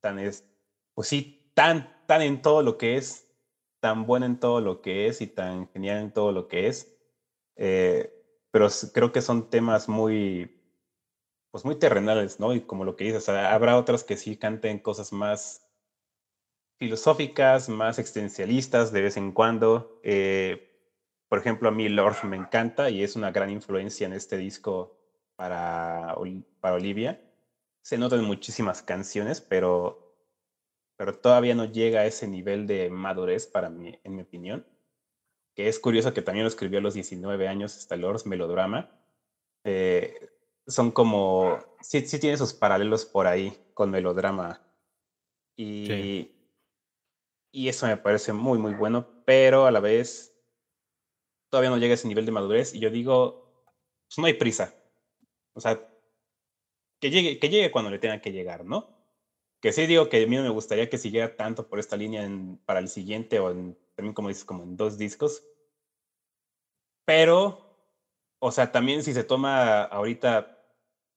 tan, 0.00 0.18
es, 0.18 0.44
pues 0.92 1.06
sí, 1.06 1.52
tan, 1.54 2.04
tan 2.08 2.20
en 2.20 2.42
todo 2.42 2.64
lo 2.64 2.78
que 2.78 2.96
es, 2.96 3.32
tan 3.78 4.06
buena 4.06 4.26
en 4.26 4.40
todo 4.40 4.60
lo 4.60 4.82
que 4.82 5.06
es 5.06 5.20
y 5.20 5.28
tan 5.28 5.68
genial 5.68 5.98
en 5.98 6.12
todo 6.12 6.32
lo 6.32 6.48
que 6.48 6.66
es. 6.66 6.92
Eh, 7.54 8.12
pero 8.50 8.66
creo 8.92 9.12
que 9.12 9.22
son 9.22 9.50
temas 9.50 9.88
muy, 9.88 10.60
pues 11.52 11.64
muy 11.64 11.76
terrenales, 11.76 12.40
¿no? 12.40 12.52
Y 12.52 12.62
como 12.62 12.84
lo 12.84 12.96
que 12.96 13.04
dices, 13.04 13.28
habrá 13.28 13.78
otras 13.78 14.02
que 14.02 14.16
sí 14.16 14.36
canten 14.36 14.80
cosas 14.80 15.12
más 15.12 15.64
filosóficas, 16.80 17.68
más 17.68 18.00
existencialistas 18.00 18.90
de 18.90 19.00
vez 19.00 19.16
en 19.16 19.30
cuando. 19.30 20.00
Eh, 20.02 20.72
por 21.28 21.38
ejemplo, 21.38 21.68
a 21.68 21.72
mí 21.72 21.88
Lord 21.88 22.24
me 22.24 22.36
encanta 22.36 22.90
y 22.90 23.04
es 23.04 23.14
una 23.14 23.30
gran 23.30 23.50
influencia 23.50 24.08
en 24.08 24.12
este 24.12 24.36
disco 24.38 25.03
para, 25.36 26.14
para 26.60 26.74
Olivia. 26.74 27.20
Se 27.82 27.98
notan 27.98 28.24
muchísimas 28.24 28.82
canciones, 28.82 29.40
pero, 29.40 30.16
pero 30.96 31.14
todavía 31.14 31.54
no 31.54 31.64
llega 31.64 32.00
a 32.00 32.06
ese 32.06 32.26
nivel 32.26 32.66
de 32.66 32.90
madurez 32.90 33.46
para 33.46 33.68
mí, 33.68 33.98
en 34.04 34.16
mi 34.16 34.22
opinión. 34.22 34.66
Que 35.54 35.68
es 35.68 35.78
curioso 35.78 36.12
que 36.12 36.22
también 36.22 36.44
lo 36.44 36.48
escribió 36.48 36.78
a 36.78 36.82
los 36.82 36.94
19 36.94 37.46
años, 37.46 37.86
Lords 37.90 38.26
Melodrama. 38.26 38.90
Eh, 39.64 40.30
son 40.66 40.90
como, 40.90 41.58
sí, 41.80 42.06
sí 42.06 42.18
tiene 42.18 42.36
sus 42.36 42.54
paralelos 42.54 43.04
por 43.04 43.26
ahí 43.26 43.56
con 43.74 43.90
Melodrama. 43.90 44.60
Y, 45.56 46.32
y 47.52 47.68
eso 47.68 47.86
me 47.86 47.96
parece 47.96 48.32
muy, 48.32 48.58
muy 48.58 48.74
bueno, 48.74 49.22
pero 49.24 49.66
a 49.66 49.70
la 49.70 49.80
vez 49.80 50.34
todavía 51.50 51.70
no 51.70 51.78
llega 51.78 51.92
a 51.92 51.94
ese 51.94 52.08
nivel 52.08 52.26
de 52.26 52.32
madurez. 52.32 52.74
Y 52.74 52.80
yo 52.80 52.90
digo, 52.90 53.64
pues 54.08 54.18
no 54.18 54.26
hay 54.26 54.34
prisa. 54.34 54.74
O 55.54 55.60
sea, 55.60 55.88
que 57.00 57.10
llegue, 57.10 57.38
que 57.38 57.48
llegue 57.48 57.70
cuando 57.70 57.90
le 57.90 57.98
tenga 57.98 58.20
que 58.20 58.32
llegar, 58.32 58.64
¿no? 58.64 58.94
Que 59.60 59.72
sí 59.72 59.86
digo 59.86 60.08
que 60.08 60.22
a 60.22 60.26
mí 60.26 60.36
no 60.36 60.42
me 60.42 60.50
gustaría 60.50 60.90
que 60.90 60.98
siguiera 60.98 61.36
tanto 61.36 61.68
por 61.68 61.78
esta 61.78 61.96
línea 61.96 62.28
para 62.66 62.80
el 62.80 62.88
siguiente 62.88 63.38
o 63.40 63.48
también 63.94 64.14
como 64.14 64.28
dices, 64.28 64.44
como 64.44 64.62
en 64.62 64.76
dos 64.76 64.98
discos. 64.98 65.42
Pero, 67.04 67.78
o 68.38 68.50
sea, 68.50 68.72
también 68.72 69.02
si 69.02 69.14
se 69.14 69.24
toma 69.24 69.84
ahorita 69.84 70.58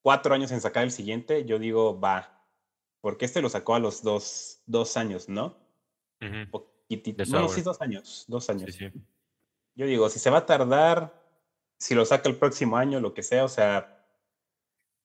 cuatro 0.01 0.33
años 0.33 0.51
en 0.51 0.61
sacar 0.61 0.83
el 0.83 0.91
siguiente, 0.91 1.45
yo 1.45 1.59
digo, 1.59 1.99
va. 1.99 2.45
Porque 3.01 3.25
este 3.25 3.41
lo 3.41 3.49
sacó 3.49 3.75
a 3.75 3.79
los 3.79 4.01
dos, 4.03 4.61
dos 4.65 4.97
años, 4.97 5.27
¿no? 5.29 5.57
No, 7.41 7.49
sí, 7.49 7.61
dos 7.61 7.81
años. 7.81 8.25
Dos 8.27 8.49
años. 8.49 8.77
Yo 9.75 9.85
digo, 9.85 10.09
si 10.09 10.19
se 10.19 10.29
va 10.29 10.39
a 10.39 10.45
tardar, 10.45 11.13
si 11.77 11.95
lo 11.95 12.05
saca 12.05 12.29
el 12.29 12.37
próximo 12.37 12.77
año, 12.77 12.99
lo 12.99 13.13
que 13.13 13.23
sea, 13.23 13.43
o 13.43 13.49
sea, 13.49 13.96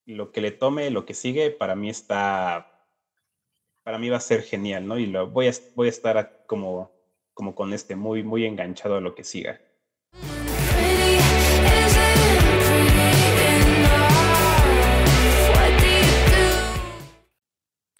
lo 0.06 0.32
que 0.32 0.40
le 0.40 0.50
tome, 0.50 0.90
lo 0.90 1.04
que 1.04 1.14
sigue, 1.14 1.50
para 1.50 1.76
mí 1.76 1.88
está, 1.88 2.86
para 3.82 3.98
mí 3.98 4.08
va 4.08 4.16
a 4.16 4.20
ser 4.20 4.42
genial, 4.42 4.86
¿no? 4.86 4.98
Y 4.98 5.06
lo, 5.06 5.28
voy, 5.28 5.48
a, 5.48 5.52
voy 5.74 5.86
a 5.86 5.90
estar 5.90 6.44
como, 6.46 6.92
como 7.34 7.54
con 7.54 7.72
este, 7.72 7.96
muy, 7.96 8.22
muy 8.22 8.44
enganchado 8.44 8.96
a 8.96 9.00
lo 9.00 9.14
que 9.14 9.24
siga. 9.24 9.60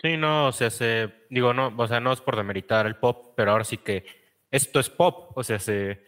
Sí, 0.03 0.16
no, 0.16 0.48
o 0.48 0.53
sea, 0.53 0.68
se, 0.70 1.12
digo, 1.30 1.55
no, 1.55 1.72
o 1.76 1.86
sea, 1.86 2.00
no 2.00 2.12
es 2.12 2.20
por 2.20 2.36
demeritar 2.36 2.86
el 2.86 2.96
pop, 2.96 3.34
pero 3.36 3.53
ahora 3.53 3.62
sí 3.62 3.76
que 3.76 4.05
esto 4.50 4.80
es 4.80 4.90
pop, 4.90 5.30
o 5.38 5.44
sea, 5.44 5.61
se, 5.61 6.05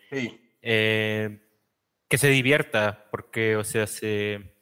eh, 0.62 1.38
que 2.08 2.18
se 2.18 2.28
divierta, 2.28 3.06
porque, 3.12 3.56
o 3.56 3.62
sea, 3.62 3.86
se, 3.86 4.53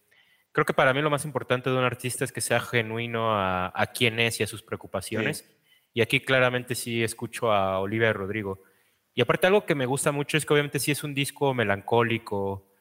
creo 0.53 0.65
que 0.65 0.75
para 0.75 0.95
mí 0.95 1.03
lo 1.03 1.11
más 1.11 1.25
importante 1.25 1.71
de 1.71 1.77
un 1.77 1.85
artista 1.85 2.25
es 2.25 2.33
que 2.33 2.41
sea 2.41 2.61
genuino 2.61 3.35
a, 3.35 3.73
a 3.75 3.87
quién 3.89 4.21
es 4.21 4.41
y 4.41 4.43
a 4.43 4.47
sus 4.47 4.63
preocupaciones. 4.63 5.49
Y 5.95 6.01
aquí 6.01 6.21
claramente 6.21 6.75
sí 6.75 7.03
escucho 7.03 7.53
a 7.53 7.81
Olivia 7.81 8.13
Rodrigo. 8.13 8.63
Y 9.15 9.21
aparte 9.21 9.47
algo 9.47 9.67
que 9.67 9.75
me 9.75 9.87
gusta 9.87 10.13
mucho 10.13 10.37
es 10.37 10.47
que 10.47 10.53
obviamente 10.55 10.79
sí 10.79 10.91
es 10.91 11.05
un 11.05 11.15
disco 11.15 11.53
melancólico, 11.53 12.73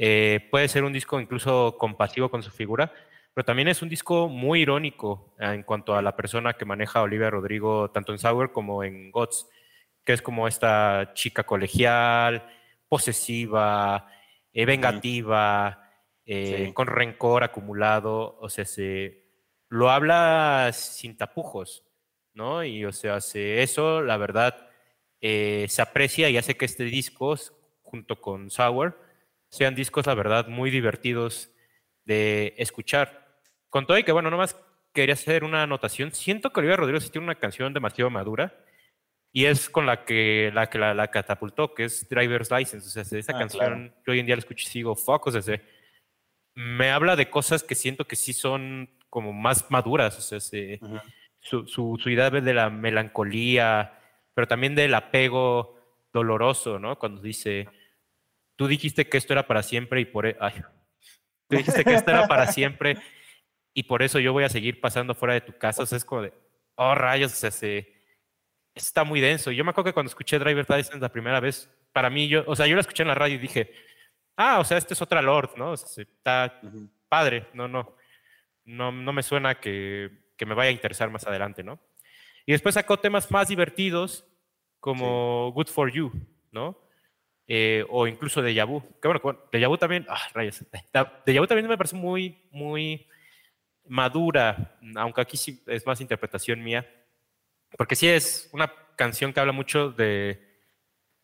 eh, 0.00 0.46
puede 0.50 0.68
ser 0.68 0.84
un 0.84 0.92
disco 0.92 1.20
incluso 1.20 1.76
compasivo 1.76 2.30
con 2.30 2.42
su 2.42 2.50
figura, 2.52 2.92
pero 3.34 3.44
también 3.44 3.68
es 3.68 3.82
un 3.82 3.88
disco 3.88 4.28
muy 4.28 4.62
irónico 4.62 5.34
eh, 5.38 5.52
en 5.52 5.64
cuanto 5.64 5.94
a 5.94 6.02
la 6.02 6.16
persona 6.16 6.54
que 6.54 6.64
maneja 6.64 7.02
Olivia 7.02 7.30
Rodrigo, 7.30 7.90
tanto 7.90 8.12
en 8.12 8.18
Sour 8.18 8.52
como 8.52 8.84
en 8.84 9.10
Gods, 9.10 9.48
que 10.04 10.12
es 10.12 10.22
como 10.22 10.48
esta 10.48 11.10
chica 11.14 11.44
colegial, 11.44 12.48
posesiva, 12.88 14.08
eh, 14.52 14.64
vengativa, 14.64 15.87
eh, 16.28 16.72
con 16.74 16.86
rencor 16.86 17.42
acumulado, 17.42 18.38
o 18.38 18.48
sea, 18.48 18.64
se, 18.64 19.24
lo 19.68 19.90
habla 19.90 20.70
sin 20.72 21.16
tapujos, 21.16 21.84
¿no? 22.34 22.62
Y 22.64 22.84
o 22.84 22.92
sea, 22.92 23.18
eso, 23.34 24.02
la 24.02 24.16
verdad, 24.16 24.68
se 25.20 25.82
aprecia 25.82 26.30
y 26.30 26.36
hace 26.36 26.56
que 26.56 26.64
este 26.64 26.84
disco, 26.84 27.34
junto 27.82 28.20
con 28.20 28.50
Sour, 28.50 28.98
sean 29.50 29.74
discos, 29.74 30.06
la 30.06 30.14
verdad, 30.14 30.46
muy 30.48 30.70
divertidos 30.70 31.50
de 32.04 32.54
escuchar. 32.58 33.26
Con 33.68 33.86
todo 33.86 33.98
y 33.98 34.04
que, 34.04 34.12
bueno, 34.12 34.30
nomás 34.30 34.56
quería 34.92 35.14
hacer 35.14 35.44
una 35.44 35.62
anotación. 35.62 36.12
Siento 36.12 36.50
que 36.50 36.60
Olivia 36.60 36.76
Rodrigo 36.76 37.00
sí 37.00 37.10
tiene 37.10 37.26
una 37.26 37.34
canción 37.34 37.72
demasiado 37.72 38.10
madura 38.10 38.64
y 39.32 39.44
es 39.44 39.68
con 39.68 39.86
la 39.86 40.04
que 40.04 40.50
la, 40.52 40.68
que 40.68 40.78
la, 40.78 41.08
catapultó, 41.08 41.74
que 41.74 41.84
es 41.84 42.08
Driver's 42.08 42.50
License. 42.50 42.86
O 42.86 43.04
sea, 43.04 43.18
esa 43.18 43.32
ah, 43.34 43.38
canción 43.38 43.94
yo 44.06 44.12
hoy 44.12 44.20
en 44.20 44.26
día 44.26 44.36
la 44.36 44.40
escucho 44.40 44.66
y 44.66 44.70
sigo, 44.70 44.96
fuck, 44.96 45.26
o 45.26 45.30
sea, 45.30 45.60
me 46.58 46.90
habla 46.90 47.14
de 47.14 47.30
cosas 47.30 47.62
que 47.62 47.76
siento 47.76 48.08
que 48.08 48.16
sí 48.16 48.32
son 48.32 48.90
como 49.10 49.32
más 49.32 49.70
maduras, 49.70 50.18
o 50.18 50.20
sea, 50.20 50.40
su, 50.40 51.68
su, 51.68 51.96
su, 51.96 52.10
idea 52.10 52.30
de 52.30 52.52
la 52.52 52.68
melancolía, 52.68 54.00
pero 54.34 54.48
también 54.48 54.74
del 54.74 54.92
apego 54.94 55.78
doloroso, 56.12 56.80
¿no? 56.80 56.98
Cuando 56.98 57.22
dice, 57.22 57.68
tú 58.56 58.66
dijiste 58.66 59.08
que 59.08 59.18
esto 59.18 59.34
era 59.34 59.46
para 59.46 59.62
siempre 59.62 60.00
y 60.00 60.04
por... 60.04 60.26
E-, 60.26 60.36
ay, 60.40 60.54
tú 61.48 61.58
dijiste 61.58 61.84
que 61.84 61.94
esto 61.94 62.10
era 62.10 62.26
para 62.26 62.48
siempre 62.48 62.98
y 63.72 63.84
por 63.84 64.02
eso 64.02 64.18
yo 64.18 64.32
voy 64.32 64.42
a 64.42 64.48
seguir 64.48 64.80
pasando 64.80 65.14
fuera 65.14 65.34
de 65.34 65.42
tu 65.42 65.56
casa. 65.56 65.84
O 65.84 65.86
sea, 65.86 65.96
es 65.96 66.04
como 66.04 66.22
de, 66.22 66.32
oh 66.74 66.96
rayos, 66.96 67.34
o 67.34 67.36
sea, 67.36 67.52
se, 67.52 68.02
está 68.74 69.04
muy 69.04 69.20
denso. 69.20 69.52
Yo 69.52 69.62
me 69.62 69.70
acuerdo 69.70 69.90
que 69.90 69.94
cuando 69.94 70.10
escuché 70.10 70.40
Driver 70.40 70.66
License 70.68 70.98
la 70.98 71.12
primera 71.12 71.38
vez, 71.38 71.70
para 71.92 72.10
mí, 72.10 72.26
yo, 72.26 72.42
o 72.48 72.56
sea, 72.56 72.66
yo 72.66 72.74
la 72.74 72.80
escuché 72.80 73.04
en 73.04 73.08
la 73.10 73.14
radio 73.14 73.36
y 73.36 73.38
dije, 73.38 73.72
ah, 74.38 74.60
o 74.60 74.64
sea, 74.64 74.78
este 74.78 74.94
es 74.94 75.02
otra 75.02 75.20
Lord, 75.20 75.50
¿no? 75.56 75.72
O 75.72 75.76
sea, 75.76 76.02
está 76.02 76.60
padre, 77.08 77.48
no, 77.52 77.68
no, 77.68 77.94
no, 78.64 78.92
no 78.92 79.12
me 79.12 79.22
suena 79.22 79.56
que, 79.60 80.10
que, 80.36 80.46
me 80.46 80.54
vaya 80.54 80.70
a 80.70 80.72
interesar 80.72 81.10
más 81.10 81.26
adelante, 81.26 81.62
¿no? 81.62 81.78
Y 82.46 82.52
después 82.52 82.76
sacó 82.76 82.98
temas 82.98 83.30
más 83.30 83.48
divertidos 83.48 84.24
como 84.80 85.52
Good 85.52 85.66
for 85.66 85.92
You, 85.92 86.12
¿no? 86.52 86.78
Eh, 87.48 87.84
o 87.88 88.06
incluso 88.06 88.40
de 88.40 88.54
Yabu. 88.54 88.82
Que 89.02 89.08
bueno, 89.08 89.40
de 89.50 89.60
Yabu 89.60 89.76
también, 89.76 90.06
ah, 90.08 90.20
rayos, 90.32 90.64
de 91.26 91.34
Yabu 91.34 91.46
también 91.46 91.66
me 91.68 91.76
parece 91.76 91.96
muy, 91.96 92.46
muy 92.50 93.06
madura, 93.86 94.78
aunque 94.96 95.20
aquí 95.20 95.36
sí 95.36 95.62
es 95.66 95.84
más 95.84 96.00
interpretación 96.00 96.62
mía, 96.62 96.86
porque 97.76 97.96
sí 97.96 98.06
es 98.06 98.48
una 98.52 98.72
canción 98.96 99.32
que 99.32 99.40
habla 99.40 99.52
mucho 99.52 99.90
de, 99.90 100.47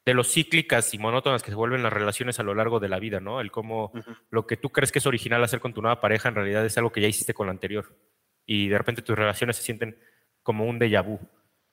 de 0.05 0.15
lo 0.15 0.25
cíclicas 0.25 0.93
y 0.95 0.99
monótonas 0.99 1.43
que 1.43 1.51
se 1.51 1.57
vuelven 1.57 1.83
las 1.83 1.93
relaciones 1.93 2.39
a 2.39 2.43
lo 2.43 2.55
largo 2.55 2.81
de 2.81 2.89
la 2.89 2.99
vida, 2.99 3.21
¿no? 3.21 3.41
El 3.41 3.51
cómo 3.51 3.93
lo 4.31 4.47
que 4.47 4.57
tú 4.57 4.71
crees 4.71 4.93
que 4.93 4.99
es 4.99 5.07
original 5.07 5.43
hacer 5.43 5.61
con 5.61 5.73
tu 5.73 5.81
nueva 5.81 6.01
pareja 6.01 6.29
en 6.29 6.35
realidad 6.35 6.65
es 6.65 6.77
algo 6.77 6.93
que 6.93 7.01
ya 7.01 7.09
hiciste 7.09 7.35
con 7.35 7.47
la 7.47 7.53
anterior. 7.53 7.97
Y 8.45 8.69
de 8.69 8.77
repente 8.77 9.03
tus 9.03 9.17
relaciones 9.17 9.57
se 9.57 9.63
sienten 9.63 9.99
como 10.43 10.67
un 10.67 10.79
déjà 10.79 11.03
vu. 11.03 11.19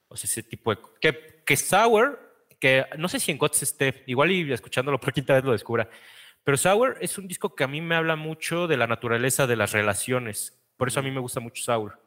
O 0.07 0.15
sea, 0.15 0.27
ese 0.27 0.43
tipo 0.43 0.73
de... 0.73 0.81
Que, 1.01 1.43
que 1.45 1.57
Sour, 1.57 2.47
que 2.59 2.85
no 2.97 3.09
sé 3.09 3.19
si 3.19 3.31
en 3.31 3.37
Gods 3.37 3.63
esté, 3.63 4.03
igual 4.07 4.31
y 4.31 4.51
escuchándolo 4.51 4.99
por 4.99 5.13
quinta 5.13 5.33
vez 5.33 5.43
lo 5.43 5.51
descubra, 5.51 5.89
pero 6.43 6.57
Sour 6.57 6.97
es 7.01 7.17
un 7.17 7.27
disco 7.27 7.55
que 7.55 7.63
a 7.63 7.67
mí 7.67 7.81
me 7.81 7.95
habla 7.95 8.15
mucho 8.15 8.67
de 8.67 8.77
la 8.77 8.87
naturaleza 8.87 9.45
de 9.45 9.55
las 9.57 9.73
relaciones 9.73 10.61
por 10.81 10.87
eso 10.87 10.99
a 10.99 11.03
mí 11.03 11.11
me 11.11 11.19
gusta 11.19 11.39
mucho 11.39 11.61
Sour. 11.61 12.01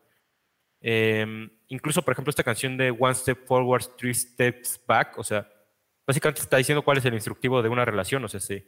Em, 0.80 1.48
incluso, 1.68 2.02
por 2.02 2.10
ejemplo, 2.10 2.30
esta 2.30 2.42
canción 2.42 2.76
de 2.76 2.90
One 2.90 3.14
Step 3.14 3.46
Forward, 3.46 3.94
Three 3.96 4.12
Steps 4.12 4.80
Back, 4.84 5.16
o 5.16 5.22
sea, 5.22 5.48
básicamente 6.06 6.42
está 6.42 6.56
diciendo 6.56 6.82
cuál 6.82 6.98
es 6.98 7.04
el 7.04 7.14
instructivo 7.14 7.62
de 7.62 7.68
una 7.68 7.84
relación. 7.84 8.24
O 8.24 8.28
sea, 8.28 8.40
si 8.40 8.66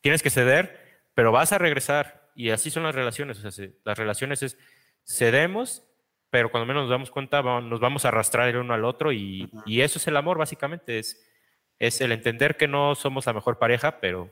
tienes 0.00 0.22
que 0.22 0.30
ceder, 0.30 1.02
pero 1.14 1.32
vas 1.32 1.52
a 1.52 1.58
regresar. 1.58 2.30
Y 2.34 2.50
así 2.50 2.70
son 2.70 2.84
las 2.84 2.94
relaciones. 2.94 3.44
O 3.44 3.50
sea, 3.50 3.68
las 3.84 3.98
relaciones 3.98 4.42
es 4.42 4.58
cedemos, 5.04 5.84
pero 6.30 6.50
cuando 6.50 6.66
menos 6.66 6.82
nos 6.84 6.90
damos 6.90 7.10
cuenta, 7.10 7.42
nos 7.42 7.80
vamos 7.80 8.04
a 8.04 8.08
arrastrar 8.08 8.48
el 8.48 8.56
uno 8.56 8.74
al 8.74 8.84
otro. 8.84 9.12
Y, 9.12 9.50
y 9.66 9.80
eso 9.80 9.98
es 9.98 10.06
el 10.06 10.16
amor, 10.16 10.38
básicamente. 10.38 10.98
Es, 10.98 11.24
es 11.78 12.00
el 12.00 12.12
entender 12.12 12.56
que 12.56 12.68
no 12.68 12.94
somos 12.94 13.26
la 13.26 13.32
mejor 13.32 13.58
pareja, 13.58 14.00
pero, 14.00 14.30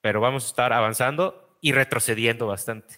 pero 0.00 0.20
vamos 0.20 0.44
a 0.44 0.48
estar 0.48 0.72
avanzando 0.72 1.58
y 1.60 1.72
retrocediendo 1.72 2.46
bastante. 2.46 2.96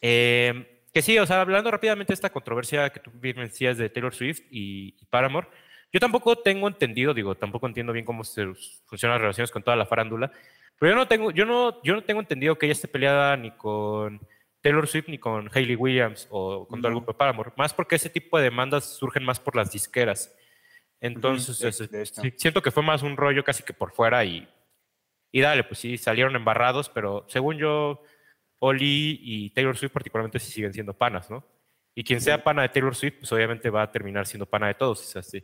Eh, 0.00 0.84
que 0.92 1.02
sí, 1.02 1.18
o 1.18 1.26
sea, 1.26 1.40
hablando 1.42 1.70
rápidamente 1.70 2.12
de 2.12 2.14
esta 2.14 2.30
controversia 2.30 2.88
que 2.90 3.00
tú 3.00 3.10
bien 3.12 3.36
decías 3.36 3.76
de 3.76 3.90
Taylor 3.90 4.14
Swift 4.14 4.40
y, 4.50 4.92
Paramore, 5.10 5.48
yo 5.96 6.00
tampoco 6.00 6.36
tengo 6.36 6.68
entendido, 6.68 7.14
digo, 7.14 7.34
tampoco 7.36 7.66
entiendo 7.66 7.90
bien 7.90 8.04
cómo 8.04 8.22
se 8.22 8.52
funcionan 8.84 9.14
las 9.14 9.22
relaciones 9.22 9.50
con 9.50 9.62
toda 9.62 9.78
la 9.78 9.86
farándula, 9.86 10.30
pero 10.78 10.92
yo 10.92 10.94
no 10.94 11.08
tengo, 11.08 11.30
yo 11.30 11.46
no, 11.46 11.82
yo 11.82 11.94
no 11.94 12.04
tengo 12.04 12.20
entendido 12.20 12.58
que 12.58 12.66
ella 12.66 12.74
esté 12.74 12.86
peleada 12.86 13.34
ni 13.38 13.50
con 13.52 14.20
Taylor 14.60 14.86
Swift 14.86 15.08
ni 15.08 15.16
con 15.16 15.48
Hayley 15.54 15.74
Williams 15.74 16.28
o 16.28 16.68
con 16.68 16.82
todo 16.82 16.88
el 16.88 16.96
grupo 16.96 17.12
de 17.12 17.16
Paramore, 17.16 17.52
más 17.56 17.72
porque 17.72 17.94
ese 17.94 18.10
tipo 18.10 18.36
de 18.36 18.44
demandas 18.44 18.84
surgen 18.84 19.24
más 19.24 19.40
por 19.40 19.56
las 19.56 19.72
disqueras. 19.72 20.36
Entonces, 21.00 21.88
siento 22.36 22.60
que 22.60 22.70
fue 22.70 22.82
más 22.82 23.02
un 23.02 23.16
rollo 23.16 23.42
casi 23.42 23.62
que 23.62 23.72
por 23.72 23.92
fuera 23.92 24.22
y, 24.22 24.46
y 25.32 25.40
dale, 25.40 25.64
pues 25.64 25.78
sí, 25.78 25.96
salieron 25.96 26.36
embarrados, 26.36 26.90
pero 26.90 27.24
según 27.26 27.56
yo, 27.56 28.02
Oli 28.58 29.18
y 29.22 29.48
Taylor 29.48 29.78
Swift 29.78 29.92
particularmente 29.92 30.40
sí 30.40 30.52
siguen 30.52 30.74
siendo 30.74 30.92
panas, 30.92 31.30
¿no? 31.30 31.42
Y 31.94 32.04
quien 32.04 32.20
sea 32.20 32.44
pana 32.44 32.60
de 32.60 32.68
Taylor 32.68 32.94
Swift, 32.94 33.20
pues 33.20 33.32
obviamente 33.32 33.70
va 33.70 33.80
a 33.80 33.90
terminar 33.90 34.26
siendo 34.26 34.44
pana 34.44 34.66
de 34.66 34.74
todos, 34.74 35.02
es 35.02 35.16
así. 35.16 35.42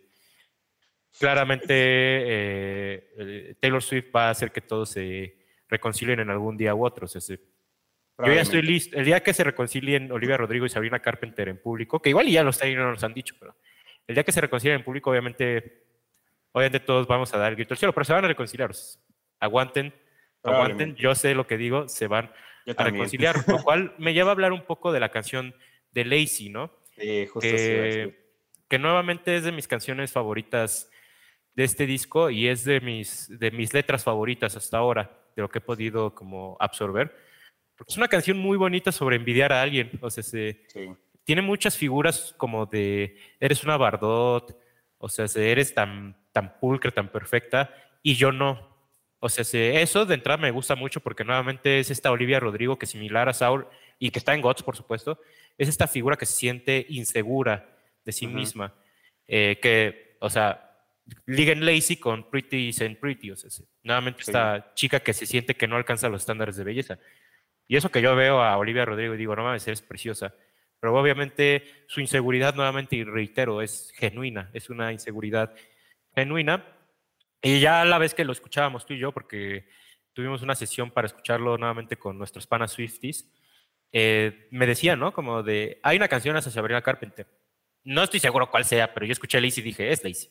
Claramente 1.18 1.74
eh, 1.74 3.54
Taylor 3.60 3.82
Swift 3.82 4.06
va 4.14 4.28
a 4.28 4.30
hacer 4.30 4.52
que 4.52 4.60
todos 4.60 4.90
se 4.90 5.36
reconcilien 5.68 6.20
en 6.20 6.30
algún 6.30 6.56
día 6.56 6.74
u 6.74 6.84
otro. 6.84 7.06
yo 7.06 8.32
ya 8.32 8.40
estoy 8.40 8.62
listo. 8.62 8.96
El 8.96 9.04
día 9.04 9.22
que 9.22 9.32
se 9.32 9.44
reconcilien 9.44 10.12
Olivia 10.12 10.36
Rodrigo 10.36 10.66
y 10.66 10.68
Sabrina 10.68 11.00
Carpenter 11.00 11.48
en 11.48 11.60
público, 11.60 12.00
que 12.00 12.10
igual 12.10 12.28
ya 12.28 12.42
los 12.42 12.62
no 12.62 12.90
nos 12.90 13.04
han 13.04 13.14
dicho, 13.14 13.34
pero 13.38 13.56
el 14.06 14.14
día 14.14 14.24
que 14.24 14.32
se 14.32 14.40
reconcilien 14.40 14.80
en 14.80 14.84
público, 14.84 15.10
obviamente, 15.10 15.84
obviamente 16.52 16.80
todos 16.80 17.06
vamos 17.06 17.32
a 17.34 17.38
dar 17.38 17.50
el 17.50 17.56
grito 17.56 17.74
al 17.74 17.78
cielo, 17.78 17.92
pero 17.92 18.04
se 18.04 18.12
van 18.12 18.24
a 18.24 18.28
reconciliar. 18.28 18.70
Aguanten, 19.40 19.94
aguanten. 20.42 20.94
Yo 20.94 21.14
sé 21.14 21.34
lo 21.34 21.46
que 21.46 21.56
digo, 21.56 21.88
se 21.88 22.06
van 22.06 22.30
a 22.76 22.84
reconciliar, 22.84 23.36
lo 23.48 23.62
cual 23.64 23.94
me 23.98 24.14
lleva 24.14 24.30
a 24.30 24.32
hablar 24.32 24.52
un 24.52 24.64
poco 24.64 24.92
de 24.92 25.00
la 25.00 25.10
canción 25.10 25.54
de 25.90 26.04
Lazy, 26.04 26.48
¿no? 26.50 26.70
Sí, 26.96 27.26
justo 27.26 27.48
que, 27.48 28.28
que 28.68 28.78
nuevamente 28.78 29.36
es 29.36 29.44
de 29.44 29.52
mis 29.52 29.66
canciones 29.66 30.12
favoritas 30.12 30.91
de 31.54 31.64
este 31.64 31.86
disco 31.86 32.30
y 32.30 32.48
es 32.48 32.64
de 32.64 32.80
mis, 32.80 33.28
de 33.38 33.50
mis 33.50 33.74
letras 33.74 34.04
favoritas 34.04 34.56
hasta 34.56 34.78
ahora, 34.78 35.10
de 35.36 35.42
lo 35.42 35.48
que 35.48 35.58
he 35.58 35.62
podido 35.62 36.14
como 36.14 36.56
absorber. 36.60 37.14
Porque 37.76 37.92
es 37.92 37.96
una 37.96 38.08
canción 38.08 38.38
muy 38.38 38.56
bonita 38.56 38.92
sobre 38.92 39.16
envidiar 39.16 39.52
a 39.52 39.62
alguien, 39.62 39.90
o 40.00 40.10
sea, 40.10 40.22
se, 40.22 40.62
tiene 41.24 41.42
muchas 41.42 41.76
figuras 41.76 42.34
como 42.36 42.66
de, 42.66 43.16
eres 43.40 43.64
una 43.64 43.76
Bardot, 43.76 44.56
o 44.98 45.08
sea, 45.08 45.26
eres 45.36 45.74
tan, 45.74 46.16
tan 46.32 46.58
pulcra, 46.58 46.90
tan 46.90 47.10
perfecta, 47.10 47.74
y 48.02 48.14
yo 48.14 48.32
no. 48.32 48.70
O 49.20 49.28
sea, 49.28 49.44
eso 49.80 50.04
de 50.04 50.14
entrada 50.14 50.36
me 50.36 50.50
gusta 50.50 50.74
mucho 50.74 51.00
porque 51.00 51.24
nuevamente 51.24 51.78
es 51.78 51.90
esta 51.90 52.10
Olivia 52.10 52.40
Rodrigo 52.40 52.76
que 52.76 52.86
es 52.86 52.90
similar 52.90 53.28
a 53.28 53.32
Saul 53.32 53.66
y 54.00 54.10
que 54.10 54.18
está 54.18 54.34
en 54.34 54.40
GOTS, 54.40 54.64
por 54.64 54.76
supuesto, 54.76 55.20
es 55.56 55.68
esta 55.68 55.86
figura 55.86 56.16
que 56.16 56.26
se 56.26 56.32
siente 56.32 56.86
insegura 56.88 57.68
de 58.04 58.10
sí 58.10 58.26
misma, 58.26 58.74
eh, 59.28 59.60
que, 59.62 60.16
o 60.20 60.28
sea, 60.28 60.71
Ligan 61.26 61.64
Lazy 61.64 61.96
con 61.96 62.30
Pretty 62.30 62.72
Saint 62.72 62.98
Pretty, 62.98 63.30
o 63.32 63.36
sea, 63.36 63.50
nuevamente 63.82 64.22
esta 64.22 64.72
chica 64.74 65.00
que 65.00 65.12
se 65.12 65.26
siente 65.26 65.54
que 65.54 65.66
no 65.66 65.76
alcanza 65.76 66.08
los 66.08 66.22
estándares 66.22 66.56
de 66.56 66.64
belleza. 66.64 66.98
Y 67.66 67.76
eso 67.76 67.90
que 67.90 68.02
yo 68.02 68.14
veo 68.14 68.42
a 68.42 68.56
Olivia 68.56 68.84
Rodrigo 68.84 69.14
y 69.14 69.18
digo, 69.18 69.34
no 69.34 69.44
mames, 69.44 69.66
eres 69.66 69.82
preciosa. 69.82 70.34
Pero 70.80 70.98
obviamente 70.98 71.84
su 71.86 72.00
inseguridad, 72.00 72.54
nuevamente, 72.54 72.96
y 72.96 73.04
reitero, 73.04 73.62
es 73.62 73.92
genuina, 73.94 74.50
es 74.52 74.68
una 74.68 74.92
inseguridad 74.92 75.54
genuina. 76.14 76.64
Y 77.40 77.60
ya 77.60 77.80
a 77.80 77.84
la 77.84 77.98
vez 77.98 78.14
que 78.14 78.24
lo 78.24 78.32
escuchábamos 78.32 78.84
tú 78.84 78.94
y 78.94 78.98
yo, 78.98 79.12
porque 79.12 79.68
tuvimos 80.12 80.42
una 80.42 80.54
sesión 80.54 80.90
para 80.90 81.06
escucharlo 81.06 81.56
nuevamente 81.56 81.96
con 81.96 82.18
nuestros 82.18 82.46
panas 82.46 82.72
Swifties, 82.72 83.30
eh, 83.92 84.48
me 84.50 84.66
decía, 84.66 84.96
¿no? 84.96 85.12
Como 85.12 85.42
de, 85.42 85.78
hay 85.82 85.96
una 85.96 86.08
canción 86.08 86.36
hacia 86.36 86.50
Sabrina 86.50 86.82
Carpenter. 86.82 87.26
No 87.84 88.02
estoy 88.02 88.20
seguro 88.20 88.50
cuál 88.50 88.64
sea, 88.64 88.92
pero 88.94 89.06
yo 89.06 89.12
escuché 89.12 89.40
Lazy 89.40 89.60
y 89.60 89.64
dije, 89.64 89.90
es 89.90 90.02
Lazy. 90.04 90.28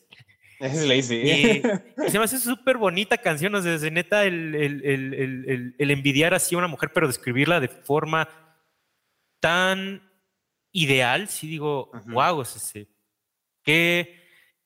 Es 0.62 0.86
Lazy. 0.86 1.16
Y, 1.16 1.62
se 2.08 2.18
me 2.18 2.24
hace 2.24 2.38
súper 2.38 2.76
bonita 2.76 3.18
canción, 3.18 3.52
o 3.56 3.60
sea, 3.60 3.72
desde 3.72 3.90
neta 3.90 4.24
el, 4.24 4.54
el, 4.54 4.84
el, 4.84 5.74
el, 5.76 5.90
envidiar 5.90 6.34
así 6.34 6.54
a 6.54 6.58
una 6.58 6.68
mujer, 6.68 6.92
pero 6.94 7.08
describirla 7.08 7.58
de 7.58 7.66
forma 7.66 8.28
tan 9.40 10.08
ideal, 10.70 11.26
sí 11.26 11.48
digo, 11.48 11.90
wow, 12.06 12.38
o 12.38 12.44
sea, 12.44 12.84
qué, 13.64 14.22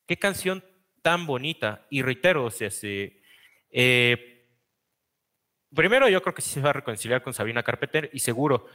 qué 0.06 0.18
canción 0.18 0.62
tan 1.00 1.24
bonita. 1.24 1.86
Y 1.88 2.02
reitero, 2.02 2.44
o 2.44 2.50
sea, 2.50 2.68
eh, 3.70 4.46
primero 5.74 6.10
yo 6.10 6.20
creo 6.20 6.34
que 6.34 6.42
sí 6.42 6.50
se 6.50 6.60
va 6.60 6.70
a 6.70 6.74
reconciliar 6.74 7.22
con 7.22 7.32
Sabina 7.32 7.62
Carpenter 7.62 8.10
y 8.12 8.18
seguro, 8.18 8.66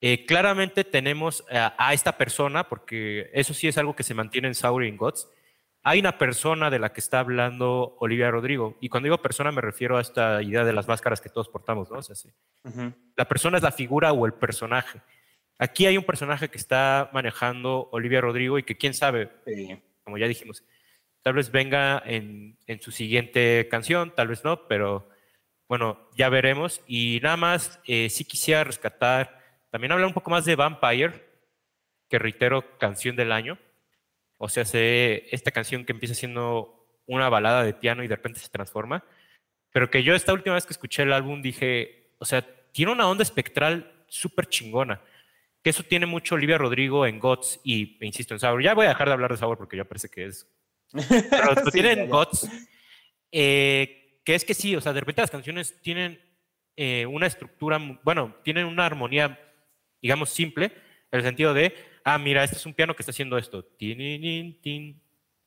eh, 0.00 0.26
claramente 0.26 0.82
tenemos 0.82 1.44
a, 1.48 1.94
esta 1.94 2.18
persona, 2.18 2.68
porque 2.68 3.30
eso 3.32 3.54
sí 3.54 3.68
es 3.68 3.78
algo 3.78 3.94
que 3.94 4.02
se 4.02 4.12
mantiene 4.12 4.48
en 4.48 4.56
Sauer 4.56 4.88
y 4.88 4.96
Gods, 4.96 5.28
hay 5.86 6.00
una 6.00 6.16
persona 6.16 6.70
de 6.70 6.78
la 6.78 6.94
que 6.94 7.00
está 7.00 7.20
hablando 7.20 7.96
Olivia 8.00 8.30
Rodrigo. 8.30 8.78
Y 8.80 8.88
cuando 8.88 9.04
digo 9.06 9.18
persona 9.18 9.52
me 9.52 9.60
refiero 9.60 9.98
a 9.98 10.00
esta 10.00 10.42
idea 10.42 10.64
de 10.64 10.72
las 10.72 10.88
máscaras 10.88 11.20
que 11.20 11.28
todos 11.28 11.50
portamos, 11.50 11.90
¿no? 11.90 11.98
O 11.98 12.02
sea, 12.02 12.16
sí. 12.16 12.30
La 13.16 13.28
persona 13.28 13.58
es 13.58 13.62
la 13.62 13.70
figura 13.70 14.10
o 14.12 14.24
el 14.24 14.32
personaje. 14.32 15.02
Aquí 15.58 15.84
hay 15.84 15.98
un 15.98 16.04
personaje 16.04 16.48
que 16.48 16.56
está 16.56 17.10
manejando 17.12 17.90
Olivia 17.92 18.22
Rodrigo 18.22 18.58
y 18.58 18.62
que 18.62 18.78
quién 18.78 18.94
sabe, 18.94 19.30
como 20.02 20.16
ya 20.16 20.26
dijimos, 20.26 20.64
tal 21.20 21.34
vez 21.34 21.50
venga 21.50 22.02
en, 22.06 22.56
su 22.80 22.90
siguiente 22.90 23.68
canción, 23.70 24.14
tal 24.14 24.28
vez 24.28 24.42
no, 24.42 24.66
pero 24.66 25.10
bueno, 25.68 26.08
ya 26.16 26.30
veremos. 26.30 26.80
Y 26.86 27.20
nada 27.22 27.36
más, 27.36 27.78
eh, 27.86 28.08
sí 28.08 28.24
quisiera 28.24 28.64
rescatar, 28.64 29.38
también 29.70 29.92
hablar 29.92 30.08
un 30.08 30.14
poco 30.14 30.30
más 30.30 30.46
de 30.46 30.56
Vampire, 30.56 31.28
que 32.08 32.18
reitero, 32.18 32.78
canción 32.78 33.16
del 33.16 33.32
año. 33.32 33.58
O 34.44 34.48
sea, 34.50 34.62
esta 34.74 35.52
canción 35.52 35.86
que 35.86 35.92
empieza 35.92 36.14
siendo 36.14 36.86
una 37.06 37.30
balada 37.30 37.64
de 37.64 37.72
piano 37.72 38.04
y 38.04 38.08
de 38.08 38.16
repente 38.16 38.40
se 38.40 38.50
transforma, 38.50 39.02
pero 39.72 39.90
que 39.90 40.02
yo 40.02 40.14
esta 40.14 40.34
última 40.34 40.54
vez 40.54 40.66
que 40.66 40.74
escuché 40.74 41.02
el 41.02 41.14
álbum 41.14 41.40
dije, 41.40 42.10
o 42.18 42.26
sea, 42.26 42.46
tiene 42.70 42.92
una 42.92 43.08
onda 43.08 43.22
espectral 43.22 44.04
súper 44.06 44.46
chingona, 44.46 45.00
que 45.62 45.70
eso 45.70 45.82
tiene 45.82 46.04
mucho 46.04 46.34
Olivia 46.34 46.58
Rodrigo 46.58 47.06
en 47.06 47.20
Gods 47.20 47.58
y, 47.64 47.96
e 47.98 48.06
insisto, 48.06 48.34
en 48.34 48.40
Sabor. 48.40 48.62
Ya 48.62 48.74
voy 48.74 48.84
a 48.84 48.90
dejar 48.90 49.08
de 49.08 49.14
hablar 49.14 49.30
de 49.30 49.38
Sabor 49.38 49.56
porque 49.56 49.78
ya 49.78 49.84
parece 49.84 50.10
que 50.10 50.26
es... 50.26 50.46
Pero 50.92 51.54
lo 51.64 51.70
tiene 51.70 51.92
en 51.92 52.10
Gods, 52.10 52.46
eh, 53.32 54.20
que 54.26 54.34
es 54.34 54.44
que 54.44 54.52
sí, 54.52 54.76
o 54.76 54.82
sea, 54.82 54.92
de 54.92 55.00
repente 55.00 55.22
las 55.22 55.30
canciones 55.30 55.80
tienen 55.80 56.20
eh, 56.76 57.06
una 57.06 57.26
estructura, 57.26 57.80
bueno, 58.02 58.36
tienen 58.44 58.66
una 58.66 58.84
armonía, 58.84 59.40
digamos, 60.02 60.28
simple, 60.28 60.66
en 60.66 61.18
el 61.18 61.22
sentido 61.22 61.54
de 61.54 61.93
ah, 62.04 62.18
mira, 62.18 62.44
este 62.44 62.56
es 62.56 62.66
un 62.66 62.74
piano 62.74 62.94
que 62.94 63.02
está 63.02 63.10
haciendo 63.10 63.36
esto. 63.38 63.64
Tin, 63.64 64.60
tin, 64.60 65.00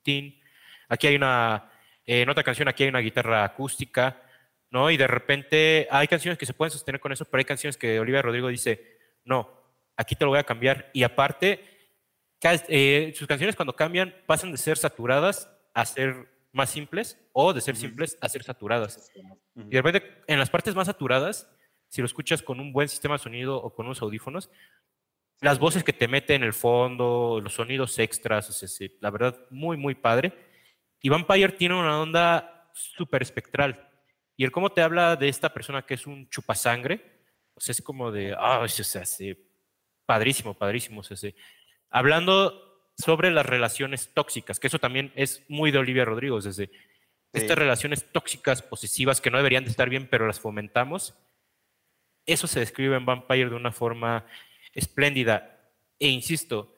tin, 0.04 0.42
Aquí 0.90 1.08
hay 1.08 1.16
una, 1.16 1.70
eh, 2.06 2.22
en 2.22 2.30
otra 2.30 2.44
canción, 2.44 2.68
aquí 2.68 2.84
hay 2.84 2.90
una 2.90 3.00
guitarra 3.00 3.44
acústica, 3.44 4.22
¿no? 4.72 4.90
Y 4.90 4.98
de 4.98 5.08
repente 5.08 5.88
hay 5.92 6.08
canciones 6.08 6.38
que 6.38 6.46
se 6.46 6.54
pueden 6.54 6.72
sostener 6.72 7.00
con 7.00 7.12
eso, 7.12 7.26
pero 7.26 7.40
hay 7.40 7.46
canciones 7.46 7.78
que 7.78 8.00
Olivia 8.00 8.22
Rodrigo 8.22 8.48
dice, 8.48 8.98
no, 9.24 9.50
aquí 9.96 10.16
te 10.16 10.26
lo 10.26 10.32
voy 10.32 10.40
a 10.40 10.44
cambiar. 10.44 10.90
Y 10.94 11.04
aparte, 11.04 11.64
eh, 12.42 13.14
sus 13.16 13.28
canciones 13.28 13.56
cuando 13.56 13.76
cambian 13.76 14.16
pasan 14.26 14.52
de 14.52 14.58
ser 14.58 14.78
saturadas 14.78 15.52
a 15.74 15.86
ser 15.86 16.28
más 16.54 16.70
simples 16.70 17.20
o 17.34 17.54
de 17.54 17.62
ser 17.62 17.76
simples 17.76 18.18
a 18.22 18.30
ser 18.30 18.44
saturadas. 18.44 19.12
Y 19.56 19.70
de 19.70 19.82
repente, 19.82 20.24
en 20.28 20.40
las 20.40 20.50
partes 20.50 20.76
más 20.76 20.88
saturadas, 20.88 21.50
si 21.90 22.02
lo 22.02 22.06
escuchas 22.06 22.42
con 22.42 22.60
un 22.60 22.74
buen 22.74 22.88
sistema 22.90 23.16
de 23.16 23.24
sonido 23.24 23.62
o 23.62 23.74
con 23.74 23.86
unos 23.86 24.02
audífonos, 24.02 24.50
las 25.42 25.60
voces 25.60 25.84
que 25.84 25.94
te 25.94 26.08
mete 26.08 26.36
en 26.36 26.44
el 26.44 26.54
fondo, 26.54 27.40
los 27.42 27.54
sonidos 27.54 28.00
extras, 28.00 28.82
la 29.00 29.10
verdad, 29.12 29.40
muy, 29.50 29.78
muy 29.78 29.96
padre. 29.96 30.34
Y 31.02 31.10
Vampire 31.10 31.50
tiene 31.50 31.76
una 31.76 32.02
onda 32.02 32.72
súper 32.74 33.22
espectral. 33.22 33.90
Y 34.36 34.44
el 34.44 34.52
cómo 34.52 34.72
te 34.72 34.82
habla 34.82 35.16
de 35.16 35.30
esta 35.30 35.54
persona 35.54 35.86
que 35.86 35.94
es 35.94 36.08
un 36.08 36.30
chupasangre, 36.30 37.22
pues 37.54 37.70
es 37.70 37.82
como 37.82 38.12
de, 38.12 38.36
ah, 38.38 38.60
o 38.60 38.68
sea, 38.68 39.04
padrísimo, 40.06 40.54
padrísimo. 40.54 41.02
O 41.02 41.04
sea, 41.04 41.32
hablando 41.90 42.92
sobre 42.98 43.30
las 43.32 43.46
relaciones 43.46 44.14
tóxicas, 44.14 44.60
que 44.60 44.68
eso 44.68 44.80
también 44.80 45.12
es 45.16 45.44
muy 45.48 45.72
de 45.72 45.78
Olivia 45.78 46.06
Rodrigo, 46.06 46.42
desde 46.42 46.72
estas 47.34 47.58
relaciones 47.58 48.12
tóxicas, 48.12 48.64
posesivas, 48.64 49.22
que 49.22 49.30
no 49.30 49.38
deberían 49.38 49.64
de 49.64 49.70
estar 49.70 49.90
bien, 49.90 50.08
pero 50.10 50.26
las 50.26 50.40
fomentamos. 50.40 51.16
Eso 52.26 52.48
se 52.48 52.60
describe 52.60 52.96
en 52.96 53.06
Vampire 53.06 53.50
de 53.50 53.56
una 53.56 53.72
forma 53.72 54.26
espléndida. 54.78 55.74
E 56.00 56.08
insisto, 56.08 56.74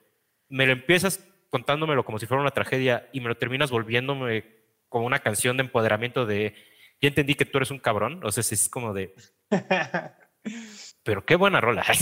me 0.48 0.66
lo 0.66 0.72
empiezas 0.72 1.24
contándomelo 1.50 2.04
como 2.04 2.18
si 2.18 2.26
fuera 2.26 2.40
una 2.40 2.50
tragedia 2.50 3.08
y 3.12 3.20
me 3.20 3.28
lo 3.28 3.36
terminas 3.36 3.70
volviéndome 3.70 4.44
como 4.88 5.06
una 5.06 5.20
canción 5.20 5.56
de 5.56 5.64
empoderamiento 5.64 6.26
de, 6.26 6.54
ya 7.00 7.08
entendí 7.08 7.34
que 7.34 7.44
tú 7.44 7.58
eres 7.58 7.70
un 7.70 7.78
cabrón, 7.78 8.24
o 8.24 8.32
sea, 8.32 8.40
es 8.40 8.68
como 8.68 8.92
de... 8.92 9.14
Pero 11.04 11.24
qué 11.24 11.36
buena 11.36 11.60
rola. 11.60 11.84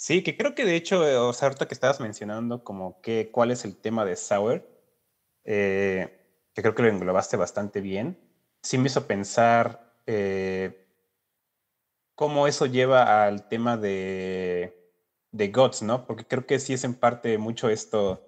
Sí, 0.00 0.22
que 0.22 0.36
creo 0.36 0.54
que 0.54 0.64
de 0.64 0.76
hecho, 0.76 1.00
o 1.28 1.32
sea, 1.32 1.48
ahorita 1.48 1.66
que 1.66 1.74
estabas 1.74 1.98
mencionando 1.98 2.62
como 2.62 3.00
que 3.00 3.32
cuál 3.32 3.50
es 3.50 3.64
el 3.64 3.76
tema 3.76 4.04
de 4.04 4.14
Sour, 4.14 4.64
eh, 5.42 6.24
que 6.54 6.62
creo 6.62 6.72
que 6.72 6.82
lo 6.82 6.88
englobaste 6.88 7.36
bastante 7.36 7.80
bien, 7.80 8.16
sí 8.62 8.78
me 8.78 8.86
hizo 8.86 9.08
pensar 9.08 9.92
eh, 10.06 10.86
cómo 12.14 12.46
eso 12.46 12.66
lleva 12.66 13.24
al 13.24 13.48
tema 13.48 13.76
de 13.76 14.77
de 15.32 15.48
Gods, 15.48 15.82
¿no? 15.82 16.06
Porque 16.06 16.24
creo 16.24 16.46
que 16.46 16.58
sí 16.58 16.74
es 16.74 16.84
en 16.84 16.94
parte 16.94 17.38
mucho 17.38 17.68
esto, 17.68 18.26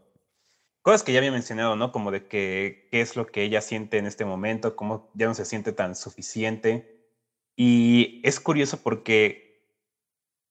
cosas 0.82 1.02
que 1.02 1.12
ya 1.12 1.18
había 1.18 1.32
mencionado, 1.32 1.76
¿no? 1.76 1.92
Como 1.92 2.10
de 2.10 2.26
que 2.26 2.88
qué 2.90 3.00
es 3.00 3.16
lo 3.16 3.26
que 3.26 3.42
ella 3.42 3.60
siente 3.60 3.98
en 3.98 4.06
este 4.06 4.24
momento, 4.24 4.76
cómo 4.76 5.10
ya 5.14 5.26
no 5.26 5.34
se 5.34 5.44
siente 5.44 5.72
tan 5.72 5.96
suficiente. 5.96 7.08
Y 7.56 8.20
es 8.24 8.40
curioso 8.40 8.82
porque 8.82 9.50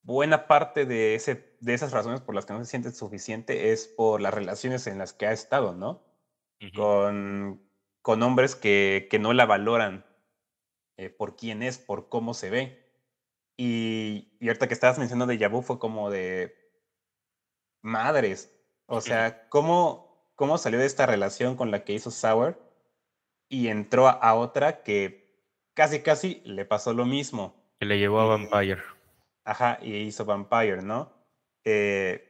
buena 0.03 0.47
parte 0.47 0.85
de, 0.85 1.15
ese, 1.15 1.55
de 1.59 1.73
esas 1.73 1.91
razones 1.91 2.21
por 2.21 2.35
las 2.35 2.45
que 2.45 2.53
no 2.53 2.63
se 2.63 2.69
siente 2.69 2.91
suficiente 2.91 3.71
es 3.71 3.87
por 3.87 4.21
las 4.21 4.33
relaciones 4.33 4.87
en 4.87 4.97
las 4.97 5.13
que 5.13 5.27
ha 5.27 5.31
estado, 5.31 5.73
¿no? 5.73 6.03
con, 6.75 7.61
con 8.01 8.23
hombres 8.23 8.55
que, 8.55 9.07
que 9.09 9.19
no 9.19 9.33
la 9.33 9.45
valoran 9.45 10.05
eh, 10.97 11.09
por 11.09 11.35
quién 11.35 11.63
es, 11.63 11.77
por 11.77 12.09
cómo 12.09 12.33
se 12.33 12.49
ve. 12.49 12.88
Y, 13.61 14.37
y 14.39 14.47
ahorita 14.47 14.67
que 14.67 14.73
estabas 14.73 14.97
mencionando 14.97 15.31
de 15.31 15.37
Yabu 15.37 15.61
fue 15.61 15.79
como 15.79 16.09
de 16.09 16.55
madres. 17.81 18.49
O 18.85 19.01
sea, 19.01 19.49
¿cómo, 19.49 20.31
¿cómo 20.35 20.57
salió 20.57 20.79
de 20.79 20.85
esta 20.85 21.05
relación 21.05 21.57
con 21.57 21.69
la 21.69 21.83
que 21.83 21.93
hizo 21.93 22.09
Sour? 22.09 22.57
y 23.49 23.67
entró 23.67 24.07
a 24.07 24.35
otra 24.35 24.83
que 24.83 25.43
casi, 25.73 26.01
casi 26.01 26.41
le 26.45 26.65
pasó 26.65 26.93
lo 26.93 27.05
mismo. 27.05 27.55
Que 27.79 27.87
le 27.87 27.97
llevó 27.97 28.21
a 28.21 28.25
Vampire. 28.25 28.81
Ajá, 29.43 29.79
y 29.81 29.95
hizo 29.95 30.23
Vampire, 30.23 30.83
¿no? 30.83 31.11
Eh, 31.65 32.23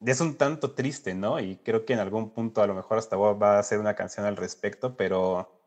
es 0.00 0.20
un 0.20 0.36
tanto 0.36 0.72
triste, 0.72 1.14
¿no? 1.14 1.40
Y 1.40 1.56
creo 1.56 1.86
que 1.86 1.94
en 1.94 1.98
algún 1.98 2.30
punto 2.30 2.62
a 2.62 2.66
lo 2.66 2.74
mejor 2.74 2.98
hasta 2.98 3.16
va 3.16 3.56
a 3.56 3.58
hacer 3.58 3.78
una 3.78 3.94
canción 3.94 4.26
al 4.26 4.36
respecto, 4.36 4.96
pero 4.96 5.58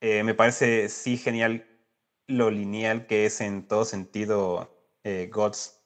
eh, 0.00 0.22
me 0.22 0.34
parece 0.34 0.90
sí 0.90 1.16
genial 1.16 1.66
lo 2.26 2.50
lineal 2.50 3.06
que 3.06 3.26
es 3.26 3.40
en 3.40 3.66
todo 3.68 3.84
sentido 3.84 4.74
eh, 5.04 5.28
Gods 5.32 5.80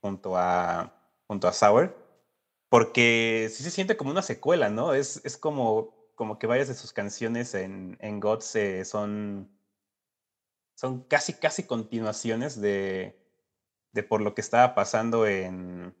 junto 0.00 0.36
a, 0.36 0.94
junto 1.26 1.48
a 1.48 1.52
Sour, 1.52 1.96
porque 2.68 3.48
sí 3.52 3.62
se 3.62 3.70
siente 3.70 3.96
como 3.96 4.10
una 4.10 4.22
secuela, 4.22 4.70
¿no? 4.70 4.94
Es, 4.94 5.20
es 5.24 5.36
como, 5.36 6.12
como 6.14 6.38
que 6.38 6.46
varias 6.46 6.68
de 6.68 6.74
sus 6.74 6.92
canciones 6.92 7.54
en, 7.54 7.96
en 8.00 8.20
Gods 8.20 8.56
eh, 8.56 8.84
son, 8.84 9.50
son 10.74 11.02
casi, 11.04 11.34
casi 11.34 11.64
continuaciones 11.64 12.60
de, 12.60 13.20
de 13.92 14.02
por 14.02 14.20
lo 14.22 14.34
que 14.34 14.40
estaba 14.40 14.74
pasando 14.74 15.26
en, 15.26 15.94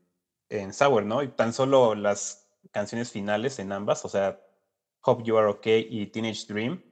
en 0.48 0.72
Sour, 0.72 1.04
¿no? 1.04 1.22
Y 1.22 1.28
tan 1.28 1.52
solo 1.52 1.94
las 1.94 2.48
canciones 2.70 3.10
finales 3.10 3.58
en 3.58 3.72
ambas, 3.72 4.04
o 4.04 4.08
sea, 4.08 4.40
Hope 5.04 5.24
You 5.24 5.36
Are 5.36 5.48
Okay 5.48 5.86
y 5.90 6.06
Teenage 6.06 6.46
Dream. 6.46 6.82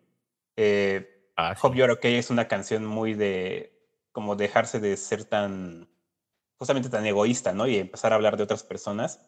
Eh, 0.56 1.19
ah, 1.40 1.56
Hope 1.60 1.76
You 1.76 1.84
Are 1.84 1.92
Okay 1.94 2.16
es 2.16 2.30
una 2.30 2.48
canción 2.48 2.84
muy 2.84 3.14
de 3.14 3.76
como 4.12 4.36
dejarse 4.36 4.80
de 4.80 4.96
ser 4.96 5.24
tan, 5.24 5.88
justamente 6.58 6.88
tan 6.88 7.06
egoísta, 7.06 7.52
¿no? 7.52 7.66
Y 7.66 7.76
empezar 7.76 8.12
a 8.12 8.16
hablar 8.16 8.36
de 8.36 8.42
otras 8.42 8.62
personas. 8.62 9.20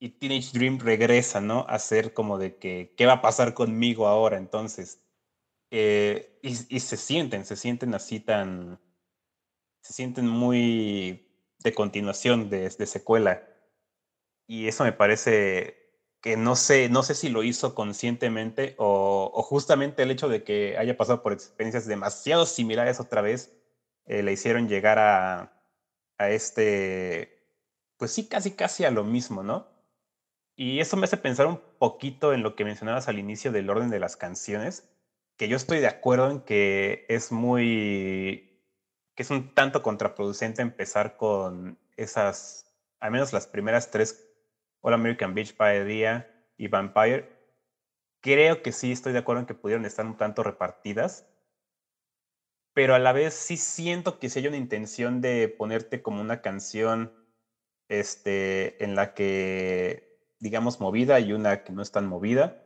Y 0.00 0.10
Teenage 0.10 0.50
Dream 0.52 0.78
regresa, 0.78 1.40
¿no? 1.40 1.66
A 1.68 1.78
ser 1.78 2.14
como 2.14 2.38
de 2.38 2.56
que, 2.56 2.94
¿qué 2.96 3.06
va 3.06 3.14
a 3.14 3.22
pasar 3.22 3.54
conmigo 3.54 4.06
ahora? 4.06 4.38
Entonces, 4.38 5.04
eh, 5.70 6.38
y, 6.42 6.80
se 6.80 6.96
sienten, 6.96 7.44
se 7.44 7.56
sienten 7.56 7.94
así 7.94 8.20
tan, 8.20 8.80
se 9.82 9.92
sienten 9.92 10.26
muy 10.26 11.28
de 11.58 11.74
continuación, 11.74 12.48
de, 12.48 12.70
de 12.70 12.86
secuela. 12.86 13.46
Y 14.46 14.68
eso 14.68 14.84
me 14.84 14.92
parece 14.92 15.77
que 16.20 16.36
no 16.36 16.56
sé, 16.56 16.88
no 16.88 17.02
sé 17.02 17.14
si 17.14 17.28
lo 17.28 17.42
hizo 17.42 17.74
conscientemente 17.74 18.74
o, 18.78 19.42
justamente 19.42 20.02
el 20.02 20.10
hecho 20.10 20.28
de 20.28 20.44
que 20.44 20.76
haya 20.78 20.96
pasado 20.96 21.22
por 21.22 21.32
experiencias 21.32 21.86
demasiado 21.86 22.46
similares 22.46 23.00
otra 23.00 23.22
vez 23.22 23.52
eh, 24.06 24.22
le 24.22 24.32
hicieron 24.32 24.68
llegar 24.68 24.98
a, 24.98 25.52
a 26.18 26.30
este, 26.30 27.38
pues 27.96 28.12
sí, 28.12 28.28
casi 28.28 28.52
casi 28.52 28.84
a 28.84 28.90
lo 28.90 29.04
mismo, 29.04 29.42
¿no? 29.42 29.68
Y 30.56 30.80
eso 30.80 30.96
me 30.96 31.04
hace 31.04 31.16
pensar 31.16 31.46
un 31.46 31.60
poquito 31.78 32.32
en 32.32 32.42
lo 32.42 32.56
que 32.56 32.64
mencionabas 32.64 33.08
al 33.08 33.18
inicio 33.18 33.52
del 33.52 33.70
orden 33.70 33.90
de 33.90 34.00
las 34.00 34.16
canciones, 34.16 34.88
que 35.36 35.48
yo 35.48 35.56
estoy 35.56 35.78
de 35.80 35.86
acuerdo 35.86 36.30
en 36.30 36.40
que 36.40 37.06
es 37.08 37.32
muy 37.32 38.48
que 39.18 39.24
es 39.24 39.30
un 39.30 39.52
tanto 39.52 39.82
contraproducente 39.82 40.62
empezar 40.62 41.16
con 41.16 41.76
esas, 41.96 42.72
al 43.00 43.10
menos 43.10 43.32
las 43.32 43.48
primeras 43.48 43.90
tres, 43.90 44.27
All 44.80 44.94
American 44.94 45.34
Beach 45.34 45.56
by 45.56 45.84
Día 45.84 46.30
y 46.56 46.68
Vampire. 46.68 47.28
Creo 48.20 48.62
que 48.62 48.72
sí 48.72 48.92
estoy 48.92 49.12
de 49.12 49.20
acuerdo 49.20 49.40
en 49.40 49.46
que 49.46 49.54
pudieron 49.54 49.84
estar 49.84 50.04
un 50.06 50.16
tanto 50.16 50.42
repartidas, 50.42 51.26
pero 52.74 52.94
a 52.94 52.98
la 52.98 53.12
vez 53.12 53.34
sí 53.34 53.56
siento 53.56 54.18
que 54.18 54.28
si 54.28 54.40
hay 54.40 54.48
una 54.48 54.56
intención 54.56 55.20
de 55.20 55.48
ponerte 55.48 56.02
como 56.02 56.20
una 56.20 56.40
canción 56.40 57.12
este, 57.88 58.82
en 58.84 58.94
la 58.94 59.14
que, 59.14 60.20
digamos, 60.40 60.80
movida 60.80 61.20
y 61.20 61.32
una 61.32 61.64
que 61.64 61.72
no 61.72 61.82
es 61.82 61.90
tan 61.92 62.06
movida, 62.06 62.64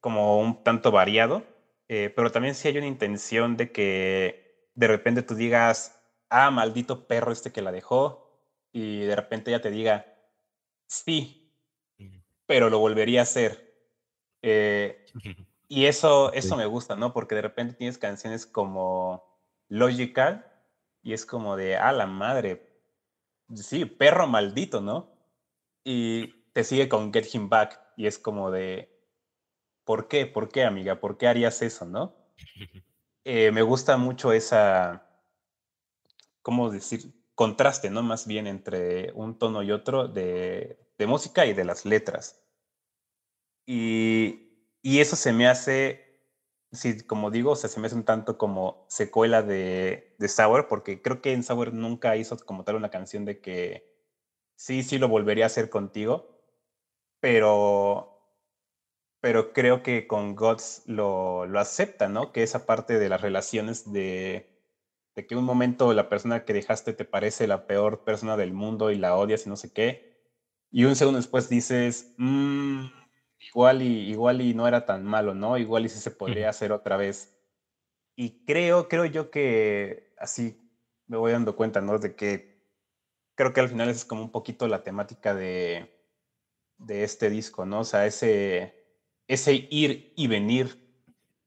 como 0.00 0.38
un 0.40 0.62
tanto 0.64 0.90
variado 0.90 1.44
eh, 1.88 2.12
pero 2.14 2.32
también 2.32 2.54
si 2.54 2.68
hay 2.68 2.78
una 2.78 2.86
intención 2.86 3.56
de 3.56 3.70
que 3.72 4.70
de 4.74 4.88
repente 4.88 5.22
tú 5.22 5.34
digas, 5.34 6.00
ah, 6.30 6.50
maldito 6.50 7.06
perro 7.06 7.32
este 7.32 7.52
que 7.52 7.62
la 7.62 7.72
dejó, 7.72 8.23
y 8.74 9.00
de 9.00 9.16
repente 9.16 9.50
ella 9.50 9.62
te 9.62 9.70
diga, 9.70 10.04
sí, 10.86 11.50
pero 12.44 12.68
lo 12.68 12.78
volvería 12.78 13.20
a 13.20 13.22
hacer. 13.22 13.74
Eh, 14.42 15.06
y 15.68 15.86
eso, 15.86 16.30
eso 16.34 16.56
me 16.56 16.66
gusta, 16.66 16.96
¿no? 16.96 17.14
Porque 17.14 17.34
de 17.34 17.42
repente 17.42 17.72
tienes 17.72 17.96
canciones 17.96 18.44
como 18.44 19.24
Logical 19.68 20.46
y 21.02 21.14
es 21.14 21.24
como 21.24 21.56
de, 21.56 21.76
ah, 21.76 21.92
la 21.92 22.06
madre, 22.06 22.68
sí, 23.54 23.86
perro 23.86 24.26
maldito, 24.26 24.82
¿no? 24.82 25.16
Y 25.82 26.44
te 26.52 26.64
sigue 26.64 26.90
con 26.90 27.12
Get 27.12 27.34
Him 27.34 27.48
Back 27.48 27.80
y 27.96 28.06
es 28.06 28.18
como 28.18 28.50
de, 28.50 28.94
¿Por 29.84 30.08
qué? 30.08 30.26
¿Por 30.26 30.48
qué, 30.48 30.64
amiga? 30.64 30.98
¿Por 30.98 31.18
qué 31.18 31.28
harías 31.28 31.62
eso, 31.62 31.84
no? 31.84 32.16
Eh, 33.26 33.50
me 33.52 33.62
gusta 33.62 33.96
mucho 33.96 34.34
esa, 34.34 35.08
¿cómo 36.42 36.68
decir? 36.68 37.10
Contraste, 37.34 37.90
¿no? 37.90 38.02
Más 38.02 38.26
bien 38.26 38.46
entre 38.46 39.12
un 39.14 39.38
tono 39.38 39.62
y 39.62 39.72
otro 39.72 40.08
de, 40.08 40.78
música 41.06 41.46
y 41.46 41.52
de 41.54 41.64
las 41.64 41.84
letras. 41.84 42.40
Y, 43.66 44.40
eso 44.82 45.16
se 45.16 45.32
me 45.32 45.46
hace, 45.48 46.20
sí, 46.72 47.00
como 47.06 47.30
digo, 47.30 47.56
se 47.56 47.80
me 47.80 47.86
hace 47.86 47.96
un 47.96 48.04
tanto 48.04 48.38
como 48.38 48.86
secuela 48.88 49.42
de, 49.42 50.14
de 50.18 50.64
porque 50.68 51.02
creo 51.02 51.20
que 51.22 51.32
en 51.32 51.42
Sour 51.42 51.72
nunca 51.72 52.16
hizo 52.16 52.36
como 52.38 52.64
tal 52.64 52.76
una 52.76 52.90
canción 52.90 53.24
de 53.24 53.40
que 53.40 53.94
sí, 54.56 54.82
sí 54.82 54.98
lo 54.98 55.08
volvería 55.08 55.44
a 55.44 55.46
hacer 55.48 55.70
contigo, 55.70 56.40
pero 57.20 58.14
pero 59.24 59.54
creo 59.54 59.82
que 59.82 60.06
con 60.06 60.36
Gods 60.36 60.82
lo, 60.86 61.46
lo 61.46 61.58
acepta, 61.58 62.08
¿no? 62.10 62.30
Que 62.30 62.42
esa 62.42 62.66
parte 62.66 62.98
de 62.98 63.08
las 63.08 63.22
relaciones 63.22 63.90
de, 63.90 64.53
de, 65.14 65.26
que 65.26 65.36
un 65.36 65.44
momento 65.44 65.92
la 65.92 66.08
persona 66.08 66.44
que 66.44 66.52
dejaste 66.52 66.92
te 66.92 67.04
parece 67.04 67.46
la 67.46 67.66
peor 67.66 68.04
persona 68.04 68.36
del 68.36 68.52
mundo 68.52 68.90
y 68.90 68.96
la 68.96 69.16
odias 69.16 69.46
y 69.46 69.48
no 69.48 69.56
sé 69.56 69.72
qué, 69.72 70.00
y 70.70 70.84
un 70.84 70.96
segundo 70.96 71.18
después 71.18 71.48
dices, 71.48 72.14
mmm, 72.16 72.86
igual, 73.38 73.82
y, 73.82 74.10
igual 74.10 74.40
y 74.40 74.54
no 74.54 74.66
era 74.66 74.84
tan 74.84 75.04
malo, 75.04 75.34
¿no? 75.34 75.56
Igual 75.58 75.86
y 75.86 75.88
sí 75.88 75.98
se 76.00 76.10
podría 76.10 76.48
hacer 76.48 76.72
otra 76.72 76.96
vez. 76.96 77.30
Y 78.16 78.44
creo, 78.44 78.88
creo 78.88 79.04
yo 79.04 79.30
que 79.30 80.12
así 80.18 80.56
me 81.06 81.16
voy 81.16 81.32
dando 81.32 81.54
cuenta, 81.56 81.80
¿no? 81.80 81.98
De 81.98 82.14
que 82.16 82.54
creo 83.36 83.52
que 83.52 83.60
al 83.60 83.68
final 83.68 83.88
es 83.88 84.04
como 84.04 84.22
un 84.22 84.30
poquito 84.30 84.66
la 84.68 84.82
temática 84.82 85.34
de, 85.34 85.92
de 86.78 87.04
este 87.04 87.30
disco, 87.30 87.64
¿no? 87.66 87.80
O 87.80 87.84
sea, 87.84 88.06
ese 88.06 88.84
ese 89.28 89.66
ir 89.70 90.12
y 90.16 90.26
venir 90.26 90.78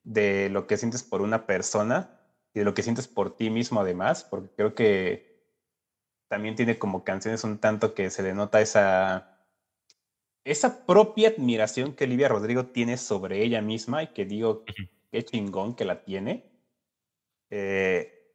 de 0.04 0.50
lo 0.50 0.68
que 0.68 0.78
sientes 0.78 1.04
por 1.04 1.22
una 1.22 1.46
persona 1.46 2.17
y 2.58 2.60
de 2.60 2.66
lo 2.66 2.74
que 2.74 2.82
sientes 2.82 3.08
por 3.08 3.36
ti 3.38 3.52
mismo 3.52 3.82
además, 3.82 4.24
porque 4.24 4.50
creo 4.56 4.74
que 4.74 5.38
también 6.28 6.56
tiene 6.56 6.80
como 6.80 7.04
canciones 7.04 7.44
un 7.44 7.60
tanto 7.60 7.94
que 7.94 8.10
se 8.10 8.24
denota 8.24 8.62
esa, 8.62 9.46
esa 10.44 10.88
propia 10.88 11.30
admiración 11.30 11.94
que 11.94 12.06
Olivia 12.06 12.30
Rodrigo 12.30 12.66
tiene 12.66 12.98
sobre 12.98 13.44
ella 13.44 13.62
misma 13.62 14.02
y 14.02 14.08
que 14.08 14.26
digo, 14.26 14.66
qué 15.12 15.24
chingón 15.24 15.76
que 15.76 15.86
la 15.86 16.04
tiene, 16.04 16.52
eh, 17.52 18.34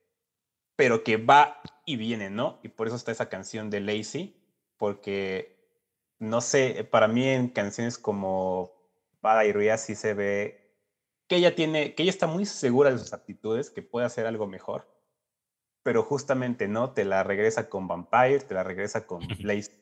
pero 0.77 1.03
que 1.03 1.17
va 1.17 1.61
y 1.85 1.97
viene, 1.97 2.31
¿no? 2.31 2.61
Y 2.63 2.69
por 2.69 2.87
eso 2.87 2.95
está 2.95 3.11
esa 3.11 3.29
canción 3.29 3.71
de 3.71 3.81
Lazy, 3.81 4.37
porque, 4.77 5.69
no 6.21 6.41
sé, 6.41 6.85
para 6.85 7.09
mí 7.09 7.27
en 7.27 7.49
canciones 7.49 7.99
como 7.99 8.71
Bada 9.21 9.45
y 9.45 9.53
Ria 9.53 9.77
sí 9.79 9.97
se 9.97 10.15
ve 10.15 10.62
que 11.33 11.39
ella 11.39 11.55
tiene, 11.55 11.95
que 11.95 12.03
ella 12.03 12.11
está 12.11 12.27
muy 12.27 12.45
segura 12.45 12.91
de 12.91 12.99
sus 12.99 13.15
actitudes, 13.15 13.71
que 13.71 13.81
puede 13.81 14.05
hacer 14.05 14.27
algo 14.27 14.47
mejor, 14.47 14.87
pero 15.83 16.03
justamente 16.03 16.69
no, 16.69 16.91
te 16.91 17.07
la 17.07 17.23
regresa 17.23 17.71
con 17.71 17.89
Vampire, 17.89 18.41
te 18.41 18.53
la 18.53 18.63
regresa 18.63 19.07
con 19.07 19.27
Blaze. 19.41 19.73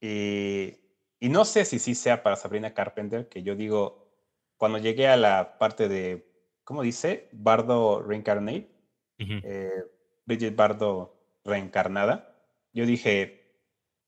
Y, 0.00 0.76
y 1.20 1.28
no 1.28 1.44
sé 1.44 1.64
si 1.64 1.78
sí 1.78 1.94
sea 1.94 2.24
para 2.24 2.34
Sabrina 2.34 2.74
Carpenter, 2.74 3.28
que 3.28 3.44
yo 3.44 3.54
digo, 3.54 4.10
cuando 4.56 4.78
llegué 4.78 5.06
a 5.06 5.16
la 5.16 5.56
parte 5.56 5.88
de, 5.88 6.28
¿cómo 6.64 6.82
dice? 6.82 7.28
Bardo 7.30 8.02
Reincarnate, 8.02 8.72
eh, 9.18 9.84
Bridget 10.26 10.56
Bardo 10.56 11.14
reencarnada, 11.44 12.36
yo 12.72 12.86
dije, 12.86 13.54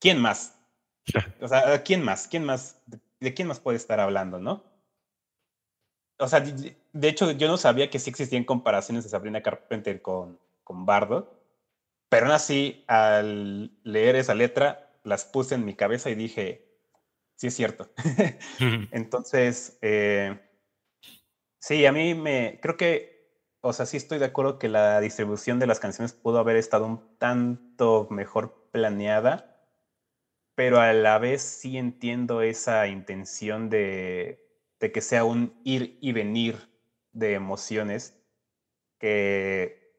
¿quién 0.00 0.20
más? 0.20 0.58
o 1.40 1.46
sea, 1.46 1.84
¿quién 1.84 2.02
más? 2.02 2.26
¿Quién 2.26 2.42
más? 2.42 2.82
¿de 3.20 3.32
quién 3.32 3.46
más 3.46 3.60
puede 3.60 3.76
estar 3.76 4.00
hablando, 4.00 4.40
no? 4.40 4.71
O 6.22 6.28
sea, 6.28 6.40
de 6.40 7.08
hecho, 7.08 7.32
yo 7.32 7.48
no 7.48 7.56
sabía 7.56 7.90
que 7.90 7.98
sí 7.98 8.10
existían 8.10 8.44
comparaciones 8.44 9.04
de 9.04 9.10
Sabrina 9.10 9.42
Carpenter 9.42 10.00
con, 10.00 10.38
con 10.62 10.86
Bardo, 10.86 11.42
pero 12.08 12.26
aún 12.26 12.34
así, 12.34 12.84
al 12.86 13.72
leer 13.82 14.16
esa 14.16 14.34
letra, 14.34 14.92
las 15.02 15.24
puse 15.24 15.56
en 15.56 15.64
mi 15.64 15.74
cabeza 15.74 16.10
y 16.10 16.14
dije, 16.14 16.64
sí 17.34 17.48
es 17.48 17.54
cierto. 17.54 17.90
Entonces, 18.92 19.78
eh, 19.82 20.40
sí, 21.58 21.84
a 21.86 21.92
mí 21.92 22.14
me, 22.14 22.60
creo 22.62 22.76
que, 22.76 23.28
o 23.60 23.72
sea, 23.72 23.86
sí 23.86 23.96
estoy 23.96 24.18
de 24.18 24.26
acuerdo 24.26 24.58
que 24.58 24.68
la 24.68 25.00
distribución 25.00 25.58
de 25.58 25.66
las 25.66 25.80
canciones 25.80 26.12
pudo 26.12 26.38
haber 26.38 26.56
estado 26.56 26.86
un 26.86 27.18
tanto 27.18 28.06
mejor 28.10 28.68
planeada 28.70 29.52
pero 30.54 30.80
a 30.80 30.92
la 30.92 31.18
vez 31.18 31.42
sí 31.42 31.78
entiendo 31.78 32.42
esa 32.42 32.86
intención 32.86 33.70
de, 33.70 34.41
de 34.82 34.90
que 34.90 35.00
sea 35.00 35.24
un 35.24 35.60
ir 35.62 35.96
y 36.00 36.10
venir 36.10 36.68
de 37.12 37.34
emociones 37.34 38.20
que, 38.98 39.94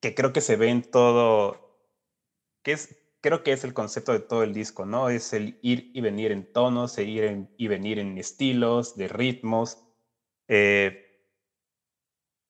que 0.00 0.14
creo 0.14 0.32
que 0.32 0.40
se 0.40 0.56
ve 0.56 0.70
en 0.70 0.80
todo, 0.80 1.60
que 2.62 2.72
es, 2.72 2.96
creo 3.20 3.42
que 3.42 3.52
es 3.52 3.64
el 3.64 3.74
concepto 3.74 4.12
de 4.12 4.20
todo 4.20 4.42
el 4.42 4.54
disco, 4.54 4.86
¿no? 4.86 5.10
Es 5.10 5.34
el 5.34 5.58
ir 5.60 5.90
y 5.94 6.00
venir 6.00 6.32
en 6.32 6.50
tonos, 6.50 6.96
el 6.96 7.10
ir 7.10 7.48
y 7.58 7.68
venir 7.68 7.98
en 7.98 8.16
estilos, 8.16 8.96
de 8.96 9.08
ritmos. 9.08 9.84
Eh, 10.48 11.02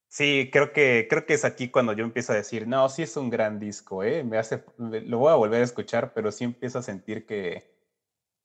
sí, 0.09 0.49
creo 0.53 0.73
que, 0.73 1.09
creo 1.11 1.27
que 1.27 1.35
es 1.35 1.45
aquí 1.45 1.71
cuando 1.71 1.93
yo 1.93 2.05
empiezo 2.05 2.33
a 2.33 2.37
decir, 2.37 2.69
no, 2.69 2.89
sí 2.89 3.03
es 3.03 3.17
un 3.17 3.31
gran 3.31 3.59
disco, 3.59 4.05
¿eh? 4.05 4.23
Me 4.23 4.39
hace, 4.39 4.63
lo 4.79 5.19
voy 5.19 5.33
a 5.33 5.35
volver 5.35 5.61
a 5.63 5.65
escuchar, 5.65 6.13
pero 6.15 6.31
sí 6.31 6.45
empiezo 6.45 6.79
a 6.79 6.83
sentir 6.83 7.27
que, 7.27 7.74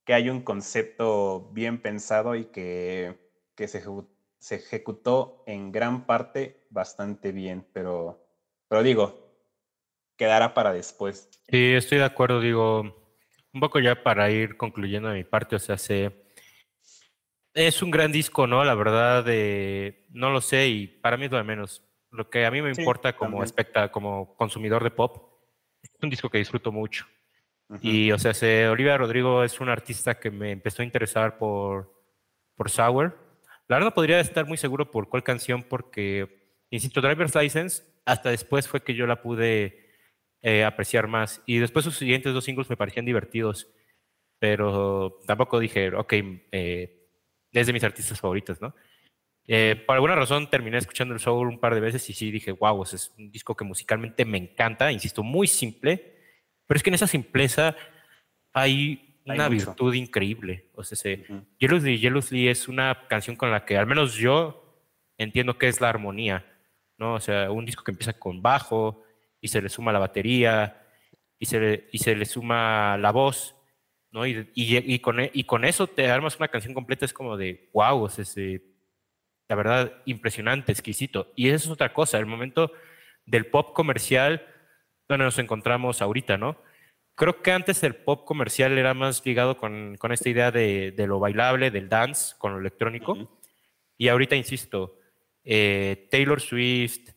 que 0.09 0.15
hay 0.15 0.27
un 0.31 0.41
concepto 0.41 1.51
bien 1.51 1.83
pensado 1.83 2.33
y 2.33 2.45
que, 2.45 3.13
que 3.55 3.67
se, 3.67 3.83
se 4.39 4.55
ejecutó 4.55 5.43
en 5.45 5.71
gran 5.71 6.07
parte 6.07 6.65
bastante 6.71 7.31
bien, 7.31 7.63
pero, 7.73 8.19
pero 8.67 8.81
digo, 8.81 9.35
quedará 10.17 10.55
para 10.55 10.73
después. 10.73 11.29
Sí, 11.47 11.73
estoy 11.75 11.99
de 11.99 12.05
acuerdo, 12.05 12.41
digo, 12.41 12.79
un 13.53 13.59
poco 13.59 13.79
ya 13.79 14.01
para 14.01 14.31
ir 14.31 14.57
concluyendo 14.57 15.11
mi 15.11 15.23
parte, 15.23 15.57
o 15.57 15.59
sea, 15.59 15.77
se, 15.77 16.11
es 17.53 17.83
un 17.83 17.91
gran 17.91 18.11
disco, 18.11 18.47
¿no? 18.47 18.63
La 18.63 18.73
verdad, 18.73 19.23
eh, 19.27 20.07
no 20.09 20.31
lo 20.31 20.41
sé 20.41 20.69
y 20.69 20.87
para 20.87 21.17
mí 21.17 21.25
es 21.25 21.31
lo 21.31 21.37
de 21.37 21.43
menos. 21.43 21.83
Lo 22.09 22.31
que 22.31 22.47
a 22.47 22.49
mí 22.49 22.63
me 22.63 22.71
importa 22.71 23.15
como, 23.15 23.43
especta, 23.43 23.91
como 23.91 24.35
consumidor 24.37 24.83
de 24.83 24.89
pop 24.89 25.35
es 25.83 25.91
un 26.01 26.09
disco 26.09 26.31
que 26.31 26.39
disfruto 26.39 26.71
mucho. 26.71 27.05
Y, 27.81 28.11
o 28.11 28.17
sea, 28.17 28.33
se, 28.33 28.67
Olivia 28.67 28.97
Rodrigo 28.97 29.43
es 29.43 29.59
un 29.59 29.69
artista 29.69 30.19
que 30.19 30.31
me 30.31 30.51
empezó 30.51 30.81
a 30.81 30.85
interesar 30.85 31.37
por, 31.37 31.93
por 32.55 32.69
Sour. 32.69 33.17
La 33.67 33.77
verdad 33.77 33.93
podría 33.93 34.19
estar 34.19 34.47
muy 34.47 34.57
seguro 34.57 34.89
por 34.89 35.07
cuál 35.07 35.23
canción, 35.23 35.63
porque, 35.63 36.55
insisto, 36.71 37.01
Driver's 37.01 37.35
License, 37.35 37.83
hasta 38.05 38.31
después 38.31 38.67
fue 38.67 38.83
que 38.83 38.95
yo 38.95 39.05
la 39.05 39.21
pude 39.21 39.89
eh, 40.41 40.63
apreciar 40.63 41.07
más. 41.07 41.43
Y 41.45 41.59
después 41.59 41.85
sus 41.85 41.97
siguientes 41.97 42.33
dos 42.33 42.43
singles 42.43 42.69
me 42.69 42.77
parecían 42.77 43.05
divertidos, 43.05 43.67
pero 44.39 45.19
tampoco 45.27 45.59
dije, 45.59 45.93
ok, 45.93 46.13
eh, 46.51 47.07
es 47.51 47.67
de 47.67 47.73
mis 47.73 47.83
artistas 47.83 48.19
favoritos, 48.19 48.59
¿no? 48.61 48.73
Eh, 49.51 49.83
por 49.85 49.95
alguna 49.95 50.15
razón 50.15 50.49
terminé 50.49 50.77
escuchando 50.77 51.13
el 51.13 51.19
Soul 51.19 51.47
un 51.47 51.59
par 51.59 51.73
de 51.73 51.81
veces 51.81 52.07
y 52.09 52.13
sí 52.13 52.29
dije, 52.29 52.51
wow, 52.51 52.83
es 52.83 53.11
un 53.17 53.31
disco 53.31 53.55
que 53.55 53.65
musicalmente 53.65 54.23
me 54.23 54.37
encanta, 54.37 54.91
insisto, 54.91 55.23
muy 55.23 55.47
simple, 55.47 56.18
pero 56.69 56.77
es 56.77 56.83
que 56.83 56.91
en 56.91 56.93
esa 56.93 57.07
simpleza 57.07 57.75
hay, 58.53 59.17
una 59.25 59.49
virtud 59.49 59.93
increíble. 59.95 60.69
O 60.75 60.83
sea, 60.83 60.95
se, 60.95 61.25
Jealously, 61.59 62.47
es 62.47 62.67
una 62.67 63.07
canción 63.07 63.35
con 63.35 63.49
la 63.49 63.65
que 63.65 63.75
al 63.75 63.87
menos 63.87 64.13
yo 64.13 64.79
entiendo 65.17 65.57
que 65.57 65.67
es 65.67 65.81
la 65.81 65.89
armonía, 65.89 66.45
¿no? 66.99 67.15
O 67.15 67.19
sea, 67.19 67.49
un 67.49 67.65
disco 67.65 67.83
que 67.83 67.89
empieza 67.89 68.13
con 68.13 68.43
bajo, 68.43 69.03
y 69.41 69.47
se 69.47 69.63
le 69.63 69.69
suma 69.69 69.91
la 69.91 69.97
batería 69.97 70.85
y 71.39 71.47
se 71.47 71.59
le, 71.59 71.89
y 71.91 71.97
se 71.97 72.15
le 72.15 72.25
suma 72.25 72.97
la 72.97 73.11
voz, 73.11 73.55
¿no? 74.11 74.27
Y, 74.27 74.51
y, 74.53 74.99
con, 74.99 75.17
y 75.33 75.43
con 75.45 75.65
eso 75.65 75.87
te 75.87 76.07
armas 76.07 76.37
una 76.37 76.49
canción 76.49 76.75
completa, 76.75 77.03
es 77.03 77.13
como 77.13 77.35
de, 77.35 77.71
wow, 77.73 78.05
es 78.05 78.19
ese, 78.19 78.61
la 79.47 79.55
verdad, 79.55 80.03
impresionante, 80.05 80.71
exquisito. 80.71 81.31
Y 81.35 81.49
eso 81.49 81.65
es 81.65 81.71
otra 81.71 81.93
cosa, 81.93 82.19
el 82.19 82.27
momento 82.27 82.71
del 83.25 83.47
pop 83.47 83.73
comercial 83.73 84.45
donde 85.09 85.25
nos 85.25 85.39
encontramos 85.39 86.01
ahorita, 86.01 86.37
¿no? 86.37 86.61
Creo 87.15 87.41
que 87.41 87.51
antes 87.51 87.83
el 87.83 87.95
pop 87.95 88.25
comercial 88.25 88.77
era 88.77 88.93
más 88.93 89.25
ligado 89.25 89.57
con, 89.57 89.97
con 89.97 90.13
esta 90.13 90.29
idea 90.29 90.51
de, 90.51 90.91
de, 90.91 91.07
lo 91.07 91.19
bailable, 91.19 91.71
del 91.71 91.89
dance, 91.89 92.35
con 92.37 92.53
lo 92.53 92.59
electrónico. 92.59 93.39
Y 93.97 94.07
ahorita, 94.07 94.37
insisto, 94.37 94.97
eh, 95.43 96.07
Taylor 96.09 96.39
Swift, 96.39 97.09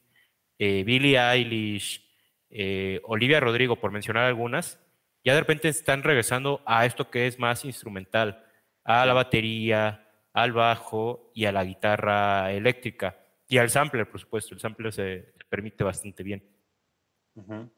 eh, 0.58 0.82
Billie 0.84 1.18
Eilish, 1.18 2.04
eh, 2.50 3.00
Olivia 3.04 3.38
Rodrigo, 3.38 3.76
por 3.76 3.92
mencionar 3.92 4.24
algunas, 4.24 4.80
ya 5.22 5.34
de 5.34 5.40
repente 5.40 5.68
están 5.68 6.02
regresando 6.02 6.62
a 6.66 6.84
esto 6.84 7.10
que 7.10 7.26
es 7.26 7.38
más 7.38 7.64
instrumental, 7.64 8.44
a 8.84 9.06
la 9.06 9.12
batería, 9.12 10.08
al 10.32 10.52
bajo 10.52 11.30
y 11.34 11.44
a 11.44 11.52
la 11.52 11.64
guitarra 11.64 12.50
eléctrica 12.52 13.18
y 13.46 13.58
al 13.58 13.70
sampler, 13.70 14.08
por 14.10 14.20
supuesto. 14.20 14.54
El 14.54 14.60
sampler 14.60 14.92
se, 14.92 15.34
permite 15.48 15.84
bastante 15.84 16.22
bien. 16.22 16.42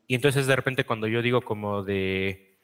Y 0.06 0.14
entonces 0.14 0.46
de 0.46 0.56
repente 0.56 0.84
cuando 0.84 1.06
yo 1.06 1.22
digo 1.22 1.40
como 1.42 1.82
de, 1.82 2.58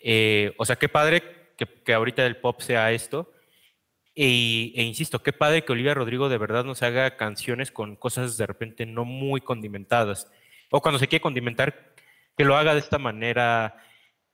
eh, 0.00 0.54
o 0.56 0.64
sea, 0.64 0.76
qué 0.76 0.88
padre 0.88 1.22
que, 1.58 1.66
que, 1.66 1.92
ahorita 1.92 2.24
el 2.24 2.38
pop 2.38 2.60
sea 2.60 2.92
esto. 2.92 3.32
E, 4.14 4.72
e, 4.74 4.82
insisto, 4.82 5.22
qué 5.22 5.32
padre 5.32 5.64
que 5.64 5.72
Olivia 5.72 5.94
Rodrigo 5.94 6.28
de 6.28 6.38
verdad 6.38 6.64
nos 6.64 6.82
haga 6.82 7.16
canciones 7.16 7.70
con 7.70 7.96
cosas 7.96 8.36
de 8.36 8.46
repente 8.46 8.84
no 8.86 9.04
muy 9.04 9.40
condimentadas 9.40 10.30
o 10.72 10.80
cuando 10.80 10.98
se 10.98 11.06
quiere 11.06 11.22
condimentar, 11.22 11.92
que 12.36 12.44
lo 12.44 12.56
haga 12.56 12.72
de 12.72 12.80
esta 12.80 12.98
manera 12.98 13.76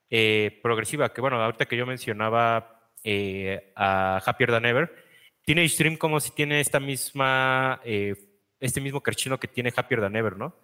eh, 0.08 0.60
progresiva. 0.62 1.12
Que 1.12 1.20
bueno, 1.20 1.42
ahorita 1.42 1.66
que 1.66 1.76
yo 1.76 1.84
mencionaba 1.84 2.80
eh, 3.02 3.72
a 3.74 4.22
Happier 4.24 4.52
Than 4.52 4.64
Ever, 4.64 5.04
tiene 5.42 5.68
Stream 5.68 5.96
como 5.96 6.20
si 6.20 6.30
tiene 6.30 6.60
esta 6.60 6.78
misma, 6.78 7.80
eh, 7.84 8.14
este 8.60 8.80
mismo 8.80 9.00
carchino 9.00 9.38
que 9.38 9.48
tiene 9.48 9.72
Happier 9.74 10.00
Than 10.00 10.14
Ever, 10.14 10.36
¿no? 10.36 10.54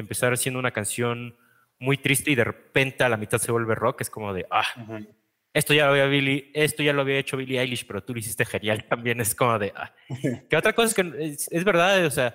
De 0.00 0.02
empezar 0.02 0.32
haciendo 0.32 0.58
una 0.58 0.70
canción 0.70 1.36
muy 1.78 1.98
triste 1.98 2.30
y 2.30 2.34
de 2.34 2.44
repente 2.44 3.04
a 3.04 3.10
la 3.10 3.18
mitad 3.18 3.36
se 3.36 3.52
vuelve 3.52 3.74
rock, 3.74 4.00
es 4.00 4.08
como 4.08 4.32
de, 4.32 4.46
ah, 4.50 4.64
esto 5.52 5.74
ya 5.74 5.84
lo 5.84 5.90
había 5.92 6.06
Billy, 6.06 6.50
esto 6.54 6.82
ya 6.82 6.94
lo 6.94 7.02
había 7.02 7.18
hecho 7.18 7.36
Billie 7.36 7.60
Eilish, 7.60 7.86
pero 7.86 8.02
tú 8.02 8.14
lo 8.14 8.20
hiciste 8.20 8.46
genial 8.46 8.84
también, 8.88 9.20
es 9.20 9.34
como 9.34 9.58
de, 9.58 9.74
ah. 9.76 9.94
Que 10.48 10.56
otra 10.56 10.72
cosa 10.72 10.88
es 10.88 10.94
que 10.94 11.54
es 11.54 11.64
verdad, 11.64 12.06
o 12.06 12.10
sea, 12.10 12.34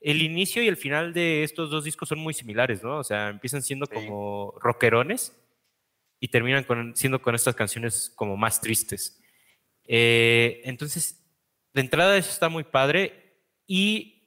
el 0.00 0.22
inicio 0.22 0.62
y 0.62 0.68
el 0.68 0.78
final 0.78 1.12
de 1.12 1.42
estos 1.42 1.68
dos 1.68 1.84
discos 1.84 2.08
son 2.08 2.18
muy 2.18 2.32
similares, 2.32 2.82
¿no? 2.82 2.96
O 2.96 3.04
sea, 3.04 3.28
empiezan 3.28 3.60
siendo 3.60 3.86
como 3.86 4.54
rockerones 4.58 5.36
y 6.18 6.28
terminan 6.28 6.64
siendo 6.96 7.20
con 7.20 7.34
estas 7.34 7.54
canciones 7.54 8.10
como 8.16 8.38
más 8.38 8.62
tristes. 8.62 9.20
Eh, 9.84 10.62
entonces, 10.64 11.22
de 11.74 11.82
entrada 11.82 12.16
eso 12.16 12.30
está 12.30 12.48
muy 12.48 12.64
padre 12.64 13.42
y 13.66 14.19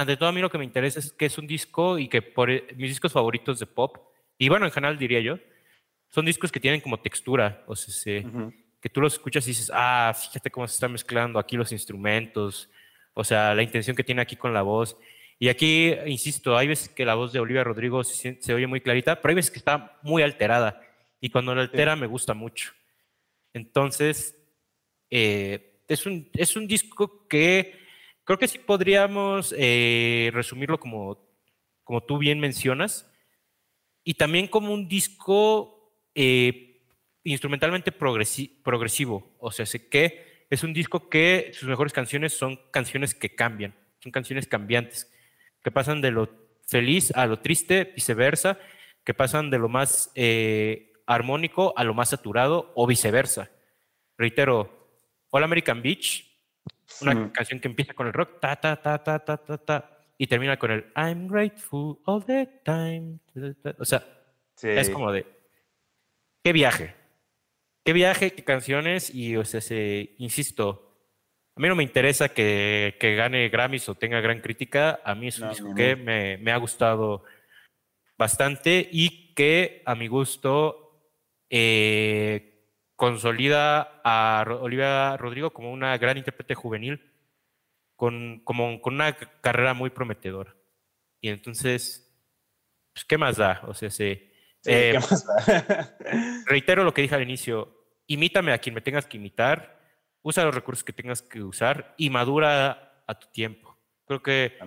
ante 0.00 0.16
todo 0.16 0.28
a 0.28 0.32
mí 0.32 0.40
lo 0.40 0.50
que 0.50 0.58
me 0.58 0.64
interesa 0.64 1.00
es 1.00 1.12
que 1.12 1.26
es 1.26 1.38
un 1.38 1.46
disco 1.46 1.98
y 1.98 2.08
que 2.08 2.22
por 2.22 2.50
e, 2.50 2.66
mis 2.76 2.90
discos 2.90 3.12
favoritos 3.12 3.58
de 3.58 3.66
pop, 3.66 3.96
y 4.38 4.48
bueno, 4.48 4.66
en 4.66 4.72
general 4.72 4.98
diría 4.98 5.20
yo, 5.20 5.38
son 6.08 6.24
discos 6.24 6.52
que 6.52 6.60
tienen 6.60 6.80
como 6.80 7.00
textura, 7.00 7.64
o 7.66 7.76
sea, 7.76 8.22
que 8.80 8.88
tú 8.88 9.00
los 9.00 9.14
escuchas 9.14 9.46
y 9.46 9.50
dices, 9.50 9.70
ah, 9.74 10.14
fíjate 10.18 10.50
cómo 10.50 10.66
se 10.66 10.74
están 10.74 10.92
mezclando 10.92 11.38
aquí 11.38 11.56
los 11.56 11.72
instrumentos, 11.72 12.70
o 13.12 13.24
sea, 13.24 13.54
la 13.54 13.62
intención 13.62 13.96
que 13.96 14.04
tiene 14.04 14.22
aquí 14.22 14.36
con 14.36 14.54
la 14.54 14.62
voz. 14.62 14.96
Y 15.40 15.48
aquí, 15.48 15.92
insisto, 16.06 16.56
hay 16.56 16.68
veces 16.68 16.88
que 16.88 17.04
la 17.04 17.14
voz 17.14 17.32
de 17.32 17.40
Olivia 17.40 17.64
Rodrigo 17.64 18.02
se, 18.04 18.38
oye 18.54 18.66
muy 18.66 18.80
clarita, 18.80 19.20
pero 19.20 19.30
hay 19.30 19.36
veces 19.36 19.50
que 19.50 19.58
está 19.58 19.98
muy 20.02 20.22
alterada. 20.22 20.80
Y 21.20 21.30
cuando 21.30 21.54
la 21.54 21.62
altera 21.62 21.96
me 21.96 22.06
gusta 22.06 22.34
mucho. 22.34 22.72
Entonces, 23.52 24.36
eh, 25.10 25.82
es, 25.88 26.06
un, 26.06 26.28
es 26.34 26.56
un 26.56 26.66
disco 26.66 27.26
que 27.28 27.87
creo 28.28 28.38
que 28.38 28.46
sí 28.46 28.58
podríamos 28.58 29.54
eh, 29.56 30.30
resumirlo 30.34 30.78
como, 30.78 31.18
como 31.82 32.02
tú 32.02 32.18
bien 32.18 32.38
mencionas. 32.38 33.10
Y 34.04 34.14
también 34.14 34.48
como 34.48 34.74
un 34.74 34.86
disco 34.86 35.94
eh, 36.14 36.82
instrumentalmente 37.24 37.90
progresivo. 37.90 39.34
O 39.38 39.50
sea, 39.50 39.64
sé 39.64 39.88
que 39.88 40.44
es 40.50 40.62
un 40.62 40.74
disco 40.74 41.08
que 41.08 41.52
sus 41.54 41.70
mejores 41.70 41.94
canciones 41.94 42.34
son 42.34 42.60
canciones 42.70 43.14
que 43.14 43.34
cambian, 43.34 43.74
son 43.98 44.12
canciones 44.12 44.46
cambiantes, 44.46 45.10
que 45.62 45.70
pasan 45.70 46.02
de 46.02 46.10
lo 46.10 46.28
feliz 46.66 47.12
a 47.12 47.24
lo 47.24 47.38
triste, 47.38 47.92
viceversa, 47.94 48.58
que 49.04 49.14
pasan 49.14 49.48
de 49.48 49.58
lo 49.58 49.70
más 49.70 50.12
eh, 50.14 50.92
armónico 51.06 51.72
a 51.78 51.84
lo 51.84 51.94
más 51.94 52.10
saturado 52.10 52.72
o 52.74 52.86
viceversa. 52.86 53.50
Reitero, 54.18 55.00
All 55.30 55.44
American 55.44 55.80
Beach, 55.80 56.27
una 57.00 57.32
canción 57.32 57.60
que 57.60 57.68
empieza 57.68 57.94
con 57.94 58.06
el 58.06 58.12
rock, 58.12 58.40
ta, 58.40 58.56
ta, 58.56 58.80
ta, 58.80 59.02
ta, 59.02 59.18
ta, 59.18 59.36
ta, 59.36 59.58
ta, 59.58 59.98
y 60.16 60.26
termina 60.26 60.58
con 60.58 60.70
el 60.70 60.86
I'm 60.96 61.28
grateful 61.28 61.98
all 62.06 62.24
the 62.24 62.60
time. 62.64 63.18
O 63.78 63.84
sea, 63.84 64.04
es 64.62 64.90
como 64.90 65.12
de, 65.12 65.26
qué 66.42 66.52
viaje, 66.52 66.94
qué 67.84 67.92
viaje, 67.92 68.32
qué 68.32 68.44
canciones, 68.44 69.14
y 69.14 69.36
o 69.36 69.44
sea, 69.44 69.60
se, 69.60 70.14
insisto, 70.18 70.96
a 71.54 71.60
mí 71.60 71.68
no 71.68 71.76
me 71.76 71.82
interesa 71.82 72.28
que, 72.28 72.96
que, 73.00 73.16
gane 73.16 73.48
Grammys 73.48 73.88
o 73.88 73.94
tenga 73.94 74.20
gran 74.20 74.40
crítica, 74.40 75.00
a 75.04 75.14
mí 75.14 75.28
es 75.28 75.38
un 75.40 75.50
disco 75.50 75.74
que 75.74 75.96
me, 75.96 76.38
me, 76.38 76.52
ha 76.52 76.56
gustado 76.56 77.24
bastante 78.16 78.88
y 78.90 79.34
que 79.34 79.82
a 79.84 79.94
mi 79.94 80.06
gusto 80.06 80.88
eh, 81.50 82.47
consolida 82.98 84.00
a 84.02 84.44
Olivia 84.60 85.16
Rodrigo 85.16 85.52
como 85.52 85.72
una 85.72 85.96
gran 85.98 86.18
intérprete 86.18 86.56
juvenil 86.56 87.12
con, 87.94 88.40
como, 88.42 88.80
con 88.80 88.94
una 88.94 89.14
carrera 89.14 89.72
muy 89.72 89.90
prometedora. 89.90 90.56
Y 91.20 91.28
entonces, 91.28 92.12
pues, 92.92 93.04
¿qué 93.04 93.16
más 93.16 93.36
da? 93.36 93.62
O 93.68 93.74
sea, 93.74 93.88
se, 93.88 94.32
¿qué 94.64 94.90
eh, 94.90 94.94
más 94.94 95.24
da? 95.24 95.96
reitero 96.46 96.82
lo 96.82 96.92
que 96.92 97.02
dije 97.02 97.14
al 97.14 97.22
inicio, 97.22 97.86
imítame 98.08 98.52
a 98.52 98.58
quien 98.58 98.74
me 98.74 98.80
tengas 98.80 99.06
que 99.06 99.16
imitar, 99.16 99.80
usa 100.22 100.44
los 100.44 100.54
recursos 100.56 100.82
que 100.82 100.92
tengas 100.92 101.22
que 101.22 101.40
usar 101.40 101.94
y 101.98 102.10
madura 102.10 103.04
a 103.06 103.16
tu 103.16 103.28
tiempo. 103.28 103.78
Creo 104.06 104.24
que 104.24 104.58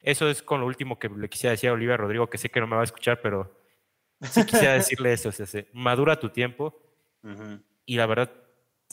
eso 0.00 0.28
es 0.28 0.42
con 0.42 0.60
lo 0.60 0.66
último 0.66 0.98
que 0.98 1.08
le 1.08 1.28
quisiera 1.28 1.52
decir 1.52 1.70
a 1.70 1.74
Olivia 1.74 1.96
Rodrigo, 1.96 2.28
que 2.28 2.38
sé 2.38 2.50
que 2.50 2.58
no 2.58 2.66
me 2.66 2.74
va 2.74 2.82
a 2.82 2.86
escuchar, 2.86 3.20
pero 3.22 3.56
sí 4.20 4.44
quisiera 4.44 4.72
decirle 4.74 5.12
eso. 5.12 5.30
madura 5.72 6.14
a 6.14 6.20
tu 6.20 6.30
tiempo 6.30 6.74
y 7.88 7.96
la 7.96 8.04
verdad 8.04 8.30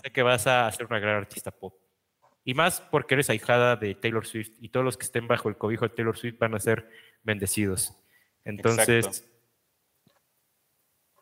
sé 0.01 0.09
que 0.11 0.23
vas 0.23 0.47
a 0.47 0.71
ser 0.71 0.85
una 0.85 0.99
gran 0.99 1.17
artista 1.17 1.51
pop. 1.51 1.75
Y 2.45 2.53
más 2.53 2.79
porque 2.79 3.15
eres 3.15 3.29
ahijada 3.29 3.75
de 3.75 3.93
Taylor 3.93 4.25
Swift 4.25 4.53
y 4.57 4.69
todos 4.69 4.85
los 4.85 4.95
que 4.95 5.03
estén 5.03 5.27
bajo 5.27 5.49
el 5.49 5.57
cobijo 5.57 5.85
de 5.85 5.93
Taylor 5.93 6.17
Swift 6.17 6.39
van 6.39 6.55
a 6.55 6.61
ser 6.61 6.89
bendecidos. 7.21 7.93
Entonces, 8.45 9.27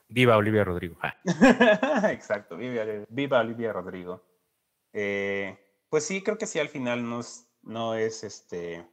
viva 0.07 0.38
Olivia 0.38 0.63
Rodrigo. 0.63 0.99
Ah. 1.01 1.17
Exacto, 2.11 2.57
viva, 2.57 3.39
Olivia 3.39 3.74
Rodrigo. 3.74 4.24
Eh, 4.93 5.57
pues 5.89 6.05
sí, 6.05 6.21
creo 6.21 6.38
que 6.38 6.45
sí, 6.45 6.59
al 6.59 6.69
final 6.69 7.09
no 7.09 7.21
es, 7.21 7.47
no 7.63 7.95
es 7.95 8.24
este 8.24 8.86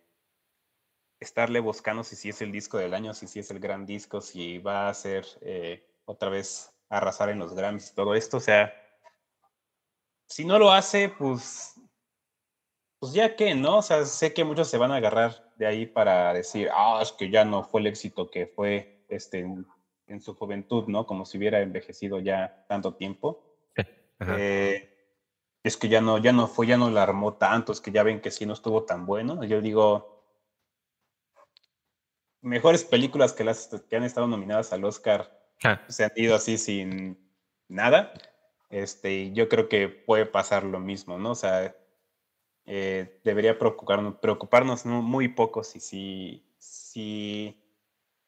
estarle 1.18 1.61
buscando 1.61 2.03
si 2.03 2.16
sí 2.16 2.31
es 2.31 2.41
el 2.41 2.51
disco 2.51 2.78
del 2.78 2.95
año, 2.95 3.12
si 3.12 3.26
sí 3.26 3.41
es 3.41 3.51
el 3.51 3.61
gran 3.61 3.85
disco, 3.85 4.22
si 4.22 4.57
va 4.57 4.89
a 4.89 4.95
ser 4.95 5.26
eh, 5.43 5.87
otra 6.07 6.31
vez 6.31 6.70
arrasar 6.91 7.30
en 7.30 7.38
los 7.38 7.55
Grammys 7.55 7.91
y 7.91 7.95
todo 7.95 8.14
esto. 8.14 8.36
O 8.36 8.41
sea, 8.41 8.74
si 10.26 10.45
no 10.45 10.59
lo 10.59 10.70
hace, 10.70 11.09
pues 11.09 11.80
pues 13.01 13.14
ya 13.14 13.34
que, 13.34 13.55
¿no? 13.55 13.78
O 13.78 13.82
sea, 13.82 14.05
sé 14.05 14.34
que 14.34 14.45
muchos 14.45 14.68
se 14.68 14.76
van 14.76 14.93
a 14.93 14.97
agarrar 14.97 15.51
de 15.57 15.66
ahí 15.66 15.86
para 15.86 16.34
decir, 16.34 16.68
ah, 16.72 17.01
es 17.03 17.12
que 17.12 17.30
ya 17.30 17.47
no 17.47 17.64
fue 17.64 17.80
el 17.80 17.86
éxito 17.86 18.30
que 18.30 18.47
fue 18.47 19.05
este, 19.09 19.41
en, 19.41 20.20
su 20.20 20.34
juventud, 20.34 20.84
¿no? 20.86 21.07
Como 21.07 21.24
si 21.24 21.38
hubiera 21.38 21.61
envejecido 21.61 22.20
ya 22.20 22.66
tanto 22.68 22.95
tiempo. 22.95 23.43
Eh, 24.20 24.95
es 25.62 25.78
que 25.78 25.88
ya 25.88 26.03
no, 26.03 26.18
ya 26.18 26.32
no 26.32 26.47
fue, 26.47 26.66
ya 26.66 26.76
no 26.76 26.91
la 26.91 27.03
armó 27.03 27.34
tanto, 27.34 27.72
es 27.72 27.80
que 27.80 27.91
ya 27.91 28.03
ven 28.03 28.20
que 28.20 28.30
sí 28.30 28.45
no 28.45 28.53
estuvo 28.53 28.84
tan 28.84 29.07
bueno. 29.07 29.45
Yo 29.45 29.62
digo, 29.62 30.22
mejores 32.43 32.84
películas 32.84 33.32
que 33.32 33.45
las 33.45 33.68
que 33.88 33.97
han 33.97 34.05
estado 34.05 34.26
nominadas 34.26 34.74
al 34.74 34.84
Oscar 34.84 35.39
se 35.89 36.05
han 36.05 36.13
ido 36.17 36.35
así 36.35 36.59
sin 36.59 37.19
nada. 37.69 38.13
Este, 38.71 39.33
yo 39.33 39.49
creo 39.49 39.69
que 39.69 39.89
puede 39.89 40.27
pasar 40.27 40.65
lo 40.65 40.79
mismo, 40.81 41.19
¿no? 41.19 41.33
O 41.33 41.35
sea, 41.35 41.75
eh, 42.67 43.21
debería 43.25 43.59
preocuparnos, 43.59 44.17
preocuparnos 44.17 44.87
muy 44.87 45.29
poco 45.29 45.65
si, 45.65 45.81
si, 45.81 46.47
si 46.59 47.63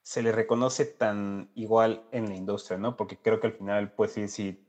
se 0.02 0.22
le 0.22 0.32
reconoce 0.32 0.84
tan 0.86 1.50
igual 1.54 2.06
en 2.12 2.28
la 2.28 2.36
industria, 2.36 2.78
¿no? 2.78 2.96
Porque 2.96 3.18
creo 3.18 3.40
que 3.40 3.48
al 3.48 3.54
final, 3.54 3.92
pues 3.94 4.12
sí, 4.14 4.28
si, 4.28 4.66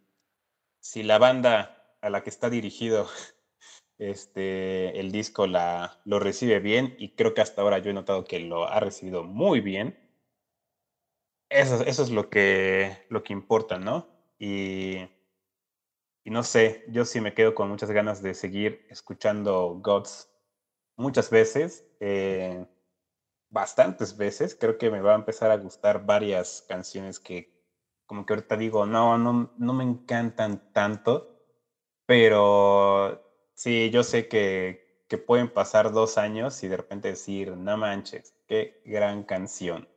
si 0.81 1.03
la 1.03 1.17
banda 1.19 1.97
a 2.01 2.09
la 2.09 2.23
que 2.23 2.29
está 2.29 2.49
dirigido 2.49 3.07
este, 3.97 4.99
el 4.99 5.11
disco 5.11 5.47
la, 5.47 6.01
lo 6.05 6.19
recibe 6.19 6.59
bien, 6.59 6.95
y 6.99 7.15
creo 7.15 7.33
que 7.33 7.41
hasta 7.41 7.61
ahora 7.61 7.79
yo 7.79 7.91
he 7.91 7.93
notado 7.93 8.25
que 8.25 8.39
lo 8.39 8.67
ha 8.67 8.79
recibido 8.79 9.23
muy 9.23 9.61
bien, 9.61 10.02
eso, 11.53 11.83
eso 11.85 12.03
es 12.03 12.09
lo 12.09 12.29
que, 12.29 13.05
lo 13.09 13.23
que 13.23 13.33
importa, 13.33 13.79
¿no? 13.79 14.07
Y 16.25 16.31
no 16.31 16.43
sé, 16.43 16.85
yo 16.87 17.05
sí 17.05 17.19
me 17.21 17.33
quedo 17.33 17.53
con 17.53 17.69
muchas 17.69 17.91
ganas 17.91 18.21
de 18.21 18.33
seguir 18.33 18.85
escuchando 18.89 19.79
Gods 19.81 20.29
muchas 20.97 21.29
veces, 21.29 21.85
eh, 21.99 22.65
bastantes 23.49 24.17
veces. 24.17 24.55
Creo 24.55 24.77
que 24.77 24.91
me 24.91 25.01
va 25.01 25.13
a 25.13 25.15
empezar 25.17 25.51
a 25.51 25.57
gustar 25.57 26.05
varias 26.05 26.63
canciones 26.67 27.19
que 27.19 27.53
como 28.07 28.25
que 28.25 28.33
ahorita 28.33 28.57
digo, 28.57 28.85
no, 28.85 29.17
no, 29.17 29.53
no 29.57 29.73
me 29.73 29.83
encantan 29.83 30.71
tanto, 30.73 31.39
pero 32.05 33.21
sí, 33.55 33.89
yo 33.91 34.03
sé 34.03 34.27
que, 34.29 35.05
que 35.09 35.17
pueden 35.19 35.49
pasar 35.53 35.91
dos 35.93 36.17
años 36.17 36.63
y 36.63 36.69
de 36.69 36.77
repente 36.77 37.09
decir, 37.09 37.57
no 37.57 37.77
manches, 37.77 38.35
qué 38.47 38.81
gran 38.85 39.23
canción. 39.23 39.87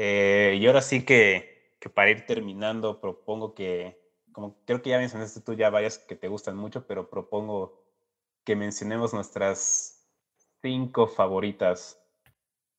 Eh, 0.00 0.56
y 0.60 0.66
ahora 0.68 0.80
sí 0.80 1.04
que, 1.04 1.74
que 1.80 1.90
para 1.90 2.10
ir 2.10 2.24
terminando, 2.24 3.00
propongo 3.00 3.52
que 3.52 4.00
como 4.30 4.56
creo 4.64 4.80
que 4.80 4.90
ya 4.90 4.98
mencionaste 4.98 5.40
tú 5.40 5.54
ya 5.54 5.70
varias 5.70 5.98
que 5.98 6.14
te 6.14 6.28
gustan 6.28 6.56
mucho, 6.56 6.86
pero 6.86 7.10
propongo 7.10 7.84
que 8.44 8.54
mencionemos 8.54 9.12
nuestras 9.12 10.08
cinco 10.62 11.08
favoritas. 11.08 12.00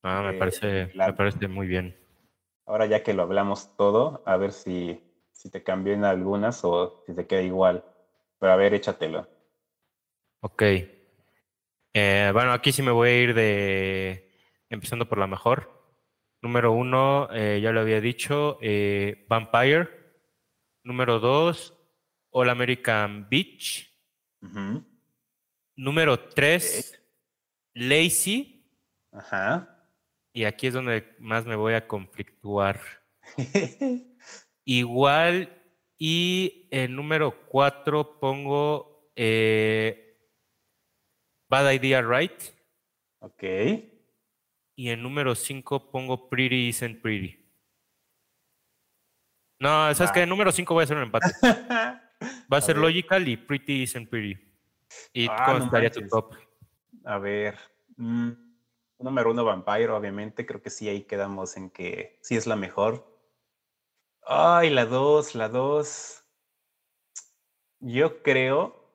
Ah, 0.01 0.21
me, 0.21 0.39
parece, 0.39 0.93
me 0.95 1.11
parece 1.11 1.49
muy 1.49 1.67
bien. 1.67 1.93
Ahora 2.65 2.85
ya 2.85 3.03
que 3.03 3.13
lo 3.13 3.23
hablamos 3.23 3.75
todo, 3.75 4.23
a 4.25 4.37
ver 4.37 4.53
si, 4.53 5.03
si 5.33 5.51
te 5.51 5.61
cambió 5.61 5.91
en 5.91 6.05
algunas 6.05 6.63
o 6.63 7.03
si 7.05 7.13
te 7.13 7.27
queda 7.27 7.41
igual. 7.41 7.83
Pero 8.39 8.53
a 8.53 8.55
ver, 8.55 8.73
échatelo. 8.73 9.27
Ok. 10.39 10.63
Eh, 11.93 12.29
bueno, 12.31 12.53
aquí 12.53 12.71
sí 12.71 12.81
me 12.81 12.91
voy 12.91 13.09
a 13.09 13.21
ir 13.21 13.33
de. 13.33 14.31
Empezando 14.69 15.09
por 15.09 15.17
la 15.17 15.27
mejor. 15.27 15.78
Número 16.41 16.71
uno, 16.71 17.27
eh, 17.33 17.59
ya 17.61 17.71
lo 17.71 17.81
había 17.81 17.99
dicho, 17.99 18.57
eh, 18.61 19.25
Vampire 19.27 19.99
Número 20.83 21.19
dos, 21.19 21.77
All 22.31 22.49
American 22.49 23.27
Beach. 23.29 23.93
Número 25.75 26.19
tres, 26.29 26.99
Lazy. 27.73 28.65
Ajá. 29.11 29.85
Y 30.33 30.45
aquí 30.45 30.67
es 30.67 30.73
donde 30.73 31.15
más 31.19 31.45
me 31.45 31.55
voy 31.55 31.73
a 31.73 31.87
conflictuar. 31.87 32.79
Igual, 34.65 35.59
y 35.97 36.67
en 36.71 36.95
número 36.95 37.45
cuatro 37.47 38.19
pongo 38.19 39.11
eh, 39.15 40.17
Bad 41.49 41.73
Idea 41.73 42.01
Right. 42.01 42.41
Ok. 43.19 43.43
Y 44.79 44.91
en 44.91 45.03
número 45.03 45.35
cinco 45.35 45.91
pongo 45.91 46.29
Pretty 46.29 46.69
Isn't 46.69 47.01
Pretty. 47.01 47.37
No, 49.59 49.93
sabes 49.93 50.13
que 50.13 50.21
en 50.21 50.29
número 50.29 50.53
5 50.53 50.73
voy 50.73 50.83
a 50.83 50.85
hacer 50.85 50.95
un 50.95 51.03
empate. 51.03 51.27
Va 51.41 52.57
a, 52.57 52.61
ser 52.61 52.77
Logical 52.77 53.27
y 53.27 53.35
Pretty 53.35 53.81
Isn't 53.81 54.09
Pretty. 54.09 54.39
¿Y 55.11 55.27
ah, 55.29 55.43
cómo 55.47 55.65
estaría 55.65 55.91
tu 55.91 56.07
top? 56.07 56.33
A 57.03 57.17
ver. 57.17 57.57
Mm, 57.97 58.29
número 58.99 59.31
uno, 59.31 59.43
Vampire, 59.43 59.89
obviamente. 59.89 60.45
Creo 60.45 60.61
que 60.61 60.69
sí, 60.69 60.87
ahí 60.87 61.01
quedamos 61.01 61.57
en 61.57 61.71
que 61.71 62.17
sí 62.21 62.37
es 62.37 62.47
la 62.47 62.55
mejor. 62.55 63.05
Ay, 64.25 64.69
la 64.69 64.85
dos, 64.85 65.35
la 65.35 65.49
dos. 65.49 66.23
Yo 67.81 68.23
creo. 68.23 68.93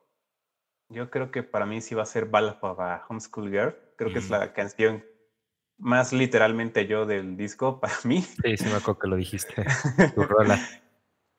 Yo 0.89 1.11
creo 1.11 1.30
que 1.30 1.43
para 1.43 1.66
mí 1.66 1.82
sí 1.82 1.95
va 1.95 2.05
a 2.05 2.07
ser 2.07 2.24
Ballad 2.24 2.57
of 2.62 2.80
a 2.80 3.05
Homeschool 3.07 3.51
Girl. 3.51 3.76
Creo 3.99 4.11
que 4.14 4.20
es 4.20 4.30
la 4.30 4.55
canción 4.55 5.05
más 5.78 6.12
literalmente 6.12 6.86
yo 6.86 7.06
del 7.06 7.36
disco 7.36 7.80
para 7.80 7.94
mí. 8.04 8.22
Sí, 8.22 8.56
sí 8.56 8.64
me 8.66 8.76
acuerdo 8.76 8.98
que 8.98 9.08
lo 9.08 9.16
dijiste. 9.16 9.64
tu 10.14 10.22
rola. 10.22 10.58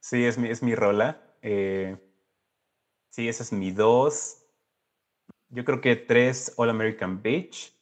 Sí, 0.01 0.23
es 0.23 0.37
mi, 0.37 0.49
es 0.49 0.61
mi 0.61 0.75
rola. 0.75 1.19
Eh, 1.41 1.97
sí, 3.09 3.27
esa 3.27 3.41
es 3.41 3.51
mi 3.51 3.71
dos. 3.71 4.45
Yo 5.49 5.65
creo 5.65 5.81
que 5.81 5.95
tres 5.95 6.53
All 6.57 6.69
American 6.69 7.23
Beach. 7.23 7.75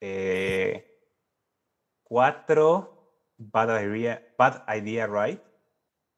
Eh, 0.00 0.92
cuatro 2.02 3.14
Bad 3.38 3.80
Idea, 3.80 4.26
Bad 4.36 4.64
Idea 4.76 5.06
Right. 5.06 5.40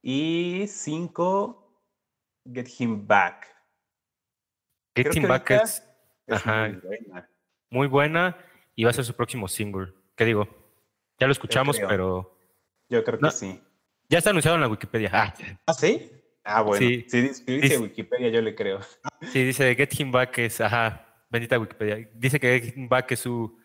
Y 0.00 0.64
cinco 0.66 1.78
Get 2.50 2.68
Him 2.78 3.06
Back. 3.06 3.46
Get 4.96 5.14
Him 5.14 5.28
Back 5.28 5.50
es, 5.50 5.82
muy 6.26 6.80
buena. 6.80 7.30
Muy 7.68 7.86
buena 7.86 8.53
y 8.74 8.84
va 8.84 8.90
a 8.90 8.92
ser 8.92 9.04
su 9.04 9.14
próximo 9.14 9.48
single. 9.48 9.92
¿Qué 10.16 10.24
digo? 10.24 10.48
Ya 11.18 11.26
lo 11.26 11.32
escuchamos, 11.32 11.78
pero. 11.88 12.38
Yo 12.88 13.02
creo 13.04 13.18
que 13.18 13.30
sí. 13.30 13.60
Ya 14.08 14.18
está 14.18 14.30
anunciado 14.30 14.56
en 14.56 14.60
la 14.60 14.68
Wikipedia. 14.68 15.10
Ah, 15.12 15.34
¿Ah 15.66 15.74
sí? 15.74 16.10
Ah, 16.44 16.62
bueno. 16.62 16.86
Sí. 16.86 17.06
Si, 17.08 17.20
dice, 17.20 17.78
Wikipedia, 17.78 18.28
yo 18.28 18.40
le 18.42 18.54
creo. 18.54 18.80
Sí, 19.32 19.42
dice 19.44 19.74
Get 19.74 19.98
Him 19.98 20.10
Back 20.10 20.38
es. 20.38 20.60
Ajá, 20.60 21.24
bendita 21.30 21.58
Wikipedia. 21.58 22.08
Dice 22.14 22.38
que 22.38 22.60
Get 22.60 22.76
Him 22.76 22.88
Back 22.88 23.12
es 23.12 23.20
su 23.20 23.58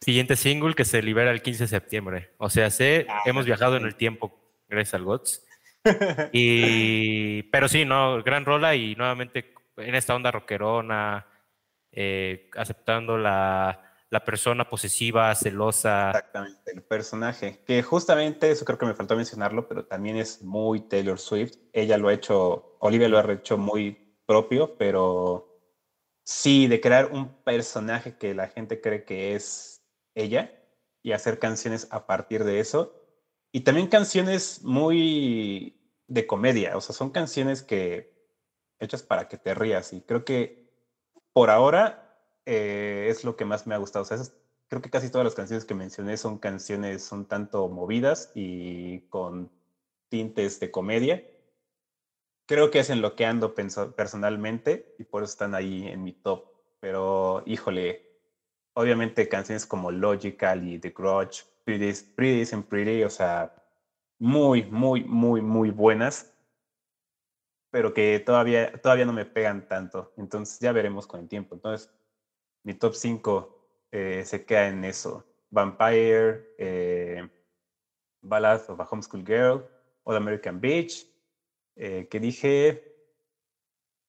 siguiente 0.00 0.36
single 0.36 0.74
que 0.74 0.84
se 0.84 1.02
libera 1.02 1.30
el 1.30 1.42
15 1.42 1.64
de 1.64 1.68
septiembre. 1.68 2.30
O 2.38 2.50
sea, 2.50 2.70
sé, 2.70 3.06
ah, 3.08 3.22
hemos 3.26 3.46
viajado 3.46 3.76
en 3.76 3.84
el 3.84 3.96
tiempo 3.96 4.38
gracias 4.68 4.94
al 4.94 5.04
GOTS. 5.04 5.46
y, 6.32 7.42
pero 7.44 7.68
sí, 7.68 7.84
no, 7.84 8.22
gran 8.22 8.44
rola 8.44 8.74
y 8.74 8.94
nuevamente 8.96 9.54
en 9.76 9.94
esta 9.94 10.14
onda 10.14 10.30
rockerona, 10.30 11.26
eh, 11.92 12.50
aceptando 12.56 13.16
la 13.16 13.89
la 14.10 14.24
persona 14.24 14.68
posesiva, 14.68 15.34
celosa. 15.36 16.08
Exactamente, 16.10 16.72
el 16.72 16.82
personaje. 16.82 17.62
Que 17.64 17.82
justamente 17.82 18.50
eso 18.50 18.64
creo 18.64 18.76
que 18.76 18.86
me 18.86 18.94
faltó 18.94 19.14
mencionarlo, 19.14 19.68
pero 19.68 19.86
también 19.86 20.16
es 20.16 20.42
muy 20.42 20.80
Taylor 20.80 21.18
Swift. 21.18 21.56
Ella 21.72 21.96
lo 21.96 22.08
ha 22.08 22.14
hecho, 22.14 22.76
Olivia 22.80 23.08
lo 23.08 23.18
ha 23.18 23.32
hecho 23.32 23.56
muy 23.56 24.16
propio, 24.26 24.76
pero 24.76 25.60
sí, 26.24 26.66
de 26.66 26.80
crear 26.80 27.12
un 27.12 27.42
personaje 27.44 28.18
que 28.18 28.34
la 28.34 28.48
gente 28.48 28.80
cree 28.80 29.04
que 29.04 29.36
es 29.36 29.84
ella 30.16 30.52
y 31.02 31.12
hacer 31.12 31.38
canciones 31.38 31.86
a 31.92 32.06
partir 32.06 32.42
de 32.42 32.58
eso. 32.58 32.96
Y 33.52 33.60
también 33.60 33.86
canciones 33.86 34.62
muy 34.62 35.80
de 36.08 36.26
comedia, 36.26 36.76
o 36.76 36.80
sea, 36.80 36.94
son 36.96 37.10
canciones 37.10 37.62
que 37.62 38.12
hechas 38.80 39.04
para 39.04 39.28
que 39.28 39.38
te 39.38 39.54
rías. 39.54 39.92
Y 39.92 40.00
creo 40.00 40.24
que 40.24 40.68
por 41.32 41.50
ahora 41.50 42.09
eh, 42.46 43.08
es 43.10 43.24
lo 43.24 43.36
que 43.36 43.44
más 43.44 43.66
me 43.66 43.74
ha 43.74 43.78
gustado. 43.78 44.04
Creo 44.68 44.80
que 44.82 44.90
casi 44.90 45.10
todas 45.10 45.24
las 45.24 45.34
canciones 45.34 45.64
que 45.64 45.74
mencioné 45.74 46.16
son 46.16 46.38
canciones 46.38 47.10
un 47.12 47.26
tanto 47.26 47.68
movidas 47.68 48.30
y 48.34 49.00
con 49.08 49.50
tintes 50.10 50.60
de 50.60 50.70
comedia. 50.70 51.22
Creo 52.46 52.70
que 52.70 52.80
es 52.80 52.90
en 52.90 53.00
lo 53.00 53.14
que 53.14 53.26
ando 53.26 53.54
personalmente 53.54 54.84
y 54.98 55.04
por 55.04 55.22
eso 55.22 55.30
están 55.30 55.54
ahí 55.54 55.86
en 55.86 56.02
mi 56.02 56.12
top. 56.12 56.42
Pero, 56.80 57.42
híjole, 57.46 58.02
obviamente 58.74 59.28
canciones 59.28 59.66
como 59.66 59.90
Logical 59.92 60.64
y 60.64 60.78
The 60.78 60.90
Grudge, 60.90 61.44
Pretty, 61.64 61.92
Pretty 62.16 62.62
Pretty, 62.68 63.04
o 63.04 63.10
sea, 63.10 63.52
muy, 64.20 64.64
muy, 64.64 65.04
muy, 65.04 65.42
muy 65.42 65.70
buenas, 65.70 66.26
pero 67.70 67.92
que 67.92 68.20
todavía, 68.20 68.70
todavía 68.82 69.04
no 69.04 69.12
me 69.12 69.26
pegan 69.26 69.62
tanto. 69.66 70.12
Entonces 70.16 70.58
ya 70.60 70.72
veremos 70.72 71.06
con 71.06 71.20
el 71.20 71.28
tiempo. 71.28 71.54
Entonces, 71.54 71.88
mi 72.62 72.74
top 72.74 72.94
5 72.94 73.60
eh, 73.92 74.22
se 74.24 74.44
queda 74.44 74.68
en 74.68 74.84
eso. 74.84 75.26
Vampire, 75.50 76.54
eh, 76.58 77.28
Ballad 78.22 78.62
of 78.68 78.80
a 78.80 78.84
Homeschool 78.84 79.24
Girl, 79.24 79.66
All 80.04 80.16
American 80.16 80.60
Beach, 80.60 81.06
eh, 81.76 82.06
que 82.10 82.20
dije, 82.20 82.94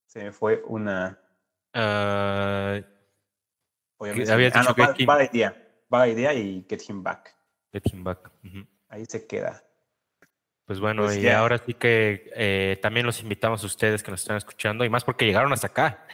se 0.05 0.23
me 0.23 0.31
fue 0.31 0.61
una... 0.65 1.17
Uh, 1.73 2.83
Obviamente. 3.97 4.31
Habías 4.31 4.55
ah, 4.55 4.63
no, 4.63 5.05
bad, 5.05 5.21
idea. 5.31 5.55
Bad 5.87 6.07
idea 6.07 6.33
y 6.33 6.65
Get 6.67 6.81
Him 6.89 7.03
Back. 7.03 7.35
Get 7.71 7.83
Him 7.93 8.03
Back. 8.03 8.31
Ahí 8.89 9.05
se 9.05 9.25
queda. 9.25 9.63
Pues 10.65 10.79
bueno, 10.79 11.03
pues 11.03 11.17
y 11.17 11.27
ahora 11.27 11.57
sí 11.57 11.73
que 11.73 12.31
eh, 12.35 12.79
también 12.81 13.05
los 13.05 13.21
invitamos 13.21 13.61
a 13.63 13.65
ustedes 13.65 14.03
que 14.03 14.11
nos 14.11 14.21
están 14.21 14.37
escuchando, 14.37 14.85
y 14.85 14.89
más 14.89 15.03
porque 15.03 15.25
llegaron 15.25 15.51
hasta 15.51 15.67
acá. 15.67 16.05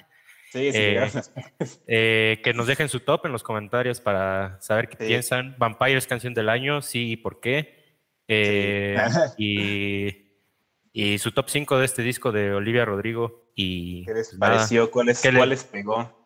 Sí, 0.51 0.71
sí, 0.71 0.77
eh, 0.77 1.11
eh, 1.87 2.41
que 2.43 2.53
nos 2.53 2.67
dejen 2.67 2.87
su 2.87 3.01
top 3.01 3.25
en 3.25 3.33
los 3.33 3.43
comentarios 3.43 3.99
para 3.99 4.59
saber 4.61 4.87
qué 4.87 4.97
piensan. 4.97 5.55
Vampire 5.57 5.97
es 5.97 6.07
canción 6.07 6.33
del 6.33 6.49
año, 6.49 6.81
sí, 6.81 7.11
y 7.11 7.17
por 7.17 7.39
qué. 7.39 7.99
y, 9.37 10.07
y, 10.93 11.17
su 11.17 11.31
top 11.31 11.49
5 11.49 11.77
de 11.79 11.85
este 11.85 12.01
disco 12.01 12.31
de 12.31 12.53
Olivia 12.53 12.85
Rodrigo. 12.85 13.51
Y, 13.55 14.05
¿Qué 14.05 14.13
les 14.13 14.29
pues 14.29 14.39
pareció? 14.39 14.89
¿Cuál, 14.91 15.09
es, 15.09 15.21
¿Cuál 15.21 15.49
les 15.49 15.63
pegó? 15.63 16.17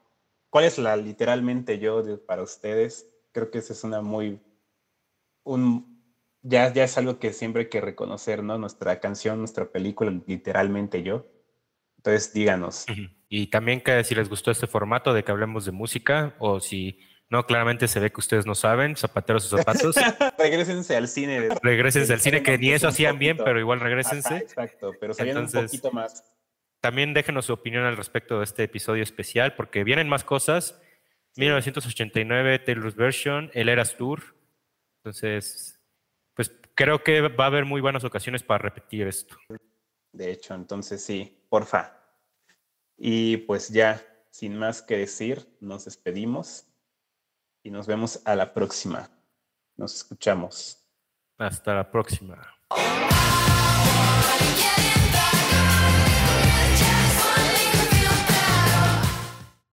¿Cuál 0.49 0.65
es 0.65 0.77
la 0.77 0.95
literalmente 0.97 1.79
yo 1.79 2.03
para 2.25 2.43
ustedes? 2.43 3.07
Creo 3.31 3.49
que 3.49 3.59
esa 3.59 3.73
es 3.73 3.83
una 3.83 4.01
muy... 4.01 4.39
Un, 5.43 6.03
ya, 6.43 6.71
ya 6.73 6.83
es 6.83 6.97
algo 6.97 7.19
que 7.19 7.33
siempre 7.33 7.63
hay 7.63 7.69
que 7.69 7.81
reconocer, 7.81 8.43
¿no? 8.43 8.57
Nuestra 8.57 8.99
canción, 8.99 9.39
nuestra 9.39 9.71
película, 9.71 10.11
literalmente 10.27 11.03
yo. 11.03 11.25
Entonces, 12.03 12.33
díganos. 12.33 12.85
Y 13.29 13.47
también 13.47 13.79
que 13.79 14.03
si 14.03 14.15
les 14.15 14.27
gustó 14.27 14.49
este 14.49 14.65
formato 14.65 15.13
de 15.13 15.23
que 15.23 15.31
hablemos 15.31 15.65
de 15.65 15.71
música 15.71 16.35
o 16.39 16.59
si 16.59 16.99
no, 17.29 17.45
claramente 17.45 17.87
se 17.87 17.99
ve 17.99 18.11
que 18.11 18.19
ustedes 18.19 18.47
no 18.47 18.55
saben, 18.55 18.97
zapateros 18.97 19.53
o 19.53 19.57
zapatos. 19.57 19.95
regrésense 20.37 20.97
al 20.97 21.07
cine. 21.07 21.49
regrésense 21.61 22.11
al 22.11 22.19
cine, 22.19 22.41
que 22.41 22.57
ni 22.57 22.71
eso 22.71 22.87
hacían 22.87 23.19
bien, 23.19 23.37
pero 23.37 23.59
igual 23.59 23.79
regrésense. 23.79 24.35
exacto, 24.35 24.91
pero 24.99 25.13
sabían 25.13 25.37
un 25.37 25.49
poquito 25.49 25.91
más. 25.91 26.23
También 26.81 27.13
déjenos 27.13 27.45
su 27.45 27.53
opinión 27.53 27.85
al 27.85 27.95
respecto 27.95 28.39
de 28.39 28.45
este 28.45 28.63
episodio 28.63 29.03
especial, 29.03 29.53
porque 29.55 29.83
vienen 29.83 30.09
más 30.09 30.23
cosas. 30.23 30.81
1989, 31.37 32.59
Taylor's 32.59 32.95
Version, 32.95 33.51
El 33.53 33.69
Eras 33.69 33.95
Tour. 33.95 34.35
Entonces, 34.97 35.79
pues 36.33 36.51
creo 36.73 37.03
que 37.03 37.21
va 37.21 37.43
a 37.43 37.47
haber 37.47 37.65
muy 37.65 37.79
buenas 37.79 38.03
ocasiones 38.03 38.41
para 38.41 38.57
repetir 38.57 39.07
esto. 39.07 39.37
De 40.11 40.31
hecho, 40.31 40.55
entonces 40.55 41.03
sí, 41.03 41.40
porfa. 41.51 41.97
Y 42.97 43.37
pues 43.37 43.67
ya, 43.69 44.01
sin 44.29 44.57
más 44.57 44.81
que 44.81 44.97
decir, 44.97 45.57
nos 45.59 45.83
despedimos 45.83 46.65
y 47.61 47.71
nos 47.71 47.87
vemos 47.87 48.21
a 48.23 48.35
la 48.37 48.53
próxima. 48.53 49.09
Nos 49.75 49.93
escuchamos. 49.95 50.87
Hasta 51.37 51.75
la 51.75 51.91
próxima. 51.91 52.41